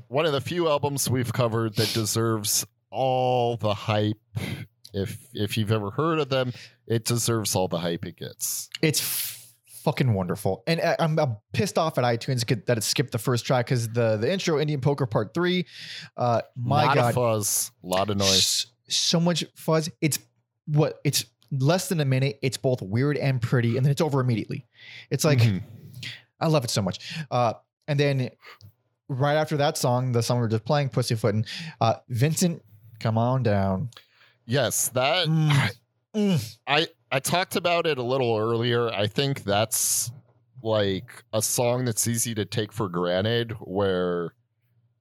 one 0.06 0.26
of 0.26 0.32
the 0.32 0.40
few 0.40 0.68
albums 0.68 1.11
we've 1.11 1.32
covered 1.32 1.74
that 1.76 1.92
deserves 1.92 2.64
all 2.90 3.56
the 3.56 3.74
hype. 3.74 4.18
If 4.92 5.18
if 5.34 5.56
you've 5.56 5.72
ever 5.72 5.90
heard 5.90 6.18
of 6.20 6.28
them, 6.28 6.52
it 6.86 7.04
deserves 7.04 7.54
all 7.56 7.68
the 7.68 7.78
hype 7.78 8.04
it 8.06 8.16
gets. 8.16 8.68
it's 8.82 9.00
fucking 9.85 10.12
wonderful. 10.14 10.62
And 10.66 10.81
I- 10.81 10.97
I'm, 10.99 11.18
I'm 11.18 11.37
pissed 11.53 11.78
off 11.78 11.99
at 11.99 12.05
iTunes 12.05 12.47
that 12.66 12.78
it 12.78 12.83
skipped 12.83 13.12
the 13.12 13.18
first 13.18 13.45
track 13.47 13.66
because 13.66 13.89
the 13.89 14.16
the 14.16 14.31
intro 14.33 14.59
Indian 14.61 14.81
Poker 14.81 15.07
Part 15.07 15.35
Three. 15.35 15.66
Uh, 16.16 16.43
my 16.57 16.85
lot 16.87 16.95
God, 16.97 17.09
of 17.11 17.14
fuzz, 17.14 17.70
a 17.83 17.87
lot 17.87 18.11
of 18.11 18.16
noise. 18.16 18.66
so 18.89 19.20
much 19.20 19.45
fuzz. 19.55 19.89
It's 20.01 20.18
what 20.66 21.01
it's 21.05 21.24
less 21.51 21.89
than 21.89 22.01
a 22.01 22.05
minute. 22.05 22.39
It's 22.43 22.57
both 22.57 22.81
weird 22.83 23.16
and 23.16 23.41
pretty, 23.43 23.76
and 23.76 23.85
then 23.85 23.91
it's 23.91 24.01
over 24.01 24.20
immediately. 24.20 24.66
It's 25.11 25.24
like 25.24 25.39
Mhm. 25.41 25.62
I 26.41 26.47
love 26.47 26.64
it 26.64 26.70
so 26.70 26.81
much. 26.83 26.99
Uh, 27.31 27.55
and 27.89 27.99
then 27.99 28.31
right 29.09 29.35
after 29.35 29.57
that 29.59 29.76
song, 29.76 30.12
the 30.12 30.22
song 30.22 30.39
we 30.39 30.43
were 30.43 30.49
just 30.49 30.64
playing, 30.64 30.89
Pussyfootin', 30.91 31.45
uh, 31.81 31.95
Vincent, 32.09 32.62
come 33.01 33.18
on 33.18 33.43
down. 33.43 33.91
yes, 34.47 34.89
that 34.91 35.26
Mm. 35.26 35.70
Mm. 36.14 36.57
I 36.66 36.87
I 37.12 37.18
talked 37.20 37.56
about 37.56 37.86
it 37.86 37.98
a 37.98 38.02
little 38.02 38.36
earlier. 38.36 38.90
I 38.90 39.06
think 39.06 39.42
that's 39.44 40.11
like 40.62 41.24
a 41.32 41.40
song 41.42 41.84
that's 41.84 42.06
easy 42.06 42.34
to 42.34 42.44
take 42.44 42.72
for 42.72 42.88
granted 42.88 43.52
where 43.61 44.34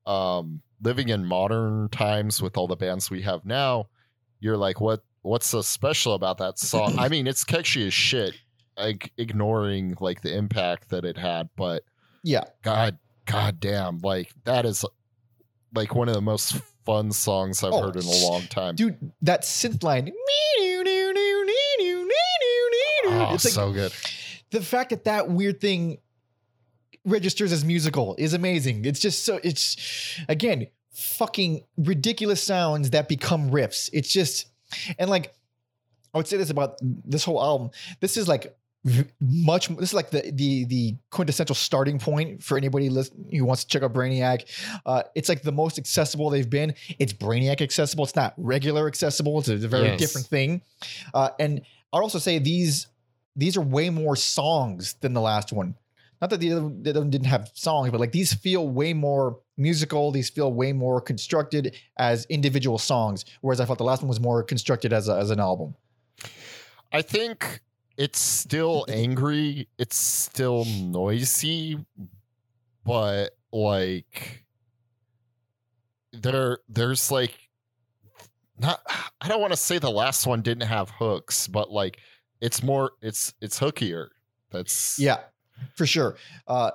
um 0.05 0.61
living 0.81 1.09
in 1.09 1.25
modern 1.25 1.89
times 1.89 2.41
with 2.41 2.57
all 2.57 2.67
the 2.67 2.75
bands 2.75 3.11
we 3.11 3.21
have 3.21 3.45
now, 3.45 3.87
you're 4.39 4.57
like 4.57 4.79
what 4.79 5.01
what's 5.21 5.47
so 5.47 5.61
special 5.61 6.13
about 6.13 6.37
that 6.37 6.57
song? 6.57 6.95
I 6.97 7.09
mean, 7.09 7.27
it's 7.27 7.43
catchy 7.43 7.85
as 7.85 7.93
shit. 7.93 8.35
Like 8.77 9.11
ignoring 9.17 9.97
like 9.99 10.21
the 10.21 10.33
impact 10.33 10.89
that 10.89 11.03
it 11.03 11.17
had, 11.17 11.49
but 11.57 11.83
Yeah. 12.23 12.45
god 12.63 12.97
god 13.25 13.59
damn, 13.59 13.99
like 13.99 14.31
that 14.45 14.65
is 14.65 14.85
like 15.75 15.93
one 15.93 16.07
of 16.07 16.15
the 16.15 16.21
most 16.21 16.55
fun 16.85 17.11
songs 17.11 17.61
I've 17.63 17.73
Oh, 17.73 17.81
heard 17.81 17.97
in 17.97 18.05
a 18.05 18.25
long 18.25 18.47
time. 18.47 18.75
Dude, 18.75 19.11
that 19.21 19.41
synth 19.43 19.83
line. 19.83 20.11
Oh, 23.27 23.33
It's 23.35 23.45
like 23.45 23.53
so 23.53 23.71
good. 23.71 23.91
the 24.51 24.61
fact 24.61 24.89
that 24.91 25.03
that 25.05 25.29
weird 25.29 25.59
thing 25.61 25.97
registers 27.05 27.51
as 27.51 27.63
musical 27.65 28.15
is 28.17 28.33
amazing. 28.33 28.85
It's 28.85 28.99
just 28.99 29.25
so 29.25 29.39
it's 29.43 29.77
again 30.27 30.67
fucking 30.91 31.63
ridiculous 31.77 32.43
sounds 32.43 32.89
that 32.91 33.07
become 33.07 33.49
riffs. 33.51 33.89
It's 33.93 34.11
just 34.11 34.47
and 34.97 35.09
like 35.09 35.33
I 36.13 36.17
would 36.17 36.27
say 36.27 36.37
this 36.37 36.49
about 36.49 36.77
this 36.81 37.23
whole 37.23 37.41
album. 37.41 37.69
This 37.99 38.17
is 38.17 38.27
like 38.27 38.55
much. 39.19 39.67
This 39.69 39.89
is 39.89 39.93
like 39.93 40.09
the 40.09 40.31
the 40.33 40.65
the 40.65 40.95
quintessential 41.11 41.55
starting 41.55 41.99
point 41.99 42.41
for 42.43 42.57
anybody 42.57 42.89
listen, 42.89 43.25
who 43.31 43.45
wants 43.45 43.63
to 43.63 43.69
check 43.69 43.83
out 43.83 43.93
Brainiac. 43.93 44.45
Uh, 44.85 45.03
it's 45.15 45.29
like 45.29 45.41
the 45.41 45.51
most 45.51 45.77
accessible 45.77 46.29
they've 46.29 46.49
been. 46.49 46.73
It's 46.97 47.13
Brainiac 47.13 47.61
accessible. 47.61 48.05
It's 48.05 48.15
not 48.15 48.33
regular 48.37 48.87
accessible. 48.87 49.37
It's 49.39 49.49
a 49.49 49.55
very 49.57 49.85
Yes. 49.87 49.99
different 49.99 50.27
thing. 50.27 50.61
Uh, 51.13 51.29
and 51.39 51.61
I'll 51.93 52.01
also 52.01 52.19
say 52.19 52.39
these 52.39 52.87
these 53.35 53.57
are 53.57 53.61
way 53.61 53.89
more 53.89 54.15
songs 54.15 54.95
than 55.01 55.13
the 55.13 55.21
last 55.21 55.51
one. 55.53 55.75
Not 56.21 56.29
that 56.31 56.39
the 56.41 56.51
other, 56.51 56.69
didn't 56.69 57.25
have 57.25 57.49
songs, 57.53 57.91
but 57.91 57.99
like 57.99 58.11
these 58.11 58.33
feel 58.33 58.67
way 58.67 58.93
more 58.93 59.39
musical. 59.57 60.11
These 60.11 60.29
feel 60.29 60.51
way 60.51 60.73
more 60.73 60.99
constructed 60.99 61.77
as 61.97 62.25
individual 62.25 62.77
songs, 62.77 63.23
whereas 63.41 63.61
I 63.61 63.65
thought 63.65 63.77
the 63.77 63.85
last 63.85 64.01
one 64.01 64.09
was 64.09 64.19
more 64.19 64.43
constructed 64.43 64.91
as 64.91 65.07
a, 65.07 65.15
as 65.15 65.29
an 65.29 65.39
album. 65.39 65.75
I 66.91 67.01
think 67.01 67.61
it's 67.97 68.19
still 68.19 68.85
angry. 68.89 69.69
It's 69.77 69.97
still 69.97 70.65
noisy, 70.65 71.85
but 72.85 73.29
like 73.53 74.45
there 76.11 76.59
there's 76.67 77.11
like 77.11 77.33
not 78.57 78.81
I 79.21 79.27
don't 79.29 79.41
want 79.41 79.53
to 79.53 79.57
say 79.57 79.79
the 79.79 79.89
last 79.89 80.27
one 80.27 80.41
didn't 80.41 80.67
have 80.67 80.89
hooks, 80.89 81.47
but 81.47 81.71
like 81.71 81.99
it's 82.41 82.63
more 82.63 82.91
it's 83.01 83.33
it's 83.41 83.59
hookier. 83.59 84.09
That's 84.51 84.97
Yeah, 84.99 85.19
for 85.75 85.85
sure. 85.85 86.15
Uh, 86.47 86.71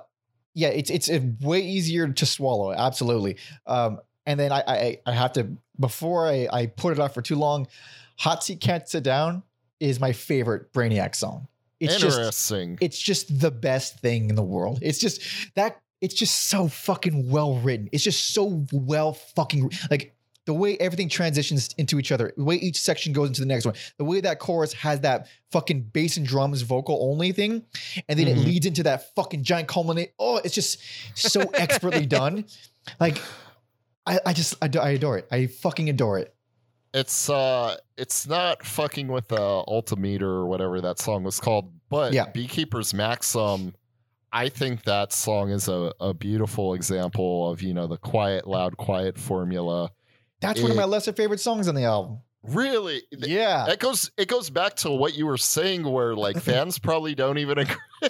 yeah, 0.53 0.69
it's 0.69 0.89
it's 0.89 1.09
way 1.41 1.61
easier 1.61 2.07
to 2.07 2.25
swallow. 2.25 2.73
Absolutely. 2.73 3.37
Um, 3.67 3.99
and 4.25 4.39
then 4.39 4.51
I, 4.51 4.63
I 4.67 4.99
I 5.05 5.11
have 5.11 5.33
to 5.33 5.57
before 5.79 6.27
I 6.27 6.47
I 6.51 6.65
put 6.67 6.93
it 6.93 6.99
off 6.99 7.13
for 7.13 7.21
too 7.21 7.35
long. 7.35 7.67
Hot 8.17 8.43
seat 8.43 8.61
can't 8.61 8.87
sit 8.87 9.03
down 9.03 9.43
is 9.79 9.99
my 9.99 10.13
favorite 10.13 10.71
Brainiac 10.71 11.15
song. 11.15 11.47
It's 11.79 11.97
just 11.97 12.17
interesting. 12.17 12.77
it's 12.79 12.97
just 12.97 13.39
the 13.39 13.51
best 13.51 13.99
thing 13.99 14.29
in 14.29 14.35
the 14.35 14.43
world. 14.43 14.79
It's 14.81 14.97
just 14.97 15.21
that 15.55 15.81
it's 16.01 16.13
just 16.13 16.49
so 16.49 16.67
fucking 16.67 17.29
well 17.29 17.55
written. 17.55 17.89
It's 17.91 18.03
just 18.03 18.33
so 18.33 18.65
well 18.71 19.13
fucking 19.13 19.71
like 19.91 20.14
the 20.45 20.53
way 20.53 20.77
everything 20.77 21.09
transitions 21.09 21.69
into 21.77 21.97
each 21.99 22.11
other, 22.11 22.31
the 22.37 22.43
way 22.43 22.55
each 22.55 22.79
section 22.79 23.13
goes 23.13 23.27
into 23.29 23.41
the 23.41 23.47
next 23.47 23.65
one, 23.65 23.75
the 23.97 24.05
way 24.05 24.21
that 24.21 24.39
chorus 24.39 24.73
has 24.73 25.01
that 25.01 25.27
fucking 25.51 25.81
bass 25.93 26.17
and 26.17 26.25
drums 26.25 26.61
vocal 26.61 26.99
only 27.11 27.31
thing, 27.31 27.63
and 28.07 28.19
then 28.19 28.27
Mhm. 28.27 28.31
it 28.31 28.37
leads 28.37 28.65
into 28.65 28.83
that 28.83 29.13
fucking 29.15 29.43
giant 29.43 29.67
culminate. 29.67 30.13
Oh, 30.19 30.37
it's 30.37 30.53
just 30.55 30.79
so 31.15 31.41
expertly 31.55 32.05
done. 32.05 32.45
Like 32.99 33.17
I, 34.05 34.19
I 34.25 34.33
just 34.33 34.55
I, 34.61 34.69
I 34.79 34.89
adore 34.91 35.17
it. 35.17 35.27
I 35.31 35.47
fucking 35.47 35.89
adore 35.89 36.19
it. 36.19 36.31
it's 36.93 37.29
uh 37.29 37.75
it's 37.97 38.27
not 38.27 38.63
fucking 38.65 39.07
with 39.07 39.27
the 39.27 39.37
altimeter 39.41 40.29
or 40.29 40.45
whatever 40.45 40.79
that 40.79 40.97
song 40.99 41.23
was 41.23 41.39
called 41.39 41.71
but 41.89 42.13
Yeah. 42.13 42.29
beekeeper's 42.31 42.93
maxim 42.93 43.73
i 44.31 44.47
think 44.47 44.83
that 44.83 45.11
song 45.11 45.49
is 45.49 45.67
a, 45.67 45.91
a 45.99 46.13
beautiful 46.13 46.73
example 46.73 47.49
of 47.51 47.61
you 47.61 47.73
know 47.73 47.85
the 47.87 47.97
quiet 47.97 48.47
loud 48.47 48.77
quiet 48.77 49.17
formula 49.17 49.91
That's 50.47 50.61
one 50.61 50.71
of 50.71 50.77
my 50.77 50.85
lesser 50.85 51.13
favorite 51.13 51.39
songs 51.39 51.67
on 51.67 51.75
the 51.75 51.83
album. 51.83 52.19
really 52.43 53.01
Yeah. 53.11 53.65
that 53.67 53.79
goes 53.79 54.11
it 54.17 54.27
goes 54.27 54.49
back 54.49 54.75
to 54.77 54.91
what 54.91 55.15
you 55.15 55.25
were 55.25 55.37
saying 55.37 55.83
where 55.83 56.15
like 56.15 56.37
fans 56.41 56.77
probably 56.79 57.15
don't 57.15 57.37
even 57.39 57.57
agree 57.57 57.75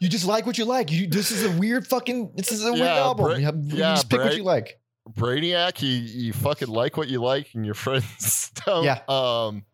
You 0.00 0.08
just 0.08 0.26
like 0.26 0.46
what 0.46 0.58
you 0.58 0.64
like. 0.64 0.90
You 0.90 1.06
this 1.06 1.30
is 1.30 1.44
a 1.44 1.50
weird 1.58 1.86
fucking 1.86 2.32
this 2.34 2.50
is 2.50 2.64
a 2.64 2.72
weird 2.72 2.82
album. 2.86 3.24
Bra- 3.26 3.34
you, 3.36 3.44
have, 3.44 3.56
you 3.64 3.76
just 3.76 4.10
pick 4.10 4.18
what 4.20 4.36
you 4.36 4.42
like. 4.42 4.80
brainiac 5.10 5.80
you, 5.82 5.88
you 5.90 6.32
fucking 6.32 6.68
like 6.68 6.96
what 6.96 7.08
you 7.08 7.20
like 7.22 7.48
and 7.54 7.64
your 7.64 7.74
friends 7.84 8.50
don't 8.66 8.84
Yeah. 8.84 9.00
um 9.08 9.64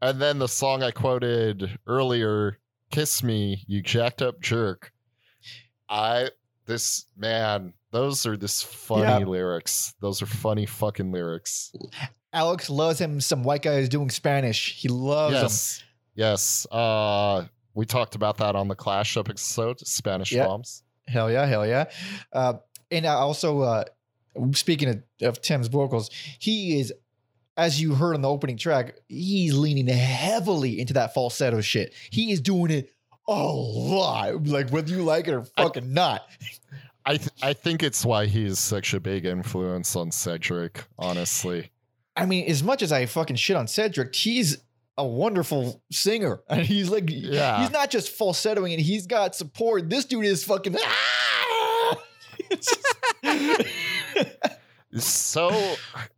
and 0.00 0.20
then 0.20 0.38
the 0.38 0.48
song 0.48 0.82
i 0.82 0.90
quoted 0.92 1.78
earlier 1.86 2.58
kiss 2.92 3.22
me 3.24 3.64
you 3.66 3.80
jacked 3.82 4.22
up 4.22 4.40
jerk 4.40 4.92
i 5.88 6.28
this 6.66 7.06
man 7.16 7.72
those 7.90 8.26
are 8.26 8.36
this 8.36 8.62
funny 8.62 9.24
lyrics 9.24 9.94
those 10.00 10.22
are 10.22 10.26
funny 10.26 10.66
fucking 10.66 11.12
lyrics 11.12 11.72
Alex 12.32 12.70
loves 12.70 12.98
him 13.00 13.20
some 13.20 13.42
white 13.42 13.60
guys 13.60 13.90
doing 13.90 14.08
Spanish. 14.08 14.74
He 14.80 14.88
loves 14.88 15.34
them. 15.34 15.42
yes 15.42 15.84
yes 16.14 16.66
uh 16.70 17.44
we 17.74 17.84
talked 17.86 18.14
about 18.14 18.38
that 18.38 18.54
on 18.54 18.68
the 18.68 18.74
clash 18.74 19.16
episode 19.16 19.80
spanish 19.86 20.34
bombs 20.34 20.82
Hell 21.08 21.30
yeah, 21.30 21.46
hell 21.46 21.66
yeah. 21.66 21.86
Uh, 22.32 22.54
and 22.90 23.06
I 23.06 23.14
also 23.14 23.60
uh, 23.60 23.84
speaking 24.52 24.88
of, 24.88 25.02
of 25.20 25.40
Tim's 25.40 25.68
vocals, 25.68 26.10
he 26.38 26.78
is 26.80 26.92
as 27.56 27.80
you 27.80 27.94
heard 27.94 28.14
on 28.14 28.22
the 28.22 28.28
opening 28.30 28.56
track, 28.56 28.94
he's 29.08 29.52
leaning 29.54 29.86
heavily 29.88 30.80
into 30.80 30.94
that 30.94 31.12
falsetto 31.12 31.60
shit. 31.60 31.92
He 32.10 32.32
is 32.32 32.40
doing 32.40 32.70
it 32.70 32.90
a 33.28 33.32
lot. 33.32 34.44
Like 34.46 34.70
whether 34.70 34.90
you 34.90 35.02
like 35.02 35.28
it 35.28 35.34
or 35.34 35.44
I- 35.56 35.62
fucking 35.64 35.92
not. 35.92 36.26
i 37.04 37.16
th- 37.16 37.30
i 37.42 37.52
think 37.52 37.82
it's 37.82 38.04
why 38.04 38.26
he's 38.26 38.60
such 38.60 38.94
a 38.94 39.00
big 39.00 39.24
influence 39.24 39.96
on 39.96 40.12
cedric 40.12 40.84
honestly 40.98 41.68
I 42.14 42.26
mean, 42.26 42.44
as 42.48 42.62
much 42.62 42.82
as 42.82 42.92
I 42.92 43.06
fucking 43.06 43.36
shit 43.36 43.56
on 43.56 43.66
Cedric, 43.66 44.14
he's 44.14 44.58
a 44.98 45.06
wonderful 45.06 45.82
singer. 45.90 46.42
And 46.50 46.60
he's 46.66 46.90
like, 46.90 47.04
Yeah. 47.08 47.62
he's 47.62 47.70
not 47.70 47.88
just 47.90 48.16
falsettoing 48.18 48.72
and 48.74 48.80
he's 48.82 49.06
got 49.06 49.34
support. 49.34 49.88
This 49.88 50.04
dude 50.04 50.26
is 50.26 50.44
fucking. 50.44 50.76
Ah! 50.84 51.96
It's 52.50 52.66
just- 52.66 52.96
It's 54.92 55.06
so 55.06 55.74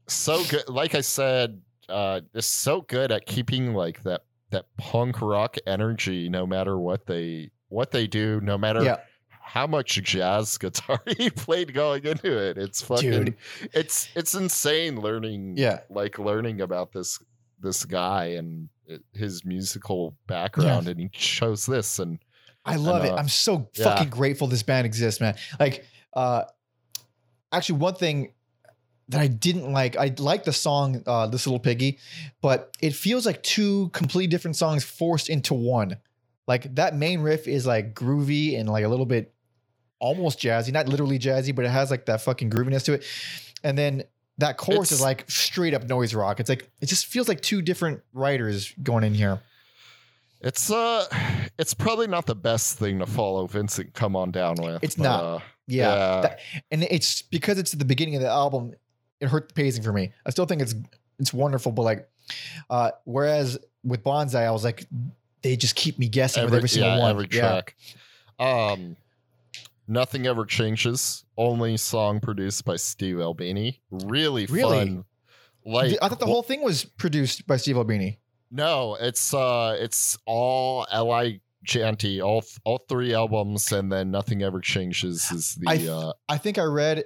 so 0.09 0.43
good. 0.47 0.69
Like 0.69 0.97
I 0.97 1.01
said, 1.01 1.61
uh, 1.89 2.23
it's 2.35 2.49
so 2.49 2.81
good 2.81 3.13
at 3.13 3.25
keeping 3.25 3.73
like 3.73 4.03
that 4.03 4.23
that 4.51 4.67
punk 4.77 5.21
rock 5.21 5.57
energy, 5.67 6.29
no 6.29 6.47
matter 6.47 6.79
what 6.79 7.07
they 7.07 7.51
what 7.69 7.91
they 7.91 8.07
do, 8.07 8.41
no 8.43 8.57
matter 8.57 8.83
yeah, 8.83 8.99
how 9.29 9.67
much 9.67 10.03
jazz 10.03 10.57
guitar 10.59 11.01
he 11.19 11.31
played 11.31 11.75
going 11.75 12.05
into 12.05 12.37
it. 12.37 12.59
It's 12.59 12.83
fucking 12.83 13.11
Dude. 13.11 13.37
it's 13.73 14.09
it's 14.15 14.35
insane 14.35 15.01
learning 15.01 15.55
yeah. 15.57 15.81
like 15.91 16.19
learning 16.19 16.61
about 16.61 16.93
this 16.93 17.23
this 17.61 17.85
guy 17.85 18.27
and 18.27 18.69
his 19.15 19.45
musical 19.45 20.15
background 20.27 20.89
and 20.89 21.01
he 21.01 21.09
chose 21.09 21.65
this 21.65 21.99
and 21.99 22.19
I 22.65 22.77
love 22.77 23.05
it. 23.05 23.13
uh, 23.13 23.17
I'm 23.17 23.29
so 23.29 23.69
yeah. 23.75 23.85
fucking 23.85 24.11
grateful 24.11 24.47
this 24.47 24.63
band 24.63 24.87
exists, 24.87 25.21
man. 25.21 25.37
Like, 25.61 25.85
uh, 26.15 26.45
actually, 27.53 27.79
one 27.79 27.95
thing 27.95 28.33
that 29.09 29.21
I 29.21 29.27
didn't 29.27 29.73
like, 29.73 29.97
I 29.97 30.15
like 30.19 30.45
the 30.45 30.53
song 30.53 31.03
uh, 31.07 31.27
"This 31.27 31.47
Little 31.47 31.61
Piggy," 31.61 31.99
but 32.41 32.77
it 32.81 32.95
feels 32.95 33.27
like 33.27 33.43
two 33.43 33.89
completely 33.91 34.27
different 34.29 34.57
songs 34.57 34.85
forced 34.85 35.29
into 35.29 35.55
one. 35.55 35.97
Like 36.47 36.75
that 36.77 36.95
main 36.97 37.21
riff 37.21 37.47
is 37.49 37.67
like 37.67 37.95
groovy 37.95 38.59
and 38.59 38.69
like 38.69 38.85
a 38.85 38.89
little 38.89 39.07
bit 39.07 39.33
almost 39.99 40.39
jazzy, 40.39 40.73
not 40.73 40.89
literally 40.89 41.19
jazzy, 41.19 41.55
but 41.55 41.65
it 41.65 41.71
has 41.71 41.91
like 41.91 42.07
that 42.07 42.21
fucking 42.21 42.51
grooviness 42.51 42.85
to 42.85 42.95
it. 42.95 43.05
And 43.63 43.79
then 43.79 44.05
that 44.39 44.57
chorus 44.59 44.93
is 44.93 45.01
like 45.01 45.25
straight 45.31 45.73
up 45.75 45.85
noise 45.85 46.15
rock. 46.15 46.41
It's 46.41 46.49
like 46.49 46.71
it 46.81 46.87
just 46.87 47.07
feels 47.07 47.29
like 47.29 47.41
two 47.41 47.63
different 47.63 48.03
writers 48.13 48.75
going 48.83 49.05
in 49.05 49.15
here. 49.15 49.41
it's 50.43 50.71
uh 50.71 51.07
it's 51.59 51.73
probably 51.73 52.07
not 52.07 52.27
the 52.27 52.35
best 52.35 52.79
thing 52.79 52.99
to 52.99 53.07
follow 53.07 53.47
Vincent 53.47 53.95
come 53.95 54.17
on 54.17 54.31
down 54.31 54.57
with. 54.61 54.83
It's 54.83 54.97
but, 54.97 55.05
not. 55.05 55.25
uh, 55.25 55.39
Yeah. 55.67 55.89
yeah. 55.89 56.21
That- 56.21 56.39
and 56.71 56.83
it's 56.83 57.23
because 57.23 57.59
it's 57.59 57.73
at 57.73 57.79
the 57.79 57.85
beginning 57.87 58.17
of 58.17 58.23
the 58.23 58.29
album, 58.29 58.75
it 59.21 59.29
hurt 59.29 59.49
the 59.49 59.55
pacing 59.55 59.83
for 59.83 59.93
me. 59.93 60.13
I 60.27 60.31
still 60.31 60.47
think 60.47 60.63
it's 60.63 60.75
it's 61.19 61.33
wonderful, 61.33 61.73
but 61.73 61.83
like 61.83 62.09
uh 62.71 62.91
whereas 63.05 63.59
with 63.83 64.03
Bonsai, 64.03 64.47
I 64.47 64.51
was 64.51 64.65
like, 64.65 64.87
they 65.43 65.57
just 65.57 65.77
keep 65.77 65.99
me 65.99 66.09
guessing 66.09 66.45
with 66.45 66.55
every 66.55 66.69
single 66.69 66.91
yeah, 66.97 66.99
one. 67.01 67.11
Every 67.11 67.29
yeah. 67.31 67.41
track. 67.41 67.77
Um, 68.39 68.97
nothing 69.87 70.27
ever 70.27 70.45
changes. 70.45 71.25
Only 71.37 71.77
song 71.77 72.21
produced 72.21 72.65
by 72.65 72.77
Steve 72.77 73.21
Albini. 73.21 73.81
Really, 73.91 74.47
Really? 74.47 74.79
fun. 74.79 75.05
Like 75.67 75.97
I 76.03 76.09
thought 76.09 76.21
the 76.21 76.27
whole 76.27 76.43
thing 76.43 76.63
was 76.63 76.85
produced 76.85 77.47
by 77.47 77.57
Steve 77.57 77.77
Albini. 77.77 78.19
no, 78.51 78.97
it's 79.01 79.33
uh, 79.33 79.77
it's 79.81 80.19
all 80.27 80.87
Eli 80.95 81.39
Janney, 81.63 82.21
all 82.21 82.45
all 82.65 82.85
three 82.89 83.15
albums, 83.15 83.73
and 83.73 83.91
then 83.91 84.11
nothing 84.11 84.43
ever 84.43 84.61
changes 84.61 85.31
is 85.31 85.55
the 85.55 85.67
I 85.69 85.77
th- 85.79 85.89
uh, 85.89 86.13
I 86.29 86.37
think 86.37 86.59
I 86.59 86.65
read 86.65 87.05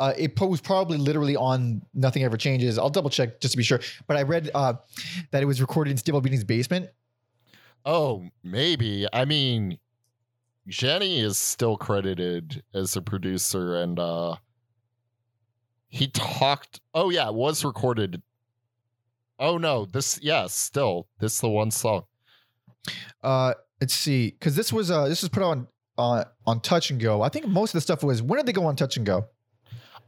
uh, 0.00 0.14
it 0.16 0.40
was 0.40 0.60
probably 0.60 0.96
literally 0.96 1.36
on 1.36 1.82
Nothing 1.94 2.24
Ever 2.24 2.38
Changes. 2.38 2.78
I'll 2.78 2.90
double 2.90 3.10
check 3.10 3.40
just 3.40 3.52
to 3.52 3.58
be 3.58 3.62
sure. 3.62 3.80
But 4.06 4.16
I 4.16 4.22
read 4.22 4.50
uh, 4.54 4.74
that 5.30 5.42
it 5.42 5.46
was 5.46 5.60
recorded 5.60 5.90
in 5.90 5.96
Steve 5.98 6.14
Albini's 6.14 6.42
basement. 6.42 6.88
Oh, 7.84 8.24
maybe. 8.42 9.06
I 9.12 9.26
mean, 9.26 9.78
Janney 10.66 11.20
is 11.20 11.36
still 11.36 11.76
credited 11.76 12.62
as 12.74 12.96
a 12.96 13.02
producer, 13.02 13.76
and 13.76 13.98
uh 13.98 14.36
he 15.88 16.06
talked. 16.08 16.80
Oh 16.94 17.10
yeah, 17.10 17.28
it 17.28 17.34
was 17.34 17.64
recorded. 17.64 18.22
Oh 19.38 19.58
no, 19.58 19.84
this 19.84 20.18
yeah, 20.22 20.46
still 20.46 21.08
this 21.18 21.34
is 21.34 21.40
the 21.40 21.48
one 21.48 21.70
song. 21.70 22.04
Uh, 23.22 23.54
let's 23.80 23.94
see, 23.94 24.30
because 24.30 24.56
this 24.56 24.72
was 24.72 24.90
uh 24.90 25.08
this 25.08 25.22
was 25.22 25.28
put 25.28 25.42
on 25.42 25.66
on 25.98 26.24
on 26.46 26.60
Touch 26.60 26.90
and 26.90 27.00
Go. 27.00 27.22
I 27.22 27.28
think 27.28 27.46
most 27.48 27.70
of 27.70 27.74
the 27.74 27.80
stuff 27.82 28.02
was 28.02 28.22
when 28.22 28.38
did 28.38 28.46
they 28.46 28.52
go 28.52 28.64
on 28.64 28.76
Touch 28.76 28.96
and 28.96 29.04
Go? 29.04 29.26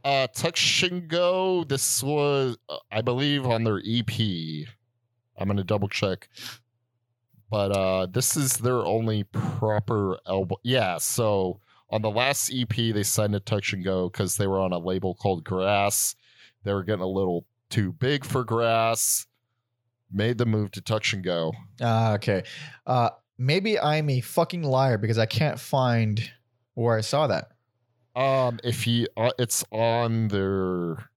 Uh, 0.03 0.27
Touch 0.27 0.83
and 0.83 1.07
Go. 1.07 1.63
This 1.63 2.03
was, 2.03 2.57
uh, 2.67 2.77
I 2.91 3.01
believe, 3.01 3.45
on 3.45 3.63
their 3.63 3.81
EP. 3.85 4.67
I'm 5.37 5.47
gonna 5.47 5.63
double 5.63 5.87
check. 5.87 6.29
But 7.49 7.71
uh, 7.71 8.07
this 8.07 8.35
is 8.35 8.57
their 8.57 8.85
only 8.85 9.23
proper 9.25 10.17
album. 10.27 10.57
Yeah, 10.63 10.97
so 10.97 11.59
on 11.89 12.01
the 12.01 12.09
last 12.09 12.51
EP, 12.51 12.67
they 12.75 13.03
signed 13.03 13.33
to 13.33 13.39
Touch 13.39 13.73
and 13.73 13.83
Go 13.83 14.09
because 14.09 14.37
they 14.37 14.47
were 14.47 14.59
on 14.59 14.73
a 14.73 14.79
label 14.79 15.13
called 15.13 15.43
Grass. 15.43 16.15
They 16.63 16.73
were 16.73 16.83
getting 16.83 17.03
a 17.03 17.07
little 17.07 17.45
too 17.69 17.93
big 17.93 18.25
for 18.25 18.43
Grass. 18.43 19.27
Made 20.11 20.39
the 20.39 20.45
move 20.45 20.71
to 20.71 20.81
Touch 20.81 21.13
and 21.13 21.23
Go. 21.23 21.53
Ah, 21.81 22.13
okay. 22.13 22.43
Uh, 22.87 23.11
maybe 23.37 23.79
I'm 23.79 24.09
a 24.09 24.21
fucking 24.21 24.63
liar 24.63 24.97
because 24.97 25.17
I 25.17 25.27
can't 25.27 25.59
find 25.59 26.31
where 26.73 26.97
I 26.97 27.01
saw 27.01 27.27
that. 27.27 27.51
Um, 28.15 28.59
if 28.63 28.85
you, 28.87 29.07
uh, 29.17 29.31
it's 29.39 29.63
on 29.71 30.27
their. 30.27 31.09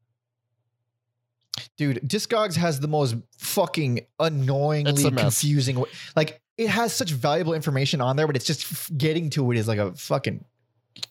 Dude, 1.76 2.00
Discogs 2.06 2.56
has 2.56 2.80
the 2.80 2.88
most 2.88 3.16
fucking 3.38 4.00
annoyingly 4.18 5.02
confusing. 5.10 5.84
Like 6.14 6.40
it 6.56 6.68
has 6.68 6.92
such 6.92 7.10
valuable 7.10 7.54
information 7.54 8.00
on 8.00 8.16
there, 8.16 8.26
but 8.26 8.36
it's 8.36 8.46
just 8.46 8.72
f- 8.72 8.90
getting 8.96 9.30
to 9.30 9.50
it 9.52 9.58
is 9.58 9.68
like 9.68 9.78
a 9.78 9.94
fucking 9.94 10.44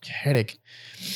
headache. 0.08 0.60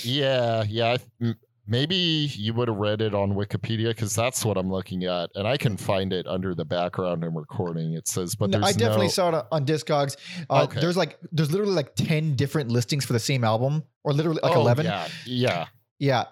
Yeah, 0.04 0.64
yeah. 0.68 0.98
I 1.22 1.34
Maybe 1.70 1.96
you 1.96 2.54
would 2.56 2.68
have 2.68 2.78
read 2.78 3.00
it 3.00 3.14
on 3.14 3.34
Wikipedia 3.34 3.90
because 3.90 4.16
that's 4.16 4.44
what 4.44 4.58
I'm 4.58 4.72
looking 4.72 5.04
at, 5.04 5.30
and 5.36 5.48
I 5.48 5.56
can 5.56 5.78
find 5.78 6.12
it 6.12 6.26
under 6.26 6.56
the 6.56 6.66
background 6.66 7.24
and 7.24 7.36
recording. 7.36 7.94
It 7.94 8.08
says, 8.08 8.34
but 8.34 8.50
No, 8.50 8.60
I 8.60 8.72
definitely 8.72 9.06
no, 9.06 9.12
saw 9.12 9.40
it 9.40 9.46
on 9.52 9.66
Discogs. 9.66 10.18
Uh, 10.50 10.64
Okay. 10.64 10.82
There's 10.82 10.98
like 10.98 11.20
there's 11.32 11.52
literally 11.52 11.74
like 11.74 11.94
ten 11.96 12.36
different 12.36 12.70
listings 12.72 13.06
for 13.06 13.14
the 13.14 13.20
same 13.20 13.44
album, 13.44 13.84
or 14.04 14.14
literally 14.14 14.40
like 14.42 14.56
Oh, 14.56 14.62
eleven. 14.62 14.86
Yeah, 14.86 15.08
yeah. 15.26 15.66
Yeah. 16.00 16.24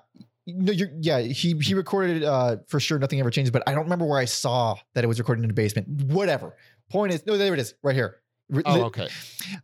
No, 0.47 0.71
you're 0.71 0.89
yeah, 1.01 1.19
he 1.19 1.53
he 1.59 1.73
recorded 1.73 2.23
uh 2.23 2.57
for 2.67 2.79
sure 2.79 2.97
nothing 2.97 3.19
ever 3.19 3.29
changes, 3.29 3.51
but 3.51 3.63
I 3.67 3.73
don't 3.73 3.83
remember 3.83 4.05
where 4.05 4.19
I 4.19 4.25
saw 4.25 4.75
that 4.95 5.03
it 5.03 5.07
was 5.07 5.19
recorded 5.19 5.43
in 5.43 5.49
the 5.49 5.53
basement. 5.53 5.87
Whatever. 6.11 6.55
Point 6.89 7.13
is, 7.13 7.25
no, 7.25 7.37
there 7.37 7.53
it 7.53 7.59
is, 7.59 7.73
right 7.83 7.95
here. 7.95 8.21
Re- 8.49 8.63
Oh, 8.65 8.83
okay. 8.85 9.09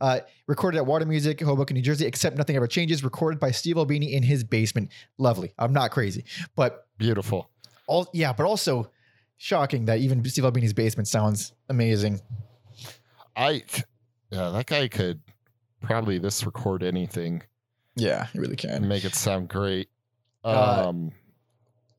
uh, 0.02 0.20
recorded 0.48 0.78
at 0.78 0.86
Water 0.86 1.06
Music, 1.06 1.40
Hoboken, 1.40 1.76
New 1.76 1.82
Jersey, 1.82 2.06
except 2.06 2.38
nothing 2.38 2.56
ever 2.56 2.68
changes. 2.68 3.04
Recorded 3.04 3.40
by 3.40 3.52
Steve 3.52 3.78
Albini 3.78 4.14
in 4.14 4.24
his 4.24 4.44
basement. 4.44 4.92
Lovely. 5.18 5.54
I'm 5.58 5.72
not 5.74 5.92
crazy, 5.92 6.26
but 6.56 6.88
Beautiful. 6.98 7.50
all 7.88 8.10
yeah, 8.14 8.34
but 8.34 8.46
also 8.46 8.92
shocking 9.38 9.86
that 9.86 10.00
even 10.00 10.24
Steve 10.26 10.44
Albini's 10.46 10.74
basement 10.74 11.08
sounds 11.08 11.54
amazing. 11.70 12.20
I, 13.36 13.64
yeah, 14.30 14.50
that 14.50 14.66
guy 14.68 14.88
could 14.88 15.22
probably 15.82 16.18
this 16.20 16.46
record 16.46 16.84
anything 16.84 17.42
Yeah, 17.96 18.28
he 18.34 18.40
really 18.40 18.56
can. 18.56 18.88
make 18.88 19.06
it 19.06 19.16
sound 19.16 19.50
great. 19.50 19.90
Uh, 20.44 20.88
Um, 20.90 21.12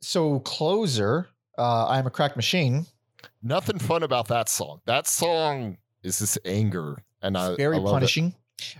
So 0.00 0.40
closer, 0.40 1.28
uh, 1.58 1.86
I'm 1.88 2.06
a 2.06 2.10
cracked 2.10 2.36
machine. 2.36 2.86
nothing 3.42 3.78
fun 3.78 4.02
about 4.02 4.28
that 4.28 4.48
song. 4.48 4.80
That 4.86 5.06
song 5.06 5.78
is 6.04 6.18
this 6.18 6.38
anger, 6.44 7.02
and 7.22 7.36
I 7.36 7.56
very 7.56 7.76
I 7.76 7.80
love 7.80 7.92
it. 7.92 7.94
punishing. 7.94 8.34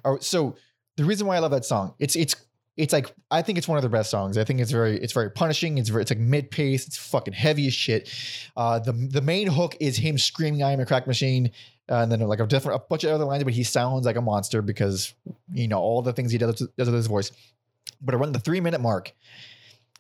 Oh, 0.05 0.19
so 0.21 0.57
the 0.97 1.05
reason 1.05 1.27
why 1.27 1.37
I 1.37 1.41
love 1.41 1.51
that 1.51 1.65
song, 1.65 1.95
it's 1.99 2.15
it's 2.17 2.37
it's 2.77 2.93
like 2.93 3.15
I 3.31 3.43
think 3.43 3.59
it's 3.59 3.69
one 3.69 3.79
of 3.79 3.83
the 3.83 3.89
best 3.89 4.11
songs. 4.11 4.37
I 4.37 4.45
think 4.45 4.61
it's 4.61 4.71
very 4.71 4.99
it's 4.99 5.13
very 5.13 5.31
punishing. 5.31 5.79
It's 5.79 5.89
very 5.89 6.03
it's 6.03 6.11
like 6.11 6.19
mid 6.19 6.51
pace. 6.51 6.87
It's 6.87 6.97
fucking 6.97 7.35
heavy 7.35 7.67
as 7.67 7.75
shit. 7.75 8.11
Uh, 8.57 8.79
the 8.79 8.93
the 8.93 9.21
main 9.21 9.47
hook 9.49 9.77
is 9.81 9.97
him 9.97 10.19
screaming, 10.19 10.63
"I 10.63 10.73
am 10.73 10.81
a 10.81 10.87
crack 10.87 11.07
machine," 11.07 11.53
uh, 11.89 11.97
and 11.97 12.11
then 12.11 12.21
like 12.21 12.41
a 12.41 12.47
different 12.47 12.83
a 12.83 12.85
bunch 12.89 13.05
of 13.05 13.11
other 13.11 13.25
lines, 13.25 13.45
but 13.45 13.53
he 13.53 13.63
sounds 13.65 14.07
like 14.07 14.17
a 14.17 14.21
monster 14.21 14.63
because 14.63 15.15
you 15.53 15.69
know 15.69 15.79
all 15.79 16.03
the 16.03 16.13
things 16.13 16.33
he 16.33 16.39
does 16.39 16.67
does 16.77 16.89
with 16.89 16.95
his 16.95 17.07
voice. 17.07 17.31
But 18.01 18.15
around 18.15 18.33
the 18.33 18.41
three 18.41 18.61
minute 18.61 18.81
mark, 18.81 19.15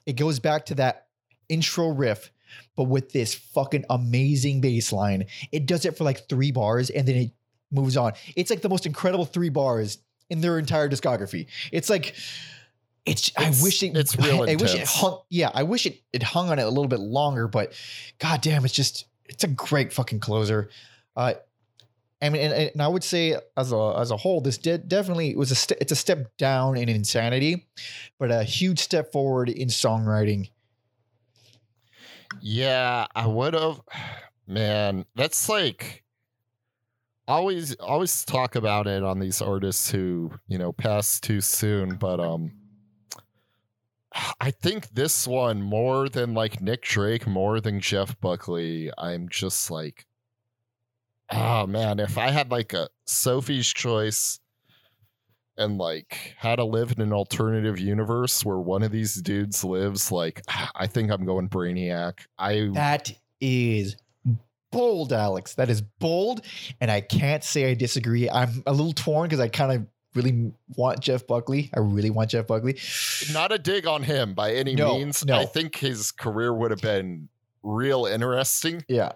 it 0.06 0.14
goes 0.14 0.38
back 0.38 0.66
to 0.66 0.74
that 0.76 1.06
intro 1.48 1.88
riff. 1.88 2.30
But 2.76 2.84
with 2.84 3.12
this 3.12 3.34
fucking 3.34 3.84
amazing 3.90 4.60
bass 4.60 4.92
line, 4.92 5.26
it 5.52 5.66
does 5.66 5.84
it 5.84 5.96
for 5.96 6.04
like 6.04 6.28
three 6.28 6.50
bars 6.50 6.90
and 6.90 7.06
then 7.06 7.16
it 7.16 7.30
moves 7.70 7.96
on. 7.96 8.12
It's 8.36 8.50
like 8.50 8.62
the 8.62 8.68
most 8.68 8.86
incredible 8.86 9.24
three 9.24 9.48
bars 9.48 9.98
in 10.30 10.40
their 10.40 10.58
entire 10.58 10.88
discography. 10.88 11.46
It's 11.72 11.90
like 11.90 12.14
it's, 13.06 13.30
I 13.36 13.50
wish 13.62 13.82
it 13.82 13.96
it's 13.96 14.16
real 14.18 14.48
I 14.48 14.56
wish 14.56 14.74
it 14.74 14.86
hung 14.86 15.20
yeah, 15.28 15.50
I 15.52 15.62
wish 15.62 15.86
it 15.86 16.00
it 16.12 16.22
hung 16.22 16.50
on 16.50 16.58
it 16.58 16.62
a 16.62 16.68
little 16.68 16.88
bit 16.88 17.00
longer, 17.00 17.48
but 17.48 17.72
god 18.18 18.40
damn, 18.40 18.64
it's 18.64 18.74
just 18.74 19.06
it's 19.26 19.44
a 19.44 19.48
great 19.48 19.92
fucking 19.92 20.20
closer. 20.20 20.70
Uh 21.16 21.34
I 22.22 22.30
mean, 22.30 22.40
and, 22.40 22.70
and 22.72 22.80
I 22.80 22.88
would 22.88 23.04
say 23.04 23.36
as 23.56 23.72
a 23.72 23.94
as 23.98 24.10
a 24.10 24.16
whole, 24.16 24.40
this 24.40 24.56
did 24.56 24.88
definitely 24.88 25.36
was 25.36 25.50
a 25.50 25.54
st- 25.54 25.80
it's 25.80 25.92
a 25.92 25.96
step 25.96 26.34
down 26.38 26.78
in 26.78 26.88
insanity, 26.88 27.66
but 28.18 28.30
a 28.30 28.42
huge 28.42 28.78
step 28.78 29.12
forward 29.12 29.50
in 29.50 29.68
songwriting. 29.68 30.48
Yeah, 32.40 33.06
I 33.14 33.26
would 33.26 33.54
have. 33.54 33.80
Man, 34.46 35.06
that's 35.14 35.48
like 35.48 36.04
always 37.26 37.74
always 37.76 38.24
talk 38.26 38.56
about 38.56 38.86
it 38.86 39.02
on 39.02 39.18
these 39.18 39.40
artists 39.40 39.90
who, 39.90 40.30
you 40.48 40.58
know, 40.58 40.70
pass 40.72 41.18
too 41.18 41.40
soon, 41.40 41.96
but 41.96 42.20
um 42.20 42.52
I 44.40 44.50
think 44.50 44.90
this 44.90 45.26
one 45.26 45.62
more 45.62 46.10
than 46.10 46.34
like 46.34 46.60
Nick 46.60 46.82
Drake, 46.82 47.26
more 47.26 47.60
than 47.60 47.80
Jeff 47.80 48.20
Buckley, 48.20 48.90
I'm 48.98 49.28
just 49.30 49.70
like 49.70 50.06
oh 51.30 51.66
man, 51.66 52.00
if 52.00 52.18
I 52.18 52.30
had 52.30 52.50
like 52.50 52.74
a 52.74 52.88
Sophie's 53.06 53.72
choice 53.72 54.40
and 55.56 55.78
like 55.78 56.34
how 56.38 56.56
to 56.56 56.64
live 56.64 56.92
in 56.92 57.00
an 57.00 57.12
alternative 57.12 57.78
universe 57.78 58.44
where 58.44 58.58
one 58.58 58.82
of 58.82 58.90
these 58.92 59.14
dudes 59.14 59.64
lives, 59.64 60.10
like 60.12 60.42
I 60.74 60.86
think 60.86 61.10
I'm 61.10 61.24
going 61.24 61.48
Brainiac. 61.48 62.20
I 62.38 62.70
That 62.72 63.12
is 63.40 63.96
bold, 64.70 65.12
Alex. 65.12 65.54
That 65.54 65.70
is 65.70 65.80
bold, 65.80 66.44
and 66.80 66.90
I 66.90 67.00
can't 67.00 67.44
say 67.44 67.70
I 67.70 67.74
disagree. 67.74 68.28
I'm 68.28 68.62
a 68.66 68.72
little 68.72 68.92
torn 68.92 69.28
because 69.28 69.40
I 69.40 69.48
kind 69.48 69.72
of 69.72 69.86
really 70.14 70.52
want 70.76 71.00
Jeff 71.00 71.26
Buckley. 71.26 71.70
I 71.74 71.80
really 71.80 72.10
want 72.10 72.30
Jeff 72.30 72.46
Buckley. 72.46 72.78
not 73.32 73.52
a 73.52 73.58
dig 73.58 73.86
on 73.86 74.02
him 74.02 74.34
by 74.34 74.54
any 74.54 74.74
No, 74.74 74.94
means. 74.96 75.24
no. 75.24 75.36
I 75.38 75.44
think 75.44 75.76
his 75.76 76.12
career 76.12 76.52
would 76.54 76.70
have 76.70 76.80
been 76.80 77.28
real 77.62 78.06
interesting. 78.06 78.84
Yeah, 78.88 79.12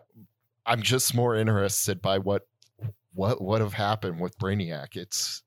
I'm 0.66 0.82
just 0.82 1.14
more 1.14 1.34
interested 1.36 2.00
by 2.02 2.18
what 2.18 2.46
what 3.14 3.42
would 3.42 3.60
have 3.60 3.72
happened 3.72 4.20
with 4.20 4.38
Brainiac. 4.38 4.96
It's 4.96 5.42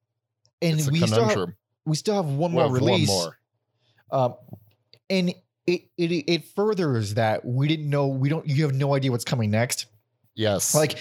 and 0.62 0.80
it's 0.80 0.89
we 0.89 0.99
still 0.99 1.28
have, 1.28 1.49
we 1.86 1.95
still 1.95 2.16
have 2.16 2.26
one 2.26 2.53
Well, 2.53 2.68
more 2.70 2.76
release. 2.78 3.09
One 3.09 3.18
more. 3.18 3.38
Um, 4.12 4.36
and 5.09 5.34
it, 5.68 5.84
it 5.97 6.12
it 6.28 6.45
furthers 6.55 7.16
that 7.16 7.45
we 7.45 7.68
didn't 7.68 7.89
know. 7.89 8.07
We 8.07 8.30
don't. 8.30 8.47
You 8.47 8.64
have 8.64 8.74
no 8.74 8.95
idea 8.95 9.12
what's 9.12 9.26
coming 9.26 9.51
next. 9.51 9.86
Yes. 10.36 10.74
Like 10.74 10.97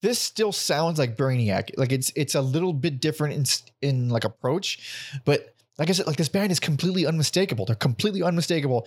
this 0.00 0.18
still 0.18 0.52
sounds 0.52 0.98
like 0.98 1.16
Brainiac. 1.16 1.70
Like 1.76 1.92
it's 1.92 2.12
it's 2.14 2.34
a 2.34 2.40
little 2.40 2.72
bit 2.72 3.00
different 3.00 3.34
in 3.82 3.88
in 3.88 4.08
like 4.08 4.24
approach, 4.24 5.12
but 5.24 5.54
like 5.78 5.88
I 5.88 5.92
said, 5.92 6.06
like 6.06 6.16
this 6.16 6.28
band 6.28 6.52
is 6.52 6.60
completely 6.60 7.06
unmistakable. 7.06 7.64
They're 7.64 7.76
completely 7.76 8.22
unmistakable, 8.22 8.86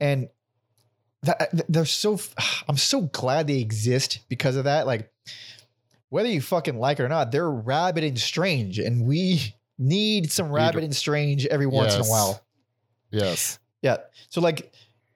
and 0.00 0.28
that 1.22 1.50
they're 1.68 1.84
so. 1.84 2.18
I'm 2.68 2.76
so 2.76 3.02
glad 3.02 3.46
they 3.46 3.58
exist 3.58 4.20
because 4.28 4.56
of 4.56 4.64
that. 4.64 4.86
Like 4.86 5.10
whether 6.08 6.28
you 6.28 6.40
fucking 6.40 6.78
like 6.78 7.00
it 7.00 7.04
or 7.04 7.08
not, 7.08 7.32
they're 7.32 7.50
rabid 7.50 8.04
and 8.04 8.18
strange, 8.18 8.78
and 8.78 9.06
we 9.06 9.54
need 9.82 10.30
some 10.30 10.50
rabid 10.50 10.84
and 10.84 10.94
strange 10.94 11.46
every 11.46 11.66
once 11.66 11.94
in 11.94 12.00
a 12.02 12.04
while. 12.04 12.42
yes. 13.10 13.58
Yeah. 13.82 13.96
So 14.30 14.40
like, 14.40 14.72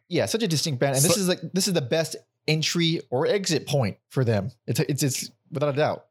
yeah, 0.08 0.26
such 0.26 0.42
a 0.42 0.48
distinct 0.48 0.80
band, 0.80 0.96
and 0.96 1.04
this 1.04 1.16
is 1.16 1.28
like 1.28 1.40
this 1.52 1.68
is 1.68 1.74
the 1.74 1.80
best 1.80 2.16
entry 2.48 3.00
or 3.10 3.26
exit 3.26 3.66
point 3.66 3.96
for 4.08 4.24
them. 4.24 4.50
It's 4.66 4.80
it's 4.80 5.02
it's 5.02 5.30
without 5.52 5.74
a 5.74 5.76
doubt. 5.76 6.06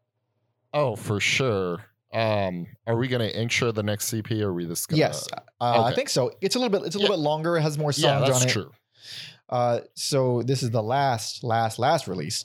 Oh, 0.73 0.95
for 0.95 1.19
sure. 1.19 1.85
Um, 2.13 2.67
are 2.87 2.95
we 2.95 3.07
gonna 3.09 3.27
intro 3.27 3.71
the 3.73 3.83
next 3.83 4.11
CP 4.13 4.41
or 4.41 4.47
are 4.49 4.53
we 4.53 4.65
just 4.65 4.87
gonna 4.87 4.99
yes, 4.99 5.27
uh, 5.59 5.83
I 5.83 5.93
think 5.93 6.07
so. 6.09 6.31
It's 6.41 6.55
a 6.55 6.59
little 6.59 6.77
bit 6.79 6.87
it's 6.87 6.95
a 6.95 6.99
little 6.99 7.15
Yeah. 7.15 7.19
bit 7.19 7.23
longer. 7.23 7.57
It 7.57 7.61
has 7.61 7.77
more 7.77 7.91
songs 7.91 8.03
Yeah, 8.03 8.19
that's 8.21 8.41
on 8.41 8.47
it. 8.47 8.51
true. 8.51 8.71
Uh, 9.49 9.79
so 9.93 10.41
this 10.41 10.63
is 10.63 10.71
the 10.71 10.81
last 10.81 11.43
last 11.43 11.77
last 11.77 12.07
release, 12.07 12.43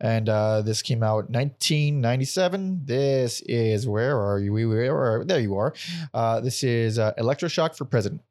and 0.00 0.28
uh, 0.28 0.62
this 0.62 0.82
came 0.82 1.02
out 1.02 1.30
1997. 1.30 2.82
This 2.84 3.40
is 3.42 3.86
where 3.86 4.18
are 4.18 4.38
you? 4.40 4.52
We 4.52 4.66
where 4.66 4.96
are 4.96 5.24
there 5.24 5.40
you 5.40 5.56
are. 5.56 5.74
Uh, 6.12 6.40
this 6.40 6.64
is 6.64 6.98
uh, 6.98 7.12
Electroshock 7.18 7.76
for 7.76 7.84
President. 7.84 8.22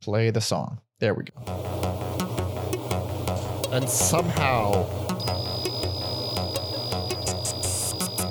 Play 0.00 0.30
the 0.30 0.40
song. 0.40 0.80
There 0.98 1.14
we 1.14 1.24
go. 1.24 1.42
And 3.70 3.88
somehow 3.88 4.86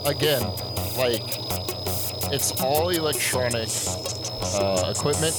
again, 0.05 0.41
like 0.97 1.21
it's 2.33 2.61
all 2.61 2.89
electronic 2.89 3.69
uh, 4.55 4.93
equipment, 4.95 5.35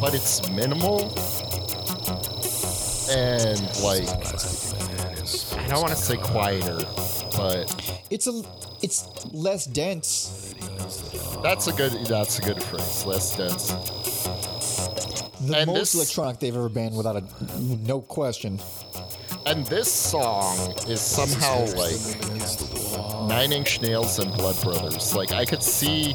but 0.00 0.14
it's 0.14 0.48
minimal 0.50 1.00
and 3.10 3.60
like 3.82 4.08
I 5.58 5.66
don't 5.68 5.82
want 5.82 5.90
to 5.90 5.96
say 5.96 6.16
quieter, 6.16 6.78
but 7.36 8.02
It's 8.10 8.26
a 8.26 8.42
it's 8.82 9.06
less 9.32 9.66
dense. 9.66 10.54
that's 11.42 11.66
a 11.68 11.72
good 11.72 11.92
that's 12.06 12.38
a 12.38 12.42
good 12.42 12.62
phrase. 12.62 13.04
Less 13.06 13.36
dense. 13.36 13.72
The 15.46 15.58
And 15.58 15.66
most 15.68 15.78
this- 15.92 15.94
electronic 15.94 16.38
they've 16.40 16.54
ever 16.56 16.68
been, 16.68 16.94
without 16.94 17.16
a 17.16 17.24
no 17.60 18.00
question. 18.00 18.58
And 19.46 19.64
this 19.66 19.90
song 19.90 20.74
is 20.86 21.00
somehow 21.00 21.64
like 21.74 21.96
Nine 23.28 23.52
Inch 23.52 23.80
Nails 23.80 24.18
and 24.18 24.32
Blood 24.34 24.60
Brothers. 24.62 25.14
Like 25.14 25.32
I 25.32 25.44
could 25.44 25.62
see 25.62 26.12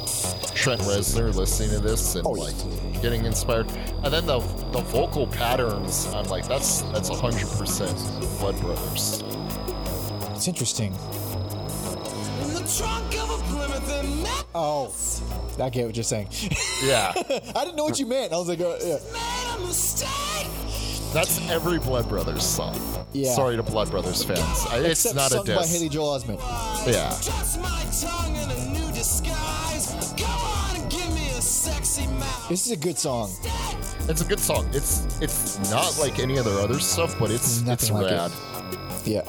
Trent 0.54 0.82
Reznor 0.82 1.34
listening 1.34 1.72
to 1.72 1.80
this 1.80 2.16
and 2.16 2.26
Oh, 2.28 2.36
yeah. 2.36 2.52
Like 2.96 3.04
getting 3.04 3.26
inspired. 3.26 3.68
And 4.04 4.14
then 4.14 4.26
the 4.26 4.40
the 4.72 4.82
vocal 4.82 5.28
patterns, 5.28 6.08
I'm 6.14 6.26
like, 6.26 6.48
that's 6.48 6.82
that's 6.94 7.10
hundred 7.10 7.48
percent 7.58 7.96
Blood 8.40 8.60
Brothers. 8.62 9.24
It's 10.34 10.48
interesting. 10.48 10.94
In 10.94 12.54
the 12.54 12.76
trunk 12.78 13.16
of 13.16 13.30
a 13.30 13.44
Plymouth 13.50 13.92
and 13.92 14.24
Mac 14.24 14.46
Oh, 14.54 14.94
I 15.62 15.70
get 15.70 15.86
what 15.86 15.96
you're 15.96 16.04
saying. 16.04 16.30
Yeah, 16.84 17.14
I 17.56 17.66
didn't 17.66 17.76
know 17.76 17.86
what 17.86 18.00
you 18.00 18.06
meant. 18.06 18.34
I 18.34 18.38
was 18.38 18.48
like, 18.48 18.60
uh, 18.60 18.78
yeah. 18.82 18.98
made 19.14 19.56
a 19.56 19.60
mistake. 19.68 20.48
that's 21.14 21.50
every 21.50 21.80
Blood 21.80 22.08
Brothers 22.10 22.44
song. 22.44 22.80
Yeah. 23.14 23.34
Sorry 23.34 23.56
to 23.56 23.64
Blood 23.64 23.90
Brothers 23.92 24.24
fans. 24.24 24.40
I, 24.70 24.80
it's 24.80 25.06
Except 25.06 25.16
not 25.16 25.32
a 25.32 25.36
sung 25.36 25.46
by. 25.46 25.66
Haley 25.66 25.90
Joel 25.90 26.20
Osment. 26.20 26.40
Yeah. 26.86 27.10
This 32.50 32.68
is 32.68 32.72
a 32.72 32.78
good 32.78 32.98
song. 32.98 33.32
It's 34.08 34.22
a 34.22 34.26
good 34.26 34.40
song. 34.40 34.70
It's 34.72 35.20
it's 35.20 35.58
not 35.72 35.98
like 36.00 36.20
any 36.20 36.38
other 36.38 36.52
other 36.52 36.80
stuff, 36.80 37.18
but 37.20 37.32
it's 37.32 37.62
it's 37.62 37.90
Nothing 37.90 37.94
like 37.96 38.12
it. 38.12 38.16
rad. 38.16 38.32
Yeah. 39.04 39.22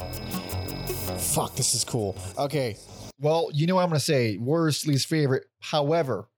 Fuck, 1.17 1.55
this 1.57 1.75
is 1.75 1.83
cool. 1.85 2.15
Okay. 2.39 2.77
Well, 3.19 3.49
you 3.55 3.67
know 3.67 3.77
what 3.77 3.83
I'm 3.83 3.89
going 3.89 3.99
to 3.99 4.05
say. 4.05 4.37
Worst, 4.37 4.87
least 4.87 5.07
favorite. 5.09 5.45
However, 5.61 6.29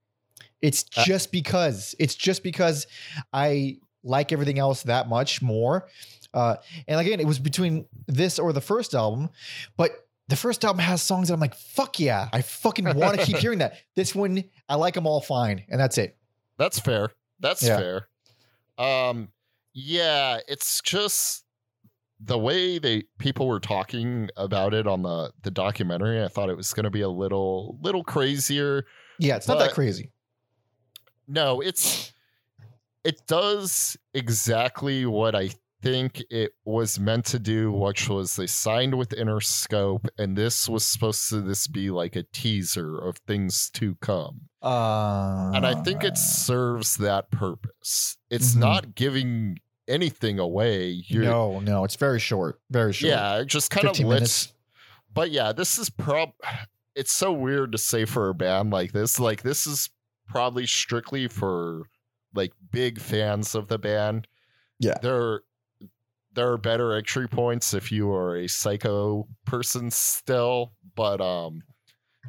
it's 0.63 0.85
Uh, 0.97 1.03
just 1.05 1.33
because 1.33 1.97
it's 1.99 2.15
just 2.15 2.45
because 2.45 2.87
I 3.33 3.79
like 4.05 4.31
everything 4.33 4.61
else 4.61 4.85
that 4.85 5.09
much 5.09 5.43
more. 5.43 5.89
Uh, 6.33 6.57
and 6.87 7.01
again, 7.01 7.19
it 7.19 7.27
was 7.27 7.41
between 7.41 7.87
this 8.07 8.39
or 8.39 8.53
the 8.53 8.61
first 8.61 8.95
album, 8.95 9.31
but 9.77 9.91
the 10.29 10.37
first 10.37 10.65
album 10.65 10.79
has 10.79 11.03
songs 11.03 11.29
that 11.29 11.35
I'm 11.35 11.41
like, 11.41 11.55
fuck 11.57 11.99
yeah, 11.99 12.29
I 12.33 12.43
fucking 12.43 12.85
want 12.95 13.19
to 13.19 13.27
keep 13.27 13.37
hearing 13.39 13.59
that. 13.59 13.79
This 13.97 14.15
one, 14.15 14.45
I 14.69 14.77
like 14.77 14.95
them 14.95 15.07
all 15.07 15.21
fine, 15.21 15.65
and 15.69 15.81
that's 15.81 15.99
it. 15.99 16.15
That's 16.59 16.79
fair. 16.79 17.11
That's 17.41 17.63
Yeah. 17.63 17.79
fair. 17.79 18.09
Um, 18.79 19.29
yeah, 19.73 20.41
it's 20.49 20.81
just 20.83 21.45
the 22.21 22.39
way 22.39 22.79
they 22.79 23.05
people 23.19 23.47
were 23.47 23.61
talking 23.61 24.29
about 24.37 24.75
it 24.75 24.87
on 24.87 25.03
the 25.03 25.33
the 25.43 25.51
documentary. 25.51 26.23
I 26.23 26.29
thought 26.29 26.51
it 26.51 26.57
was 26.57 26.73
going 26.73 26.85
to 26.85 26.91
be 26.91 27.03
a 27.03 27.09
little 27.09 27.79
little 27.81 28.03
crazier. 28.03 28.85
Yeah, 29.19 29.37
it's 29.37 29.47
not 29.49 29.59
that 29.61 29.73
crazy. 29.73 30.13
No, 31.29 31.61
it's 31.61 32.13
it 33.05 33.27
does 33.27 33.97
exactly 34.15 35.07
what 35.07 35.35
I 35.35 35.51
think 35.83 36.23
it 36.31 36.53
was 36.65 36.99
meant 36.99 37.25
to 37.27 37.39
do, 37.39 37.71
which 37.73 38.09
was 38.09 38.37
they 38.37 38.47
signed 38.47 38.97
with 38.99 39.11
Interscope, 39.11 40.09
and 40.19 40.37
this 40.37 40.69
was 40.69 40.85
supposed 40.85 41.29
to 41.31 41.41
this 41.41 41.67
be 41.67 41.91
like 41.91 42.17
a 42.17 42.25
teaser 42.33 42.99
of 42.99 43.17
things 43.27 43.71
to 43.71 43.95
come. 43.97 44.43
Uh, 44.63 45.53
and 45.55 45.65
I 45.67 45.81
think 45.83 46.03
it 46.05 46.17
serves 46.19 46.97
that 46.97 47.31
purpose. 47.31 48.17
It's 48.31 48.55
Mhm. 48.55 48.59
not 48.61 48.95
giving 48.95 49.59
anything 49.87 50.39
away. 50.39 50.91
You're, 51.07 51.25
no, 51.25 51.61
no, 51.61 51.85
it's 51.85 51.97
very 51.97 52.21
short, 52.21 52.61
very 52.71 52.93
short. 52.93 53.11
yeah, 53.11 53.37
it 53.39 53.47
just 53.47 53.71
kind 53.71 53.87
of 53.87 53.91
15 53.97 54.07
lets. 54.09 54.53
But 55.15 55.31
yeah, 55.31 55.53
this 55.53 55.79
is 55.79 55.91
prob. 55.91 56.31
It's 56.95 57.13
so 57.13 57.33
weird 57.33 57.73
to 57.73 57.79
say 57.79 58.05
for 58.05 58.29
a 58.29 58.35
band 58.35 58.71
like 58.73 58.93
this. 58.93 59.19
Like 59.21 59.43
this 59.43 59.67
is 59.67 59.89
probably 60.29 60.67
strictly 60.67 61.29
for 61.29 61.85
like 62.35 62.53
big 62.73 63.01
fans 63.01 63.55
of 63.55 63.69
the 63.69 63.79
band. 63.79 64.27
Yeah. 64.81 64.95
there 65.03 65.41
there 66.39 66.53
are 66.53 66.57
better 66.57 66.95
entry 66.95 67.29
points 67.29 67.75
if 67.75 67.91
you 67.91 68.13
are 68.13 68.37
a 68.37 68.49
psycho 68.49 69.27
person 69.45 69.91
still. 69.91 70.73
But 70.95 71.21
um, 71.21 71.63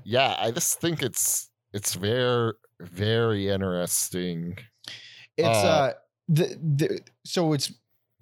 yeah, 0.03 0.35
I 0.39 0.49
just 0.49 0.81
think 0.81 1.03
it's 1.03 1.49
it's 1.73 1.93
very 1.93 2.53
very 2.81 3.49
interesting. 3.49 4.57
It's 5.37 5.47
uh, 5.47 5.51
Uh, 5.51 5.93
the, 6.27 6.59
the 6.77 6.99
so 7.23 7.53
it's 7.53 7.71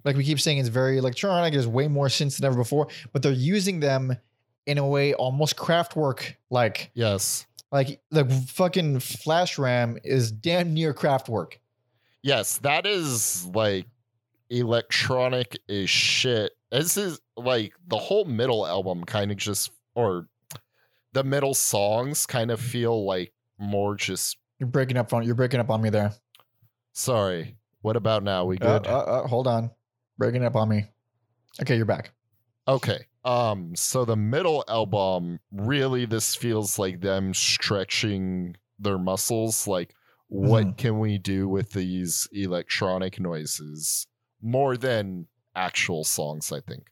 like 0.04 0.16
we 0.16 0.24
keep 0.24 0.40
saying 0.40 0.58
it's 0.58 0.68
very 0.68 0.98
electronic. 0.98 1.54
There's 1.54 1.66
way 1.66 1.88
more 1.88 2.08
synths 2.08 2.38
than 2.38 2.46
ever 2.46 2.56
before, 2.56 2.88
but 3.12 3.22
they're 3.22 3.32
using 3.32 3.80
them 3.80 4.14
in 4.66 4.76
a 4.76 4.86
way 4.86 5.14
almost 5.14 5.56
Kraftwerk 5.56 6.34
like. 6.50 6.90
Yes. 6.92 7.46
Like 7.72 8.00
the 8.10 8.26
fucking 8.26 9.00
flash 9.00 9.58
RAM 9.58 9.98
is 10.04 10.30
damn 10.30 10.74
near 10.74 10.92
Kraftwerk. 10.92 11.54
Yes, 12.22 12.58
that 12.58 12.86
is 12.86 13.46
like 13.54 13.86
electronic 14.50 15.58
as 15.68 15.88
shit. 15.90 16.52
This 16.70 16.96
is 16.96 17.20
like 17.36 17.74
the 17.86 17.98
whole 17.98 18.24
middle 18.24 18.66
album 18.66 19.04
kind 19.04 19.30
of 19.30 19.36
just 19.36 19.70
or 19.94 20.28
the 21.12 21.24
middle 21.24 21.54
songs 21.54 22.26
kind 22.26 22.50
of 22.50 22.60
feel 22.60 23.04
like 23.06 23.32
more 23.58 23.96
just 23.96 24.36
You're 24.58 24.68
breaking 24.68 24.96
up 24.96 25.12
on 25.12 25.24
you're 25.24 25.34
breaking 25.34 25.60
up 25.60 25.70
on 25.70 25.80
me 25.82 25.90
there. 25.90 26.12
sorry. 26.92 27.56
What 27.82 27.96
about 27.96 28.22
now? 28.22 28.44
We 28.44 28.56
Uh, 28.58 28.78
good? 28.78 28.86
uh, 28.88 28.98
uh, 28.98 29.26
hold 29.28 29.46
on, 29.46 29.70
breaking 30.18 30.44
up 30.44 30.56
on 30.56 30.68
me. 30.68 30.84
Okay, 31.62 31.76
you're 31.76 31.84
back. 31.86 32.12
Okay. 32.66 33.06
Um, 33.24 33.74
so 33.76 34.04
the 34.04 34.16
middle 34.16 34.64
album, 34.68 35.38
really 35.52 36.04
this 36.04 36.34
feels 36.34 36.78
like 36.78 37.00
them 37.00 37.34
stretching 37.34 38.56
their 38.78 38.98
muscles. 38.98 39.66
Like, 39.66 39.94
what 40.28 40.64
Mhm. 40.66 40.76
can 40.78 40.98
we 40.98 41.18
do 41.18 41.48
with 41.48 41.70
these 41.70 42.28
electronic 42.32 43.18
noises? 43.20 44.06
More 44.40 44.76
than 44.76 45.26
actual 45.56 46.04
songs, 46.04 46.52
I 46.52 46.60
think. 46.60 46.88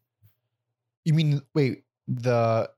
You 1.04 1.14
mean 1.14 1.42
wait 1.54 1.84
the 2.08 2.70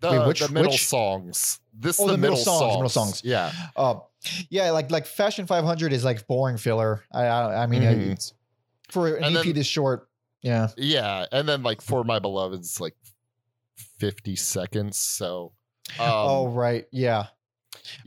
The, 0.00 0.10
Wait, 0.12 0.26
which- 0.28 0.40
the 0.40 0.48
middle 0.48 0.70
which- 0.70 0.86
songs. 0.86 1.58
This 1.80 1.98
Oh, 2.00 2.06
the, 2.06 2.12
the 2.12 2.18
middle 2.18 2.36
middle, 2.36 2.44
songs, 2.44 2.60
songs. 2.60 2.74
middle 2.76 2.88
songs. 2.88 3.22
Yeah. 3.24 3.52
uh 3.76 3.94
yeah 4.50 4.70
like 4.72 4.90
like 4.90 5.06
Fashion 5.06 5.46
500 5.46 5.92
is 5.92 6.04
like 6.04 6.26
boring 6.28 6.56
filler. 6.56 7.04
I 7.12 7.24
I, 7.26 7.62
I 7.62 7.66
mean 7.66 7.82
Mhm. 7.82 8.12
it's 8.12 8.32
for 8.90 9.08
an 9.16 9.24
And 9.24 9.36
EP 9.36 9.44
then- 9.44 9.54
this 9.54 9.66
short. 9.66 10.08
Yeah. 10.42 10.68
Yeah. 10.76 11.26
And 11.32 11.48
then 11.48 11.62
like 11.64 11.80
For 11.82 12.04
My 12.04 12.20
Beloved's 12.20 12.80
like 12.80 12.96
50 13.98 14.36
seconds. 14.36 14.98
So 14.98 15.52
um, 15.98 16.06
oh 16.08 16.48
right. 16.48 16.84
Yeah. 16.92 17.26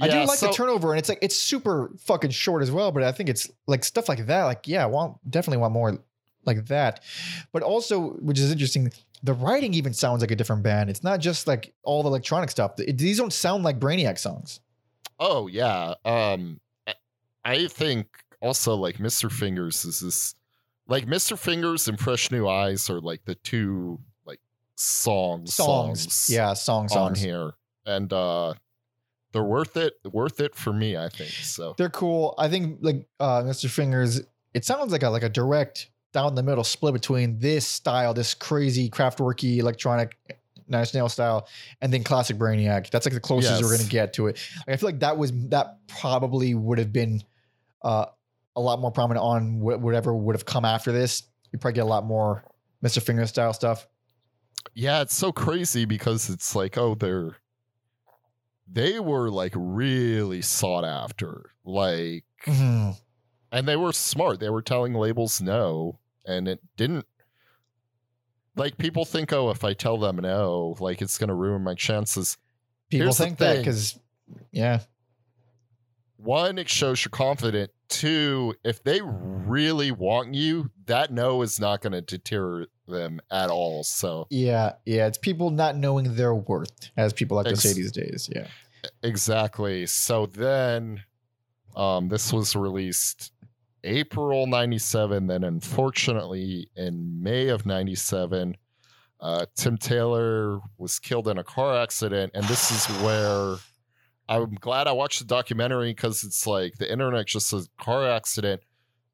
I 0.01 0.07
do 0.07 0.19
like 0.25 0.38
so- 0.39 0.47
the 0.47 0.53
turnover, 0.53 0.91
and 0.91 0.99
it's 0.99 1.09
like 1.09 1.19
it's 1.21 1.36
super 1.36 1.91
fucking 1.99 2.32
short 2.32 2.61
as 2.63 2.71
well. 2.71 2.91
But 2.91 3.03
I 3.03 3.11
think 3.11 3.29
it's 3.29 3.49
like 3.67 3.84
stuff 3.84 4.07
like 4.09 4.25
that. 4.27 4.43
Like, 4.43 4.67
yeah, 4.67 4.84
I 4.84 4.88
want 4.88 5.17
definitely 5.29 5.57
want 5.57 5.73
more 5.73 5.97
like 6.45 6.65
that. 6.67 7.01
But 7.51 7.63
also, 7.63 8.11
which 8.13 8.39
is 8.39 8.51
interesting, 8.51 8.91
the 9.23 9.34
writing 9.34 9.73
even 9.73 9.93
sounds 9.93 10.21
like 10.21 10.32
a 10.32 10.36
different 10.36 10.63
band. 10.63 10.89
It's 10.89 11.03
not 11.03 11.19
just 11.19 11.45
like 11.47 11.73
all 11.84 12.01
the 12.03 12.09
electronic 12.09 12.49
stuff. 12.49 12.79
It- 12.79 12.97
these 12.97 13.17
don't 13.17 13.32
sound 13.34 13.63
like 13.63 13.79
Brainiac 13.79 14.17
songs. 14.17 14.59
Oh 15.19 15.47
yeah. 15.47 15.93
Um 16.03 16.59
I- 17.45 17.67
think 17.67 18.07
also 18.41 18.75
like 18.75 18.97
Mr. 18.97 19.32
Fingers 19.32 19.86
is 19.86 19.99
this 19.99 20.36
like 20.88 21.05
Mr. 21.05 21.38
Fingers 21.38 21.88
and 21.88 21.99
Fresh 21.99 22.32
New 22.32 22.47
Eyes 22.47 22.89
are 22.89 22.99
like 22.99 23.23
the 23.25 23.36
two 23.36 23.99
like 24.25 24.39
songs 24.75 25.53
Songs, 25.53 26.01
songs, 26.01 26.27
yeah, 26.29 26.53
song 26.53 26.84
on 26.86 26.89
songs. 26.89 27.21
here. 27.21 27.51
And 27.86 28.11
uh 28.11 28.55
they're 29.34 29.43
worth 29.43 29.77
it 29.77 29.93
worth 30.11 30.39
it 30.39 30.55
for 30.55 30.73
me, 30.73 30.97
I 30.97 31.09
think. 31.09 31.32
So 31.32 31.75
They're 31.77 31.89
cool. 31.89 32.36
I 32.38 32.49
think 32.49 32.79
like 32.82 33.07
uh, 33.19 33.43
Mr. 33.43 33.69
Fingers. 33.69 34.21
It 34.53 34.65
sounds 34.65 34.91
like 34.91 35.03
a 35.03 35.09
like 35.09 35.23
a 35.23 35.29
direct 35.29 35.89
down 36.11 36.36
the 36.36 36.43
middle 36.43 36.63
split 36.63 36.93
between 36.93 37.39
this 37.39 37.65
style, 37.65 38.13
this 38.13 38.34
crazy 38.34 38.89
craftworky 38.89 39.57
electronic 39.59 40.17
Nine 40.67 40.82
Inch 40.82 40.93
Nails 40.93 41.13
style, 41.13 41.47
and 41.82 41.93
then 41.93 42.03
classic 42.03 42.38
Brainiac. 42.38 42.89
That's 42.89 43.05
like 43.05 43.13
the 43.13 43.19
closest 43.21 43.61
we're 43.63 43.77
gonna 43.77 43.89
get 43.89 44.13
to 44.13 44.27
it. 44.27 44.38
Like, 44.67 44.73
I 44.73 44.77
feel 44.77 44.89
like 44.89 44.99
that 44.99 45.17
was 45.17 45.32
that 45.49 45.77
probably 45.88 46.53
would 46.53 46.77
have 46.79 46.91
been 46.91 47.21
uh, 47.82 48.05
a 48.55 48.61
lot 48.61 48.79
more 48.79 48.91
prominent 48.91 49.23
on 49.23 49.59
wh- 49.59 49.82
whatever 49.82 50.13
would 50.13 50.36
have 50.36 50.45
come 50.45 50.65
after 50.65 50.91
this. 50.91 51.23
You 51.51 51.59
probably 51.59 51.75
get 51.75 51.82
a 51.82 51.86
lot 51.86 52.05
more 52.05 52.43
Mr. 52.84 53.01
Fingers 53.01 53.29
style 53.29 53.53
stuff. 53.53 53.88
yeah, 54.73 55.01
it's 55.01 55.15
so 55.15 55.32
crazy 55.32 55.86
because 55.86 56.29
it's 56.29 56.55
like, 56.55 56.77
oh, 56.77 56.95
they're 56.95 57.38
they 58.72 58.99
were 58.99 59.30
like 59.30 59.53
really 59.55 60.41
sought 60.41 60.86
after. 60.86 61.51
Like 61.63 62.26
Mhm. 62.45 62.95
and 63.51 63.67
they 63.67 63.76
were 63.76 63.91
smart. 63.93 64.39
They 64.39 64.49
were 64.49 64.61
telling 64.61 64.93
labels 64.93 65.41
no, 65.41 65.99
and 66.26 66.47
it 66.47 66.59
didn't. 66.78 67.05
Like 68.55 68.78
people 68.78 69.05
think, 69.05 69.32
oh, 69.34 69.49
if 69.49 69.63
I 69.63 69.74
tell 69.74 69.97
them 69.97 70.17
no, 70.17 70.76
like 70.80 71.01
it's 71.01 71.17
gonna 71.17 71.36
ruin 71.36 71.63
my 71.63 71.74
chances. 71.76 72.38
People 72.89 73.07
Here's 73.07 73.17
think 73.17 73.38
that 73.38 73.57
because 73.57 73.99
yeah, 74.51 74.80
One, 76.17 76.57
it 76.59 76.69
shows 76.69 77.03
you're 77.03 77.09
confident. 77.09 77.72
Two, 77.88 78.53
if 78.63 78.84
they 78.84 79.01
really 79.01 79.91
want 79.91 80.34
you, 80.36 80.69
that 80.86 81.11
no 81.11 81.41
is 81.41 81.59
not 81.59 81.82
gonna 81.82 82.01
deter 82.01 82.67
them 82.91 83.21
at 83.31 83.49
all. 83.49 83.83
So 83.83 84.27
yeah, 84.29 84.73
yeah. 84.85 85.07
It's 85.07 85.17
people 85.17 85.49
not 85.49 85.75
knowing 85.75 86.15
their 86.15 86.35
worth, 86.35 86.91
as 86.97 87.13
people 87.13 87.37
like 87.37 87.47
to 87.47 87.55
say 87.55 87.73
these 87.73 87.91
days. 87.91 88.29
Yeah. 88.33 88.47
exactly. 89.03 89.85
So 89.85 90.25
then, 90.25 91.03
um, 91.75 92.09
this 92.09 92.31
was 92.31 92.55
released 92.55 93.31
April 93.83 94.47
'97. 94.47 95.27
Then, 95.27 95.43
unfortunately, 95.43 96.69
in 96.75 97.21
May 97.21 97.47
of 97.47 97.65
'97. 97.65 98.57
Uh, 99.19 99.45
Tim 99.55 99.77
Taylor 99.77 100.59
was 100.79 100.97
killed 100.97 101.27
in 101.27 101.37
a 101.37 101.43
car 101.43 101.77
accident, 101.79 102.31
and 102.33 102.43
this 102.45 102.71
is 102.71 102.87
where 103.03 103.57
I'm 104.31 104.55
glad 104.55 104.87
I 104.87 104.93
watched 104.93 105.19
the 105.19 105.25
documentary 105.25 105.91
because 105.91 106.23
it's 106.23 106.47
like 106.47 106.75
the 106.77 106.91
internet 106.91 107.27
just 107.27 107.49
says 107.49 107.69
car 107.77 108.09
accident, 108.09 108.61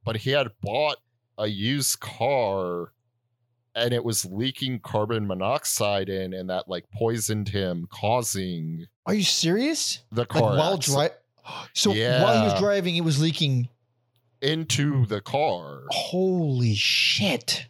but 0.05 0.17
he 0.17 0.30
had 0.32 0.47
bought 0.61 0.97
a 1.38 1.47
used 1.47 1.99
car 1.99 2.93
and 3.78 3.93
it 3.93 4.03
was 4.03 4.25
leaking 4.25 4.80
carbon 4.82 5.25
monoxide 5.28 6.09
in, 6.09 6.34
and 6.34 6.49
that 6.49 6.67
like 6.67 6.86
poisoned 6.91 7.47
him, 7.49 7.88
causing 7.91 8.86
Are 9.05 9.13
you 9.13 9.23
serious? 9.23 9.99
the 10.11 10.21
Like 10.21 10.30
car 10.30 10.41
while 10.57 10.73
accident 10.75 11.13
driving. 11.45 11.63
So 11.73 11.91
while 11.91 12.39
he 12.41 12.43
was 12.51 12.59
driving, 12.59 12.95
it 12.97 13.03
was 13.05 13.21
leaking. 13.21 13.69
into 14.41 15.05
the 15.05 15.21
car. 15.21 15.84
Holy 15.91 16.75
shit! 16.75 17.67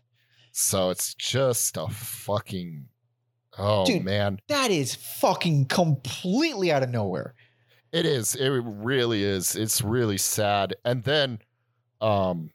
So 0.51 0.89
it's 0.89 1.13
just 1.13 1.77
a 1.77 1.87
fucking 1.87 2.87
oh 3.59 3.85
Dude. 3.85 4.03
man. 4.03 4.39
That 4.47 4.71
is 4.71 4.95
fucking 4.95 5.65
completely 5.65 6.71
out 6.71 6.81
of 6.83 6.89
nowhere. 6.89 7.35
It 7.91 8.05
is. 8.05 8.33
It 8.35 8.49
really 8.49 9.23
is. 9.23 9.55
It's 9.55 9.81
really 9.83 10.17
sad. 10.17 10.75
And 10.83 11.03
then 11.03 11.39
um 12.01 12.49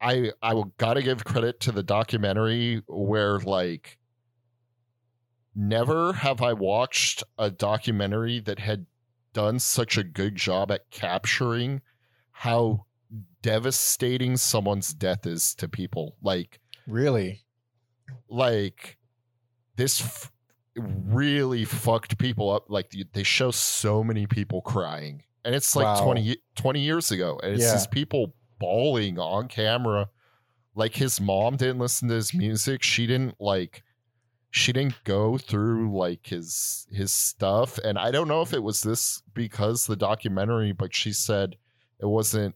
I 0.00 0.32
I 0.42 0.54
will 0.54 0.72
gotta 0.78 1.02
give 1.02 1.24
credit 1.24 1.60
to 1.60 1.72
the 1.72 1.82
documentary 1.82 2.82
where 2.86 3.38
like 3.40 3.98
never 5.54 6.12
have 6.12 6.42
I 6.42 6.52
watched 6.52 7.24
a 7.38 7.50
documentary 7.50 8.40
that 8.40 8.58
had 8.58 8.86
done 9.32 9.58
such 9.58 9.96
a 9.98 10.04
good 10.04 10.36
job 10.36 10.70
at 10.70 10.90
capturing 10.90 11.80
how 12.32 12.84
devastating 13.42 14.36
someone's 14.36 14.92
death 14.92 15.26
is 15.26 15.54
to 15.56 15.68
people. 15.68 16.16
Like 16.22 16.60
Really? 16.86 17.42
like 18.28 18.98
this 19.76 20.00
f- 20.00 20.32
really 20.76 21.64
fucked 21.64 22.18
people 22.18 22.50
up 22.50 22.66
like 22.68 22.92
they 23.12 23.22
show 23.22 23.50
so 23.50 24.04
many 24.04 24.26
people 24.26 24.60
crying 24.60 25.22
and 25.44 25.54
it's 25.54 25.74
like 25.74 25.84
Wow. 25.98 26.04
20, 26.04 26.36
20 26.54 26.80
years 26.80 27.10
ago 27.10 27.40
and 27.42 27.54
it's 27.54 27.64
Yeah. 27.64 27.72
these 27.72 27.86
people 27.86 28.34
bawling 28.58 29.18
on 29.18 29.48
camera. 29.48 30.08
Like 30.74 30.94
his 30.94 31.20
mom 31.20 31.56
didn't 31.56 31.78
listen 31.78 32.08
to 32.08 32.14
his 32.14 32.34
music. 32.34 32.82
She 32.82 33.06
didn't 33.06 33.34
like 33.40 33.82
she 34.50 34.72
didn't 34.72 35.02
go 35.04 35.36
through 35.36 35.94
like 35.96 36.26
his 36.26 36.86
his 36.90 37.12
stuff. 37.12 37.78
And 37.78 37.98
i 37.98 38.10
don't 38.10 38.28
know 38.28 38.42
if 38.42 38.52
it 38.52 38.62
was 38.62 38.80
this 38.82 39.22
because 39.34 39.86
the 39.86 39.96
documentary 39.96 40.72
but 40.72 40.94
she 40.94 41.12
said 41.12 41.56
it 42.00 42.06
wasn't 42.06 42.54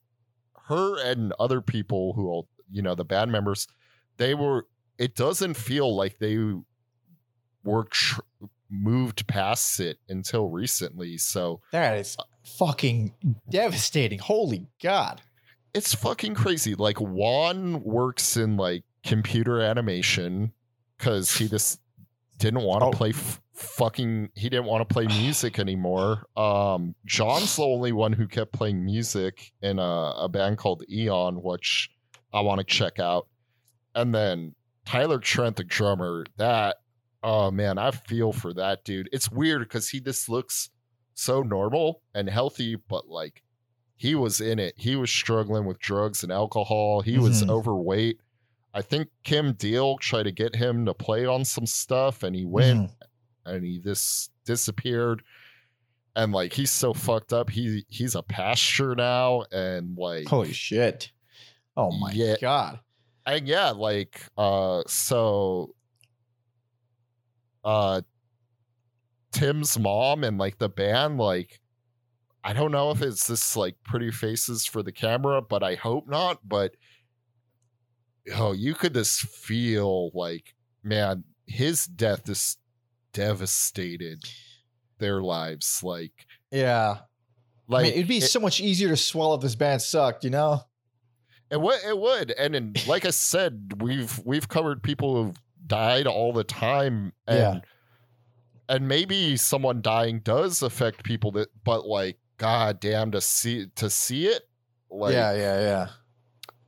her 0.69 1.03
and 1.05 1.33
other 1.39 1.61
people 1.61 2.13
who 2.15 2.47
you 2.71 2.83
know 2.83 2.95
the 2.95 3.05
band 3.05 3.33
members. 3.33 3.67
They 4.17 4.35
were 4.35 4.67
it 4.99 5.15
doesn't 5.15 5.55
feel 5.55 5.95
like 5.97 6.19
they 6.19 6.39
were 7.65 7.85
tr- 7.85 8.21
moved 8.71 9.27
past 9.27 9.81
it 9.81 9.99
until 10.09 10.49
recently. 10.49 11.19
So 11.19 11.61
That 11.73 11.99
is 11.99 12.17
fucking 12.45 13.15
devastating. 13.51 14.19
Holy 14.19 14.67
God. 14.83 15.21
It's 15.75 15.95
fucking 15.95 16.35
crazy. 16.35 16.75
Like 16.75 17.01
juan 17.01 17.83
works 17.83 18.37
in 18.37 18.57
like 18.57 18.85
computer 19.05 19.61
animation 19.61 20.53
because 20.99 21.35
he 21.37 21.49
just 21.49 21.81
didn't 22.39 22.63
want 22.63 22.81
to 22.83 22.87
Oh. 22.87 22.91
play 22.91 23.11
f- 23.11 23.41
fucking 23.55 24.31
he 24.35 24.49
didn't 24.49 24.67
want 24.67 24.87
to 24.87 24.93
play 24.93 25.07
music 25.23 25.59
anymore. 25.59 26.27
Um 26.37 26.95
john's 27.07 27.57
the 27.57 27.63
only 27.63 27.93
one 27.93 28.13
who 28.13 28.27
kept 28.27 28.53
playing 28.53 28.85
music 28.85 29.53
in 29.63 29.79
a, 29.79 30.15
a 30.19 30.29
band 30.29 30.59
called 30.59 30.83
Enon 30.91 31.43
which 31.43 31.91
i 32.33 32.41
want 32.41 32.59
to 32.59 32.65
check 32.65 32.99
out. 32.99 33.29
And 33.95 34.15
then 34.15 34.55
tyler 34.87 35.19
trent 35.19 35.57
the 35.57 35.65
drummer 35.65 36.25
that 36.37 36.77
oh 37.23 37.51
man 37.51 37.77
i 37.79 37.91
feel 37.91 38.33
for 38.33 38.53
that 38.55 38.83
dude. 38.85 39.09
It's 39.13 39.31
weird 39.31 39.61
because 39.61 39.89
he 39.91 40.01
just 40.01 40.29
looks 40.29 40.71
so 41.15 41.43
normal 41.43 42.03
and 42.15 42.29
healthy 42.31 42.77
but 42.77 43.07
like 43.09 43.43
he 44.01 44.15
was 44.15 44.41
in 44.41 44.59
it 44.59 44.73
he 44.79 44.97
was 44.97 45.11
struggling 45.11 45.67
with 45.67 45.79
drugs 45.79 46.23
and 46.23 46.33
alcohol 46.33 47.03
he 47.03 47.19
was 47.19 47.43
Mhm. 47.45 47.51
overweight 47.51 48.19
i 48.73 48.81
think 48.81 49.09
kim 49.25 49.53
deal 49.53 49.99
tried 49.99 50.23
to 50.23 50.33
get 50.33 50.57
him 50.57 50.87
to 50.87 50.95
play 50.95 51.27
on 51.27 51.45
some 51.45 51.67
stuff 51.67 52.23
and 52.23 52.35
he 52.35 52.47
went 52.47 52.89
Mhm. 52.91 52.95
and 53.45 53.65
he 53.65 53.79
just 53.79 54.31
disappeared 54.47 55.23
and 56.17 56.33
like 56.33 56.55
he's 56.55 56.71
so 56.71 56.95
fucked 56.95 57.35
up 57.35 57.51
he 57.51 57.85
he's 57.89 58.15
a 58.15 58.23
pasture 58.23 58.95
now 58.95 59.43
and 59.53 59.97
like 59.99 60.27
Holy 60.27 60.53
shit. 60.53 61.13
Oh 61.77 61.93
my 61.93 62.11
Yeah. 62.13 62.37
God. 62.41 62.81
and 63.27 63.47
yeah 63.47 63.71
like 63.71 64.23
uh 64.39 64.83
so 64.87 65.75
uh 67.65 68.01
tim's 69.33 69.79
mom 69.79 70.25
and 70.25 70.39
like 70.39 70.59
the 70.59 70.69
band 70.71 71.19
like 71.19 71.61
i 72.45 72.53
don't 72.53 72.73
know 72.73 72.91
if 72.91 73.03
it's 73.03 73.27
this 73.27 73.57
like 73.57 73.77
pretty 73.85 74.11
faces 74.11 74.65
for 74.67 74.83
the 74.83 74.93
camera 74.93 75.41
but 75.43 75.63
i 75.63 75.75
hope 75.75 76.09
not 76.09 76.39
but 76.47 76.73
oh 78.35 78.53
you 78.53 78.75
could 78.75 78.95
just 78.95 79.21
feel 79.23 80.11
like 80.15 80.55
man, 80.83 81.25
his 81.47 81.85
death 81.85 82.27
is 82.29 82.57
devastated 83.13 84.23
their 84.99 85.21
lives. 85.23 85.83
Like, 85.83 86.13
Yeah. 86.51 86.99
like 87.69 87.81
I 87.81 87.83
mean, 87.85 87.93
it'd 87.95 88.09
be 88.09 88.19
it, 88.19 88.23
so 88.31 88.41
much 88.41 88.61
easier 88.61 88.89
to 88.89 88.97
swallow 88.97 89.35
if 89.37 89.43
this 89.43 89.55
band 89.55 89.83
sucked, 89.83 90.25
you 90.25 90.31
know? 90.31 90.63
it 91.51 91.61
would, 91.61 91.81
it 91.85 91.99
would. 91.99 92.31
And 92.33 92.55
then, 92.55 92.75
like 92.87 93.05
I 93.05 93.11
said, 93.11 93.83
we've 93.83 94.19
we've 94.25 94.49
covered 94.49 94.83
people 94.83 95.23
who've 95.25 95.37
died 95.67 96.07
all 96.07 96.33
the 96.33 96.45
time, 96.45 97.13
and 97.27 97.39
Yeah. 97.39 97.61
and 98.69 98.87
maybe 98.89 99.37
someone 99.37 99.83
dying 99.83 100.21
does 100.21 100.63
affect 100.63 101.03
people 101.05 101.33
that, 101.33 101.49
but 101.65 101.87
like, 101.87 102.19
god 102.41 102.81
damn, 102.81 103.11
to 103.13 103.21
see 103.21 103.67
to 103.77 103.89
see 103.91 104.27
it, 104.27 104.43
like, 104.91 105.13
yeah, 105.13 105.33
yeah, 105.35 105.61
yeah. 105.61 105.87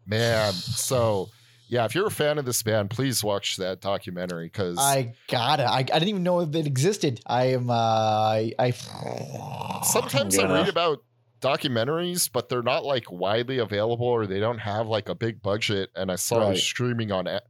man. 0.07 0.53
So. 0.53 1.29
Yeah, 1.69 1.87
if 1.87 1.95
you're 1.95 2.07
a 2.07 2.11
fan 2.11 2.37
of 2.37 2.45
this 2.45 2.63
band, 2.63 2.91
please 2.91 3.25
watch 3.25 3.57
that 3.57 3.81
documentary 3.81 4.45
because 4.45 4.77
I 4.79 5.15
gotta. 5.27 5.65
I, 5.65 5.79
I 5.79 5.83
didn't 5.85 6.09
even 6.09 6.23
know 6.23 6.41
it 6.41 6.55
existed. 6.55 7.21
I 7.27 7.45
am. 7.55 7.71
Uh, 7.71 7.73
I. 7.75 8.53
I 8.59 8.73
sometimes 9.83 10.39
I'm 10.39 10.51
I 10.51 10.55
read 10.61 10.69
about 10.69 10.99
documentaries, 11.41 12.31
but 12.31 12.51
they're 12.51 12.63
not 12.63 12.85
like 12.85 13.11
widely 13.11 13.57
available 13.57 14.07
or 14.07 14.27
they 14.27 14.39
don't 14.39 14.59
have 14.59 14.87
like 14.87 15.09
a 15.09 15.15
big 15.15 15.41
budget. 15.41 15.89
And 15.97 16.13
I 16.13 16.17
saw 16.17 16.37
it 16.37 16.41
Right. 16.41 16.49
was 16.51 16.63
streaming 16.63 17.11
on 17.11 17.27
a- 17.27 17.41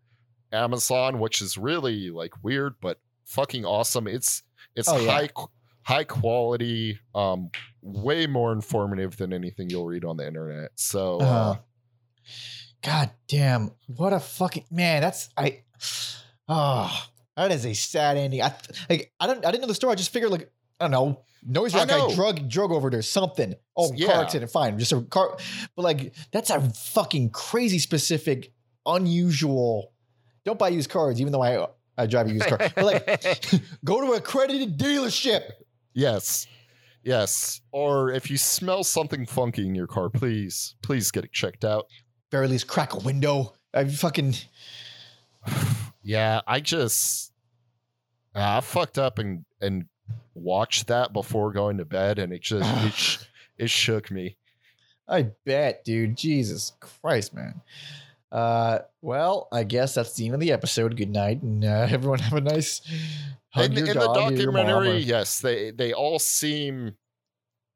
Amazon, 0.52 1.18
which 1.18 1.42
is 1.42 1.58
really 1.58 2.10
like 2.10 2.32
weird, 2.44 2.74
but 2.80 3.00
fucking 3.26 3.64
awesome. 3.64 4.06
It's 4.06 4.44
it's 4.76 4.88
Oh, 4.88 5.04
high 5.04 5.26
qu- 5.28 5.48
high 5.84 6.04
quality, 6.04 6.98
um, 7.14 7.50
way 7.80 8.26
more 8.26 8.52
informative 8.52 9.16
than 9.16 9.32
anything 9.32 9.68
you'll 9.70 9.86
read 9.86 10.04
on 10.04 10.16
the 10.16 10.26
internet. 10.26 10.70
So 10.76 11.18
uh, 11.20 11.24
Uh, 11.24 11.56
God 12.82 13.10
damn! 13.28 13.70
What 13.86 14.12
a 14.12 14.20
fucking 14.20 14.64
man. 14.70 15.02
That's 15.02 15.28
I. 15.36 15.62
Oh, 16.48 17.06
that 17.36 17.52
is 17.52 17.64
a 17.64 17.74
sad 17.74 18.16
ending. 18.16 18.42
I 18.42 18.54
like. 18.90 19.12
I 19.20 19.26
don't. 19.26 19.44
I 19.44 19.50
didn't 19.50 19.62
know 19.62 19.68
the 19.68 19.74
story. 19.74 19.92
I 19.92 19.94
just 19.96 20.12
figured 20.12 20.32
like 20.32 20.50
I 20.80 20.84
don't 20.88 20.90
know. 20.90 21.22
Noise 21.44 21.74
rock 21.74 21.88
guy 21.88 22.14
drug 22.14 22.48
drug 22.48 22.70
overdose 22.72 23.08
something. 23.08 23.54
Oh, 23.76 23.92
Yeah. 23.94 24.06
car 24.08 24.22
accident. 24.22 24.50
Fine, 24.50 24.78
just 24.78 24.92
a 24.92 25.00
car. 25.02 25.36
But 25.76 25.82
like 25.82 26.14
that's 26.32 26.50
a 26.50 26.60
fucking 26.60 27.30
crazy 27.30 27.78
specific, 27.78 28.52
unusual. 28.86 29.92
Don't 30.44 30.58
buy 30.58 30.68
used 30.68 30.90
cars, 30.90 31.20
even 31.20 31.32
though 31.32 31.42
I 31.42 31.66
I 31.98 32.06
drive 32.06 32.26
a 32.28 32.32
used 32.32 32.46
car. 32.46 32.58
But 32.58 32.84
like, 32.84 33.44
go 33.84 34.00
to 34.06 34.12
a 34.12 34.16
accredited 34.16 34.78
dealership. 34.78 35.50
Yes. 35.94 36.46
Yes. 37.02 37.60
Or 37.72 38.10
if 38.10 38.30
you 38.30 38.38
smell 38.38 38.84
something 38.84 39.26
funky 39.26 39.66
in 39.66 39.74
your 39.74 39.86
car, 39.86 40.08
please, 40.08 40.76
please 40.82 41.10
get 41.10 41.24
it 41.24 41.32
checked 41.32 41.64
out. 41.64 41.86
Very 42.30 42.48
least 42.48 42.66
crack 42.66 42.94
a 42.94 42.98
window. 42.98 43.54
I 43.74 43.86
fucking 43.86 44.34
yeah, 46.02 46.40
I 46.46 46.60
just 46.60 47.32
I 48.34 48.60
fucked 48.60 48.98
up 48.98 49.18
and 49.18 49.44
and 49.60 49.86
watched 50.34 50.88
that 50.88 51.12
before 51.12 51.52
going 51.52 51.78
to 51.78 51.84
bed, 51.84 52.18
and 52.18 52.32
it 52.32 52.42
just 52.42 52.84
it, 52.84 52.92
sh- 52.92 53.18
it 53.58 53.70
shook 53.70 54.10
me. 54.10 54.36
I 55.08 55.30
bet, 55.44 55.84
dude. 55.84 56.16
Jesus 56.16 56.72
Christ, 56.80 57.34
man. 57.34 57.60
Uh, 58.30 58.78
well, 59.02 59.48
I 59.52 59.64
guess 59.64 59.94
that's 59.94 60.14
the 60.14 60.24
end 60.24 60.34
of 60.34 60.40
the 60.40 60.52
episode. 60.52 60.96
Good 60.96 61.10
night, 61.10 61.42
and 61.42 61.64
uh, 61.64 61.86
everyone 61.90 62.20
have 62.20 62.34
a 62.34 62.40
nice 62.40 62.80
In, 63.54 63.76
in 63.76 63.84
the 63.84 63.94
documentary, 63.94 64.98
yes, 64.98 65.40
they 65.40 65.70
they 65.72 65.92
all 65.92 66.18
seem 66.18 66.96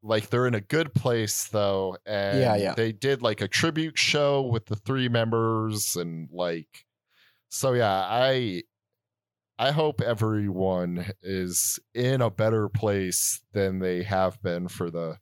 like 0.03 0.31
they're 0.31 0.47
in 0.47 0.55
a 0.55 0.61
good 0.61 0.95
place 0.95 1.49
though, 1.49 1.97
and 2.07 2.41
Yeah, 2.41 2.57
yeah. 2.57 2.75
they 2.75 2.93
did 2.93 3.23
like 3.23 3.41
a 3.41 3.49
tribute 3.49 3.99
show 3.99 4.43
with 4.43 4.67
the 4.67 4.77
three 4.77 5.09
members, 5.09 5.97
and 5.97 6.29
like 6.33 6.87
so 7.51 7.73
yeah, 7.73 8.07
I 8.09 8.63
I 9.59 9.71
hope 9.73 10.01
everyone 10.01 11.07
is 11.23 11.79
in 11.95 12.21
a 12.21 12.31
better 12.31 12.69
place 12.69 13.41
than 13.53 13.79
they 13.79 14.03
have 14.03 14.41
been 14.43 14.69
for 14.69 14.91
the 14.91 15.19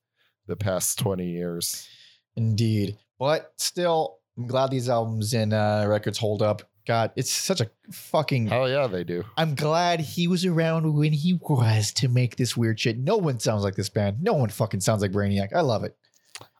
the 0.47 0.57
past 0.57 0.99
20 0.99 1.27
years. 1.27 1.89
Indeed, 2.37 2.99
but 3.19 3.53
still, 3.59 4.19
I'm 4.37 4.47
glad 4.47 4.71
these 4.71 4.89
albums 4.89 5.33
and 5.33 5.53
uh, 5.53 5.87
records 5.89 6.19
hold 6.19 6.43
up. 6.43 6.63
God, 6.87 7.13
it's 7.17 7.33
such 7.33 7.61
a 7.61 7.71
fucking. 7.91 8.49
Hell 8.49 8.69
yeah, 8.69 8.87
they 8.87 9.05
do. 9.05 9.25
I'm 9.37 9.55
glad 9.55 10.01
he 10.01 10.29
was 10.29 10.45
around 10.45 10.95
when 10.95 11.13
he 11.13 11.39
was 11.41 11.93
to 11.95 12.09
make 12.09 12.37
this 12.37 12.57
weird 12.57 12.79
shit. 12.79 12.99
No 12.99 13.17
one 13.17 13.39
sounds 13.39 13.65
like 13.65 13.75
this 13.75 13.89
band. 13.89 14.23
No 14.23 14.35
one 14.35 14.51
fucking 14.51 14.81
sounds 14.81 15.01
like 15.01 15.13
Brainiac. 15.13 15.55
I 15.55 15.63
love 15.63 15.85
it. 15.85 15.97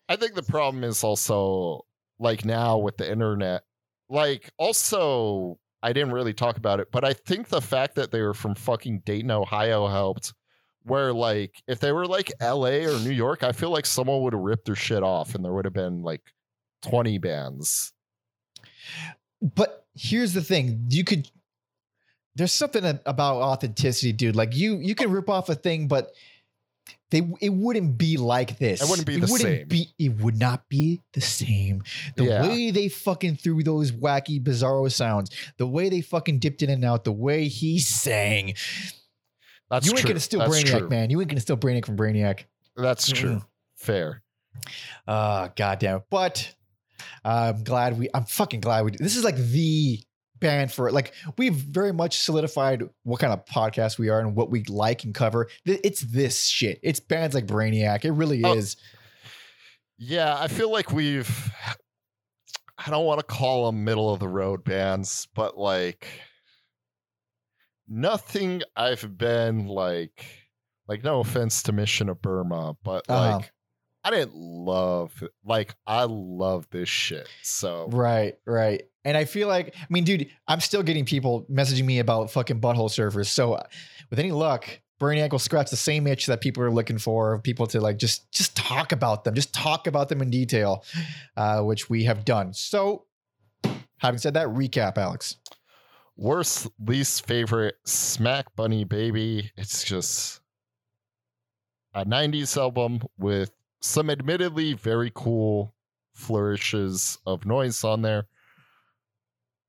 I 0.09 0.17
think 0.17 0.35
the 0.35 0.43
problem 0.43 0.83
is 0.85 1.05
also 1.05 1.85
like 2.19 2.45
now 2.45 2.79
with 2.79 2.97
the 2.97 3.11
internet, 3.11 3.65
like 4.09 4.51
also 4.59 5.59
I 5.83 5.93
didn't 5.93 6.13
really 6.13 6.33
talk 6.33 6.57
about 6.57 6.81
it, 6.81 6.89
but 6.91 7.05
I 7.05 7.13
think 7.13 7.49
the 7.49 7.61
fact 7.61 7.97
that 7.97 8.11
they 8.11 8.23
were 8.23 8.35
from 8.35 8.55
fucking 8.55 9.03
Dayton, 9.05 9.31
Ohio 9.31 9.87
helped. 9.87 10.33
Where 10.87 11.15
like 11.15 11.63
if 11.67 11.81
they 11.81 11.93
were 11.93 12.07
like 12.07 12.31
LA 12.43 12.85
or 12.85 12.99
New 13.01 13.11
York, 13.11 13.43
I 13.43 13.53
feel 13.53 13.71
like 13.71 13.87
someone 13.87 14.21
would 14.21 14.35
have 14.35 14.43
ripped 14.43 14.67
their 14.67 14.75
shit 14.75 15.03
off 15.03 15.35
and 15.35 15.43
there 15.43 15.53
would 15.53 15.65
have 15.65 15.73
been 15.73 16.03
like 16.03 16.21
20 16.83 17.17
bands. 17.19 17.95
But 19.41 19.84
here's 19.95 20.33
the 20.33 20.43
thing: 20.43 20.87
you 20.91 21.05
could. 21.05 21.31
There's 22.37 22.53
something 22.53 22.85
about 23.07 23.37
authenticity, 23.37 24.13
dude. 24.13 24.35
Like 24.35 24.57
you, 24.57 24.77
you 24.79 24.95
can 24.97 25.11
rip 25.13 25.29
off 25.29 25.49
a 25.49 25.55
thing, 25.55 25.87
but 25.87 26.11
they 27.13 27.23
it 27.41 27.51
wouldn't 27.51 27.97
be 27.97 28.17
like 28.17 28.59
this. 28.59 28.83
It 28.83 28.89
wouldn't 28.91 29.07
be 29.07 29.19
the 29.21 29.29
same. 29.29 29.69
Be, 29.69 29.89
it 30.01 30.21
would 30.21 30.37
not 30.37 30.69
be 30.69 31.01
the 31.13 31.21
same. 31.21 31.85
The 32.17 32.25
Yeah. 32.25 32.43
way 32.43 32.73
they 32.73 32.89
fucking 32.89 33.37
threw 33.37 33.63
those 33.63 33.93
wacky, 33.93 34.43
bizarro 34.43 34.91
sounds, 34.91 35.31
the 35.59 35.67
way 35.67 35.89
they 35.89 36.01
fucking 36.01 36.41
dipped 36.41 36.63
in 36.63 36.71
and 36.71 36.85
out, 36.85 37.05
the 37.05 37.13
way 37.13 37.47
he 37.47 37.79
sang. 37.79 38.55
That's 39.71 39.87
you 39.87 39.93
ain't 39.93 40.01
true. 40.01 40.09
gonna 40.11 40.21
steal 40.21 40.41
That's 40.41 40.53
Brainiac, 40.53 40.79
true. 40.79 40.89
man. 40.89 41.11
You 41.11 41.21
ain't 41.21 41.31
gonna 41.31 41.41
steal 41.41 41.57
Brainiac 41.57 41.87
from 41.87 41.97
Brainiac. 41.97 42.45
That's 42.77 43.09
true. 43.13 43.37
Mm-mm. 43.37 43.47
Fair. 43.77 44.23
Uh 45.07 45.49
goddamn. 45.55 46.03
But 46.11 46.53
I'm 47.25 47.65
glad 47.65 47.99
we 47.99 48.09
I'm 48.15 48.25
fucking 48.25 48.61
glad 48.61 48.85
we 48.85 48.91
this 48.93 49.17
is 49.17 49.25
like 49.25 49.37
the 49.37 49.99
band 50.41 50.71
for 50.73 50.91
like 50.93 51.15
we've 51.39 51.55
very 51.55 51.93
much 51.93 52.19
solidified 52.19 52.83
what 53.05 53.21
kind 53.21 53.33
of 53.33 53.45
podcast 53.47 53.99
we 53.99 54.11
are 54.11 54.21
and 54.21 54.35
what 54.37 54.51
we 54.51 54.63
like 54.65 55.05
and 55.05 55.15
cover. 55.15 55.49
It's 55.65 56.01
this 56.03 56.45
shit. 56.47 56.81
It's 56.83 57.01
bands 57.01 57.35
like 57.35 57.47
Brainiac. 57.47 58.05
It 58.05 58.13
really 58.13 58.43
Oh. 58.45 58.53
is. 58.55 58.77
Yeah, 59.97 60.37
I 60.39 60.49
feel 60.49 60.71
like 60.71 60.91
we've 60.93 61.51
I 62.77 62.91
don't 62.91 63.07
want 63.07 63.21
to 63.21 63.25
call 63.27 63.67
them 63.67 63.85
middle 63.85 64.13
of 64.13 64.19
the 64.21 64.29
road 64.29 64.65
bands, 64.65 65.29
but 65.35 65.57
like 65.57 66.07
nothing 67.89 68.63
I've 68.77 69.17
been 69.17 69.67
like 69.67 70.25
like 70.89 71.03
no 71.05 71.21
offense 71.21 71.63
to 71.65 71.73
Mission 71.73 72.09
of 72.09 72.21
Burma, 72.21 72.77
but 72.83 73.05
Uh-huh. 73.09 73.37
like 73.39 73.53
I 74.05 74.11
didn't 74.11 74.35
love 74.35 75.23
like 75.45 75.75
I 75.87 76.05
love 76.05 76.69
this 76.71 76.89
shit. 76.89 77.27
So 77.43 77.89
Right, 77.91 78.35
right. 78.47 78.83
And 79.05 79.17
I 79.17 79.25
feel 79.25 79.49
like 79.49 79.75
I 79.81 79.87
mean, 79.89 80.05
dude, 80.05 80.29
I'm 80.47 80.61
still 80.61 80.83
getting 80.83 81.07
people 81.07 81.47
messaging 81.51 81.85
me 81.87 81.99
about 82.01 82.31
fucking 82.31 82.61
butthole 82.61 82.91
surfers. 82.91 83.27
So 83.27 83.59
with 84.11 84.19
any 84.19 84.31
luck, 84.31 84.69
Brainiac 85.01 85.33
will 85.33 85.39
scratch 85.39 85.71
the 85.71 85.77
same 85.77 86.07
itch 86.07 86.27
that 86.27 86.41
people 86.41 86.63
are 86.63 86.71
looking 86.71 86.99
for, 86.99 87.41
people 87.41 87.67
to 87.69 87.81
like 87.81 87.97
just 87.97 88.31
just 88.31 88.55
talk 88.57 88.93
about 88.93 89.25
them, 89.25 89.35
just 89.35 89.55
talk 89.55 89.87
about 89.87 90.09
them 90.09 90.21
in 90.21 90.31
detail, 90.31 90.85
uh, 91.37 91.63
which 91.63 91.89
we 91.89 92.05
have 92.05 92.25
done. 92.25 92.53
So 92.53 93.07
having 93.99 94.19
said 94.19 94.35
that, 94.35 94.49
recap, 94.49 94.99
Alex. 94.99 95.37
worst 96.17 96.69
least 96.79 97.27
favorite 97.27 97.77
Smack 97.85 98.55
Bunny 98.55 98.85
Baby. 98.85 99.51
It's 99.57 99.83
just 99.83 100.41
a 101.95 102.05
90s 102.05 102.57
album 102.57 103.01
with 103.19 103.51
some 103.85 104.09
admittedly 104.09 104.73
very 104.73 105.13
cool 105.15 105.75
flourishes 106.15 107.19
of 107.27 107.45
noise 107.45 107.85
on 107.85 108.01
there. 108.03 108.27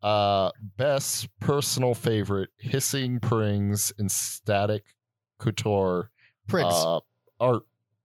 Uh 0.01 0.51
best 0.77 1.27
personal 1.39 1.93
favorite 1.95 2.49
hissing 2.59 3.19
prings 3.19 3.91
and 3.97 4.09
static 4.11 4.83
couture 5.39 6.11
Prigs. 6.47 7.01
uh 7.39 7.59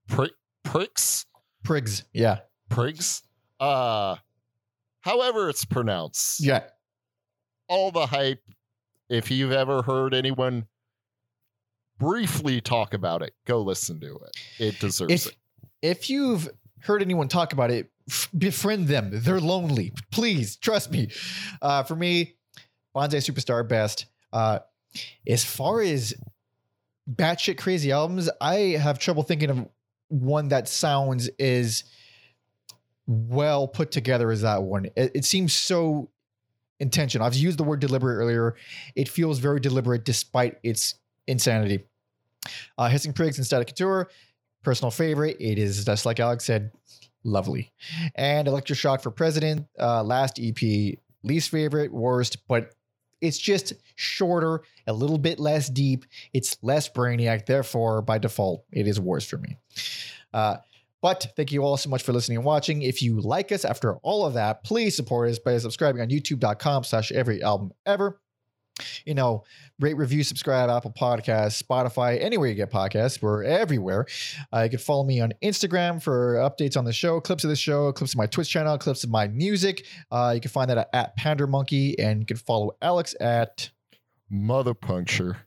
pri- 0.09 0.31
pricks 0.65 1.27
Prigs. 1.65 2.05
Yeah. 2.13 2.39
prigs 2.71 3.23
uh 3.61 4.17
however 5.03 5.49
it's 5.51 5.65
pronounced 5.65 6.41
Yeah. 6.41 6.65
all 7.69 7.91
the 7.93 8.07
hype. 8.07 8.43
If 9.11 9.31
you've 9.31 9.53
ever 9.53 9.83
heard 9.83 10.15
anyone 10.15 10.67
briefly 11.99 12.61
talk 12.61 12.95
about 12.95 13.23
it, 13.23 13.35
go 13.45 13.61
listen 13.61 14.01
to 14.01 14.17
it. 14.17 14.37
It 14.59 14.79
deserves 14.81 15.13
If 15.13 15.27
it. 15.27 15.37
If 15.83 16.11
you've 16.11 16.49
heard 16.83 17.03
anyone 17.03 17.29
talk 17.29 17.53
about 17.53 17.71
it, 17.71 17.91
befriend 18.37 18.89
them. 18.89 19.11
They're 19.13 19.41
lonely. 19.41 19.93
Please 20.11 20.57
trust 20.57 20.91
me. 20.91 21.09
Uh, 21.63 21.83
for 21.83 21.95
me, 21.95 22.35
Bonsai 22.95 23.19
Superstar 23.19 23.67
best. 23.69 24.07
Uh, 24.33 24.61
as 25.27 25.45
far 25.45 25.81
as 25.81 26.15
batshit 27.11 27.59
crazy 27.59 27.93
albums, 27.93 28.29
I 28.41 28.55
have 28.81 28.99
trouble 28.99 29.23
thinking 29.23 29.51
of 29.51 29.69
one 30.09 30.49
that 30.49 30.69
sounds 30.69 31.29
as 31.39 31.85
well 33.07 33.69
put 33.69 33.91
together 33.91 34.31
as 34.31 34.43
that 34.43 34.63
one. 34.63 34.87
It, 34.97 35.13
it 35.15 35.25
seems 35.25 35.53
so 35.53 36.11
intentional. 36.81 37.27
I've 37.27 37.35
used 37.35 37.59
the 37.59 37.65
word 37.65 37.81
deliberate 37.81 38.17
earlier. 38.17 38.57
It 38.97 39.09
feels 39.09 39.39
very 39.39 39.61
deliberate 39.61 40.05
despite 40.05 40.59
its 40.63 40.97
insanity. 41.27 41.85
Uh, 42.79 42.89
Hissing 42.89 43.13
Prigs 43.13 43.37
and 43.37 43.47
Static 43.47 43.69
Couture, 43.69 44.09
personal 44.63 44.91
favorite. 44.91 45.37
It 45.41 45.59
is 45.59 45.85
just 45.85 46.07
like 46.07 46.21
Alex 46.21 46.45
said, 46.45 46.73
lovely. 47.25 47.73
And 48.15 48.47
Electroshock 48.47 49.03
for 49.03 49.11
President, 49.11 49.67
uh, 49.79 50.03
last 50.03 50.39
EP, 50.41 50.99
least 51.23 51.51
favorite, 51.51 51.93
worst, 51.93 52.47
but 52.49 52.75
it's 53.21 53.39
just 53.39 53.75
shorter, 53.97 54.63
a 54.87 54.93
little 54.93 55.19
bit 55.19 55.39
less 55.39 55.69
deep. 55.69 56.07
It's 56.33 56.57
less 56.63 56.89
brainiac. 56.89 57.47
Therefore, 57.47 58.03
by 58.03 58.19
default, 58.19 58.65
it 58.73 58.87
is 58.87 58.99
worse 58.99 59.27
for 59.27 59.37
me. 59.37 59.57
Uh, 60.33 60.57
but 61.03 61.33
thank 61.37 61.53
you 61.53 61.63
all 61.63 61.77
so 61.77 61.89
much 61.89 62.03
for 62.03 62.13
listening 62.13 62.39
and 62.39 62.45
watching. 62.45 62.83
If 62.83 63.03
you 63.03 63.21
like 63.21 63.53
us 63.53 63.65
after 63.65 63.97
all 63.97 64.27
of 64.27 64.35
that, 64.35 64.65
please 64.65 64.97
support 64.97 65.31
us 65.31 65.39
by 65.39 65.57
subscribing 65.59 66.03
on 66.03 66.09
youtube.com 66.09 66.85
slash 66.85 67.11
every 67.13 67.43
album 67.43 67.73
ever. 67.87 68.21
You 69.05 69.15
know, 69.15 69.45
rate, 69.79 69.95
review, 69.95 70.23
subscribe, 70.23 70.71
Apple 70.71 70.93
Podcasts, 70.93 71.63
Spotify, 71.63 72.23
anywhere 72.23 72.49
you 72.49 72.55
get 72.55 72.71
podcasts. 72.71 73.21
We're 73.21 73.45
everywhere. 73.45 74.07
Uh, 74.53 74.63
you 74.63 74.71
can 74.71 74.79
follow 74.79 75.05
me 75.05 75.21
on 75.21 75.33
Instagram 75.43 76.03
for 76.03 76.35
updates 76.37 76.77
on 76.77 76.85
the 76.85 76.93
show, 76.93 77.21
clips 77.21 77.45
of 77.45 77.51
the 77.51 77.57
show, 77.57 77.93
clips 77.93 78.13
of 78.13 78.19
my 78.19 78.27
Twitch 78.27 78.51
channel, 78.51 78.77
clips 78.79 79.05
of 79.05 79.11
my 79.11 79.29
music. 79.29 79.87
Uh, 80.11 80.33
you 80.35 80.41
can 80.41 80.51
find 80.51 80.71
that 80.71 80.79
at, 80.79 80.89
at 80.93 81.17
Pander 81.17 81.47
Monkey, 81.47 81.99
and 81.99 82.21
you 82.21 82.27
can 82.27 82.37
follow 82.37 82.73
Alex 82.83 83.15
at 83.21 83.71
Mother 84.31 84.75
puncture. 84.75 85.39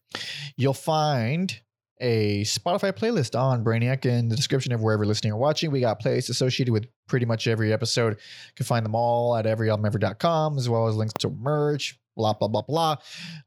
You'll 0.57 0.73
find 0.73 1.59
a 2.03 2.41
Spotify 2.43 2.91
playlist 2.91 3.39
on 3.39 3.63
Brainiac 3.63 4.05
in 4.05 4.27
the 4.27 4.36
description 4.36 4.73
of 4.73 4.81
wherever 4.81 5.05
listening 5.05 5.31
or 5.31 5.38
watching. 5.38 5.71
We 5.71 5.79
got 5.79 6.01
playlists 6.03 6.29
associated 6.29 6.73
with 6.73 6.88
pretty 7.07 7.25
much 7.25 7.47
every 7.47 7.71
episode. 7.71 8.13
You 8.13 8.53
can 8.55 8.65
find 8.65 8.86
them 8.86 8.93
all 8.93 9.38
at 9.38 9.45
everyalbumever.com, 9.45 10.57
as 10.57 10.67
well 10.67 10.88
as 10.88 10.95
links 10.95 11.13
to 11.19 11.29
merch, 11.29 11.97
blah, 12.16 12.34
blah, 12.34 12.47
blah, 12.47 12.61
blah. 12.61 12.95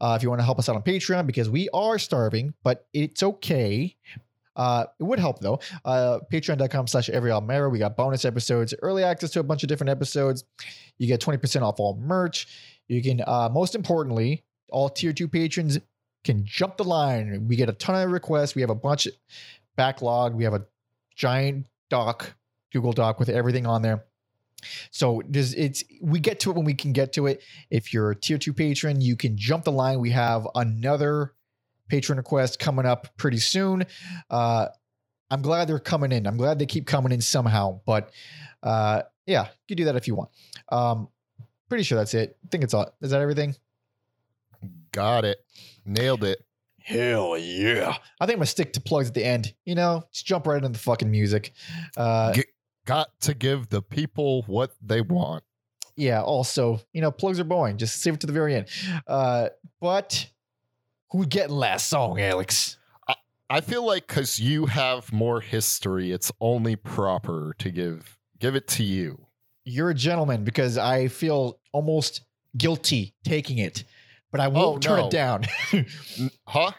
Uh, 0.01 0.15
if 0.17 0.23
you 0.23 0.29
want 0.29 0.41
to 0.41 0.45
help 0.45 0.59
us 0.59 0.69
out 0.69 0.77
on 0.77 0.83
Patreon, 0.83 1.27
because 1.27 1.49
we 1.51 1.69
are 1.73 1.99
starving, 1.99 2.55
but 2.63 2.87
it's 2.93 3.23
okay. 3.23 3.97
Uh, 4.57 4.87
it 4.99 5.03
would 5.03 5.19
help 5.19 5.41
though. 5.41 5.61
Uh, 5.85 6.19
Patreon.com 6.33 6.87
slash 6.87 7.11
every 7.11 7.31
album 7.31 7.51
ever. 7.51 7.69
We 7.69 7.79
got 7.79 7.97
bonus 7.97 8.25
episodes, 8.25 8.75
early 8.83 9.05
access 9.05 9.31
to 9.33 9.41
a 9.41 9.43
bunch 9.43 9.63
of 9.63 9.69
different 9.69 9.91
episodes. 9.91 10.45
You 10.99 11.07
get 11.07 11.21
20% 11.21 11.63
off 11.63 11.79
all 11.79 11.97
merch. 11.97 12.49
You 12.89 13.03
can, 13.03 13.23
uh, 13.27 13.51
most 13.53 13.75
importantly, 13.75 14.45
all 14.71 14.89
tier 14.89 15.13
two 15.13 15.29
patrons 15.29 15.79
can 16.25 16.45
jump 16.45 16.77
the 16.77 16.85
line. 16.85 17.47
We 17.49 17.57
get 17.57 17.69
a 17.69 17.73
ton 17.73 18.03
of 18.03 18.11
requests. 18.11 18.55
We 18.55 18.63
have 18.63 18.71
a 18.71 18.75
bunch 18.75 19.07
of 19.07 19.13
backlog. 19.77 20.35
We 20.35 20.45
have 20.45 20.55
a 20.55 20.65
giant 21.15 21.67
doc, 21.91 22.35
Google 22.73 22.93
Doc 22.93 23.21
with 23.21 23.29
everything 23.29 23.67
on 23.67 23.83
there. 23.83 24.05
So 24.91 25.21
does 25.23 25.55
it's 25.55 25.85
we 26.01 26.21
get 26.21 26.41
to 26.41 26.51
it 26.51 26.57
when 26.57 26.65
we 26.65 26.75
can 26.75 26.93
get 26.93 27.13
to 27.15 27.27
it. 27.27 27.43
If 27.71 27.93
you're 27.93 28.11
a 28.11 28.17
tier 28.17 28.39
two 28.39 28.53
patron, 28.53 29.01
you 29.01 29.17
can 29.17 29.37
jump 29.37 29.65
the 29.65 29.73
line. 29.73 30.01
We 30.01 30.11
have 30.11 30.47
another 30.55 31.35
patron 31.89 32.19
request 32.19 32.59
coming 32.59 32.87
up 32.87 33.17
pretty 33.17 33.39
soon. 33.39 33.87
Uh, 34.31 34.69
I'm 35.31 35.43
glad 35.43 35.69
they're 35.69 35.79
coming 35.79 36.13
in. 36.13 36.27
I'm 36.27 36.37
glad 36.37 36.59
they 36.59 36.67
keep 36.67 36.87
coming 36.87 37.13
in 37.13 37.21
somehow. 37.21 37.81
But 37.85 38.11
uh, 38.63 39.03
yeah, 39.27 39.45
you 39.45 39.49
can 39.69 39.77
do 39.77 39.85
that 39.87 39.97
if 39.97 40.09
you 40.09 40.15
want. 40.15 40.31
Um, 40.71 41.09
pretty 41.69 41.85
sure 41.85 41.99
that's 41.99 42.15
it. 42.15 42.37
I 42.45 42.49
think 42.49 42.65
it's 42.65 42.75
all. 42.75 42.93
Is 43.03 43.11
that 43.11 43.21
everything? 43.21 43.55
Got 44.93 45.25
it. 45.25 45.39
Nailed 45.85 46.25
it. 46.25 46.43
Hell 46.81 47.37
yeah. 47.37 47.97
I 48.21 48.27
think 48.27 48.37
I'm 48.37 48.39
gonna 48.39 48.47
stick 48.47 48.73
to 48.75 48.81
plugs 48.81 49.09
at 49.09 49.15
the 49.15 49.25
end. 49.25 49.53
You 49.65 49.75
know, 49.75 50.05
just 50.13 50.25
jump 50.25 50.47
right 50.47 50.57
into 50.57 50.69
the 50.69 50.79
fucking 50.79 51.11
music. 51.11 51.53
Uh 51.97 52.33
G- 52.33 52.45
Got 52.87 53.09
to 53.23 53.35
give 53.35 53.69
the 53.69 53.83
people 53.83 54.43
what 54.47 54.73
they 54.81 55.01
want. 55.03 55.45
yeah, 55.97 56.23
also, 56.23 56.81
you 56.95 57.01
know, 57.03 57.11
plugs 57.11 57.39
are 57.41 57.45
boring. 57.45 57.77
Just 57.77 58.01
save 58.01 58.15
it 58.15 58.21
to 58.21 58.27
the 58.27 58.33
very 58.33 58.55
end. 58.55 58.69
Uh, 59.07 59.49
but 59.81 60.29
who 61.11 61.27
getting 61.27 61.55
last 61.57 61.89
song, 61.89 62.21
Alex? 62.21 62.79
I 63.49 63.61
feel 63.61 63.85
like 63.87 64.07
because 64.09 64.41
you 64.41 64.67
have 64.67 65.13
more 65.13 65.41
history, 65.41 66.11
it's 66.11 66.33
only 66.41 66.75
proper 66.77 67.55
to 67.59 67.71
give 67.71 68.19
give 68.41 68.57
it 68.57 68.67
to 68.69 68.83
you. 68.83 69.27
You're 69.65 69.91
a 69.91 69.95
gentleman 69.95 70.43
because 70.45 70.77
I 70.79 71.07
feel 71.09 71.59
almost 71.73 72.23
guilty 72.57 73.15
taking 73.25 73.59
it, 73.59 73.85
but 74.33 74.41
I 74.41 74.49
won't 74.49 74.77
Oh, 74.77 74.79
turn 74.89 74.99
no. 74.99 75.07
it 75.07 75.11
down. 75.13 75.45
Huh? 76.47 76.73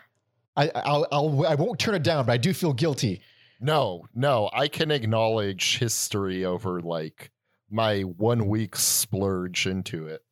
I, 0.58 0.72
I'll, 0.76 1.08
I'll, 1.12 1.46
I 1.46 1.56
won't 1.56 1.80
turn 1.80 1.96
it 1.96 2.04
down, 2.04 2.26
but 2.26 2.34
I 2.34 2.38
do 2.38 2.54
feel 2.54 2.74
guilty. 2.74 3.22
No, 3.60 4.06
no. 4.14 4.50
I 4.54 4.68
can 4.68 4.92
acknowledge 4.92 5.78
history 5.80 6.46
over 6.46 6.82
like 6.82 7.32
my 7.70 8.02
one 8.02 8.48
week 8.48 8.76
splurge 8.76 9.66
into 9.68 10.08
it. 10.08 10.24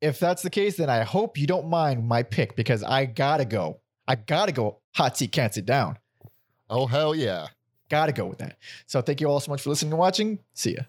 If 0.00 0.18
that's 0.18 0.42
the 0.42 0.50
case, 0.50 0.76
then 0.76 0.90
I 0.90 1.04
hope 1.04 1.38
you 1.38 1.46
don't 1.46 1.68
mind 1.68 2.06
my 2.06 2.22
pick 2.22 2.56
because 2.56 2.82
I 2.82 3.06
gotta 3.06 3.44
go. 3.44 3.80
I 4.06 4.16
gotta 4.16 4.52
go. 4.52 4.80
Hot 4.94 5.16
seat 5.16 5.32
can't 5.32 5.54
sit 5.54 5.66
down. 5.66 5.98
Oh 6.68 6.86
hell 6.86 7.14
yeah. 7.14 7.48
Gotta 7.88 8.12
go 8.12 8.26
with 8.26 8.38
that. 8.38 8.58
So 8.86 9.00
thank 9.00 9.20
you 9.20 9.28
all 9.28 9.40
so 9.40 9.50
much 9.50 9.62
for 9.62 9.70
listening 9.70 9.92
and 9.92 9.98
watching. 9.98 10.40
See 10.54 10.74
ya. 10.74 10.82